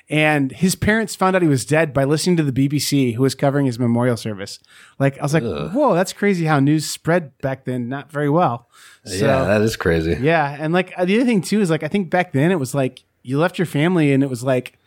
And 0.08 0.52
his 0.52 0.76
parents 0.76 1.16
found 1.16 1.34
out 1.34 1.42
he 1.42 1.48
was 1.48 1.64
dead 1.64 1.92
by 1.92 2.04
listening 2.04 2.36
to 2.36 2.44
the 2.44 2.52
BBC, 2.68 3.14
who 3.16 3.22
was 3.22 3.34
covering 3.34 3.66
his 3.66 3.76
memorial 3.78 4.16
service. 4.16 4.60
Like 5.00 5.18
I 5.18 5.22
was 5.22 5.34
like, 5.34 5.42
Ugh. 5.42 5.72
"Whoa, 5.72 5.94
that's 5.94 6.12
crazy 6.12 6.44
how 6.44 6.60
news 6.60 6.88
spread 6.88 7.36
back 7.38 7.64
then, 7.64 7.88
not 7.88 8.12
very 8.12 8.30
well." 8.30 8.68
So, 9.04 9.26
yeah, 9.26 9.44
that 9.44 9.62
is 9.62 9.74
crazy. 9.76 10.16
yeah, 10.20 10.56
and 10.60 10.72
like 10.72 10.90
the 10.96 11.16
other 11.16 11.24
thing 11.24 11.42
too 11.42 11.60
is 11.60 11.70
like 11.70 11.82
I 11.82 11.88
think 11.88 12.08
back 12.10 12.32
then 12.32 12.52
it 12.52 12.60
was 12.60 12.72
like 12.74 13.02
you 13.22 13.38
left 13.40 13.58
your 13.58 13.66
family 13.66 14.12
and 14.12 14.22
it 14.22 14.30
was 14.30 14.44
like 14.44 14.78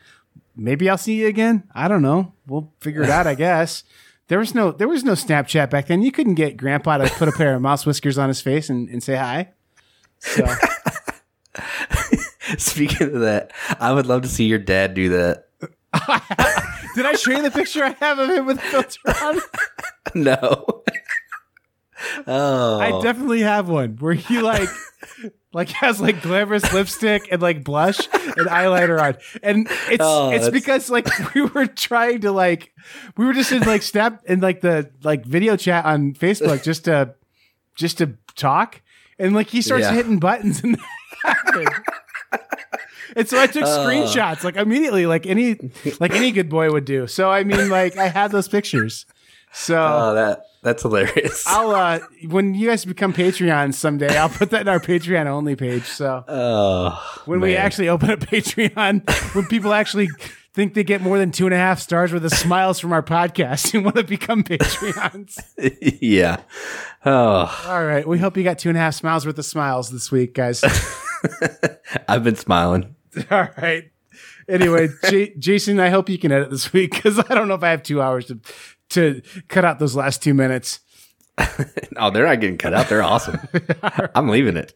maybe 0.56 0.90
I'll 0.90 0.98
see 0.98 1.16
you 1.16 1.28
again. 1.28 1.64
I 1.76 1.90
don't 1.90 2.02
know. 2.02 2.32
We'll 2.48 2.72
figure 2.80 3.04
it 3.04 3.10
out, 3.10 3.28
I 3.28 3.36
guess. 3.46 3.84
There 4.30 4.40
was 4.40 4.56
no 4.56 4.72
there 4.72 4.88
was 4.88 5.04
no 5.04 5.14
Snapchat 5.14 5.70
back 5.70 5.88
then. 5.88 6.02
You 6.02 6.14
couldn't 6.14 6.36
get 6.36 6.56
grandpa 6.56 6.98
to 7.00 7.10
put 7.10 7.28
a 7.28 7.34
pair 7.34 7.56
of 7.56 7.62
mouse 7.62 7.86
whiskers 7.86 8.18
on 8.18 8.30
his 8.30 8.40
face 8.40 8.70
and, 8.70 8.88
and 8.88 9.04
say 9.04 9.16
hi. 9.16 9.50
So 10.20 10.46
Speaking 12.58 13.16
of 13.16 13.22
that, 13.22 13.52
I 13.80 13.94
would 13.94 14.06
love 14.06 14.22
to 14.24 14.28
see 14.28 14.46
your 14.46 14.60
dad 14.60 14.94
do 14.94 15.10
that. 15.10 15.46
did 16.96 17.06
I 17.06 17.14
show 17.14 17.32
you 17.32 17.42
the 17.42 17.52
picture 17.52 17.84
I 17.84 17.92
have 18.00 18.20
of 18.20 18.30
him 18.30 18.46
with 18.46 18.58
the 18.58 18.64
filter 18.64 19.00
on? 19.26 19.40
No. 20.16 20.66
oh, 22.26 22.80
I 22.80 23.02
definitely 23.04 23.42
have 23.42 23.68
one 23.70 23.98
where 23.98 24.14
he 24.14 24.40
like 24.42 24.70
like 25.54 25.70
has 25.70 26.00
like 26.00 26.22
glamorous 26.22 26.72
lipstick 26.74 27.28
and 27.32 27.42
like 27.42 27.64
blush 27.64 28.00
and 28.14 28.48
eyeliner 28.48 29.00
on. 29.00 29.18
And 29.44 29.68
it's 29.90 29.98
Oh, 30.00 30.30
it's 30.32 30.46
that's- 30.46 30.50
because 30.52 30.90
like 30.90 31.08
we 31.36 31.42
were 31.42 31.68
trying 31.68 32.22
to 32.22 32.32
like 32.32 32.74
we 33.18 33.26
were 33.26 33.34
just 33.34 33.52
in 33.52 33.62
like 33.64 33.82
snap 33.82 34.22
in 34.26 34.40
like 34.40 34.62
the 34.62 34.90
like 35.04 35.26
video 35.26 35.56
chat 35.58 35.86
on 35.86 36.14
Facebook 36.14 36.64
just 36.64 36.86
to 36.86 37.14
just 37.76 37.98
to 38.00 38.16
talk. 38.36 38.82
And 39.20 39.34
like 39.36 39.48
he 39.50 39.62
starts 39.62 39.84
Yeah. 39.84 39.94
hitting 39.94 40.20
buttons 40.20 40.64
and 40.64 40.76
that 41.24 41.38
happened. 41.38 41.68
And 43.16 43.28
so 43.28 43.40
I 43.42 43.48
took 43.48 43.64
Oh. 43.64 43.86
screenshots 43.86 44.44
like 44.44 44.56
immediately, 44.56 45.06
like 45.08 45.26
any 45.26 45.58
like 46.00 46.12
any 46.12 46.32
good 46.32 46.48
boy 46.50 46.72
would 46.72 46.86
do. 46.86 47.08
So 47.08 47.32
I 47.32 47.44
mean, 47.44 47.70
like 47.70 47.98
I 47.98 48.08
had 48.08 48.32
those 48.32 48.48
pictures. 48.48 49.06
So 49.52 49.76
oh, 49.82 50.14
that 50.14 50.46
that's 50.62 50.84
hilarious. 50.84 51.44
I'll 51.48 51.72
uh 51.72 52.00
when 52.28 52.54
you 52.54 52.68
guys 52.68 52.86
become 52.86 53.12
Patreon 53.14 53.74
someday, 53.74 54.16
I'll 54.16 54.30
put 54.30 54.52
that 54.52 54.62
in 54.62 54.68
our 54.68 54.80
Patreon 54.80 55.26
only 55.26 55.56
page. 55.56 55.86
So 55.86 56.24
oh, 56.28 57.22
when 57.26 57.40
we 57.40 57.56
actually 57.56 57.90
open 57.90 58.12
a 58.12 58.18
Patreon, 58.18 59.34
when 59.36 59.46
people 59.48 59.74
actually 59.74 60.08
think 60.54 60.76
they 60.76 60.84
get 60.84 61.02
more 61.02 61.18
than 61.18 61.32
two 61.32 61.46
and 61.46 61.54
a 61.54 61.58
half 61.58 61.80
stars 61.80 62.14
worth 62.14 62.24
of 62.24 62.32
smiles 62.32 62.80
from 62.80 62.92
our 62.94 63.02
podcast 63.04 63.74
and 63.74 63.84
want 63.86 63.96
to 63.98 64.04
become 64.04 64.44
Patreons. 64.44 65.40
yeah. 66.02 66.42
Oh, 67.06 67.66
All 67.68 67.86
right. 67.86 68.08
We 68.08 68.20
hope 68.20 68.38
you 68.38 68.44
got 68.44 68.60
two 68.60 68.70
and 68.70 68.78
a 68.78 68.82
half 68.82 68.94
smiles 68.94 69.26
worth 69.26 69.38
of 69.40 69.46
smiles 69.46 69.90
this 69.90 70.12
week, 70.12 70.36
guys. 70.36 70.64
I've 72.08 72.24
been 72.24 72.36
smiling. 72.36 72.96
All 73.32 73.48
right. 73.58 73.92
Anyway, 74.48 74.90
J- 75.10 75.34
Jason, 75.38 75.80
I 75.80 75.90
hope 75.90 76.10
you 76.10 76.18
can 76.18 76.32
edit 76.32 76.50
this 76.50 76.72
week 76.74 76.92
because 76.92 77.20
I 77.20 77.34
don't 77.36 77.48
know 77.48 77.54
if 77.56 77.64
I 77.64 77.70
have 77.70 77.84
two 77.84 78.02
hours 78.02 78.26
to 78.28 78.40
to 78.90 79.22
cut 79.48 79.64
out 79.66 79.78
those 79.80 79.96
last 79.96 80.24
two 80.24 80.34
minutes. 80.34 80.80
Oh, 81.98 82.10
they're 82.10 82.26
not 82.26 82.42
getting 82.42 82.58
cut 82.58 82.74
out. 82.74 82.90
They're 82.90 83.04
awesome. 83.04 83.40
I'm 84.16 84.28
leaving 84.30 84.58
it. 84.58 84.74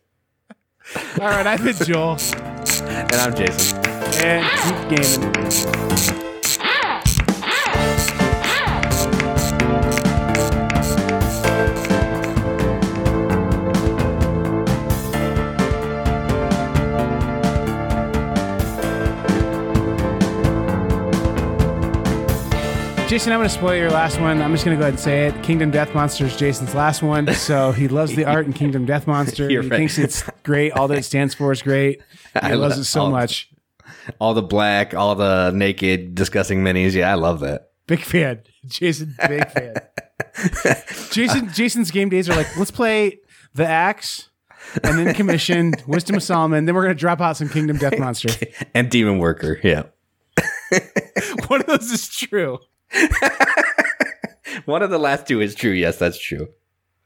All 1.20 1.28
right, 1.28 1.46
I've 1.48 1.64
been 1.64 1.76
Joel 1.76 2.18
And 2.84 3.16
I'm 3.16 3.36
Jason. 3.36 3.78
and 4.24 4.90
keep 4.90 5.00
gaming. 5.00 6.23
Jason, 23.14 23.32
I'm 23.32 23.38
going 23.38 23.48
to 23.48 23.54
spoil 23.54 23.76
your 23.76 23.92
last 23.92 24.20
one. 24.20 24.42
I'm 24.42 24.52
just 24.54 24.66
going 24.66 24.76
to 24.76 24.80
go 24.82 24.86
ahead 24.88 24.96
and 24.96 25.00
say 25.00 25.28
it. 25.28 25.44
Kingdom 25.44 25.70
Death 25.70 25.94
Monster 25.94 26.26
is 26.26 26.36
Jason's 26.36 26.74
last 26.74 27.04
one. 27.04 27.32
So 27.36 27.72
he 27.72 27.88
loves 27.88 28.16
the 28.16 28.26
art 28.26 28.48
in 28.48 28.54
Kingdom 28.54 28.88
Death 28.88 29.06
Monster. 29.06 29.48
He 29.50 29.58
right. 29.60 29.70
thinks 29.70 30.00
it's 30.00 30.24
great. 30.42 30.72
All 30.72 30.88
that 30.88 30.98
it 30.98 31.04
stands 31.04 31.36
for 31.36 31.52
is 31.52 31.62
great. 31.62 32.02
He 32.34 32.40
I 32.40 32.56
loves 32.56 32.78
love 32.78 32.82
it 32.82 32.86
so 32.86 33.02
all- 33.02 33.12
much. 33.12 33.52
All 34.20 34.34
the 34.34 34.42
black, 34.42 34.96
all 34.96 35.14
the 35.14 35.52
naked, 35.52 36.16
disgusting 36.16 36.64
minis. 36.64 36.94
Yeah, 36.94 37.12
I 37.12 37.14
love 37.14 37.42
that. 37.42 37.70
Big 37.86 38.00
fan. 38.00 38.42
Jason, 38.66 39.14
big 39.28 39.48
fan. 39.52 39.76
Jason 41.12 41.54
Jason's 41.54 41.92
game 41.92 42.10
days 42.10 42.28
are 42.30 42.36
like, 42.36 42.58
let's 42.58 42.72
play 42.72 43.20
the 43.54 43.68
Acts 43.68 44.32
and 44.84 44.98
then 44.98 45.14
commission, 45.14 45.76
Wisdom 45.86 46.16
of 46.16 46.24
Solomon, 46.24 46.66
then 46.66 46.74
we're 46.74 46.82
gonna 46.82 46.96
drop 46.96 47.22
out 47.22 47.38
some 47.38 47.48
Kingdom 47.48 47.78
Death 47.78 48.00
Monster. 48.00 48.30
And 48.74 48.90
Demon 48.90 49.20
Worker. 49.20 49.60
Yeah. 49.64 49.84
One 51.46 51.60
of 51.62 51.68
those 51.68 51.92
is 51.92 52.08
true. 52.10 52.58
One 54.66 54.82
of 54.84 54.90
the 54.90 55.00
last 55.00 55.28
two 55.28 55.42
is 55.42 55.56
true. 55.56 55.72
Yes, 55.72 55.98
that's 55.98 56.20
true. 56.20 56.50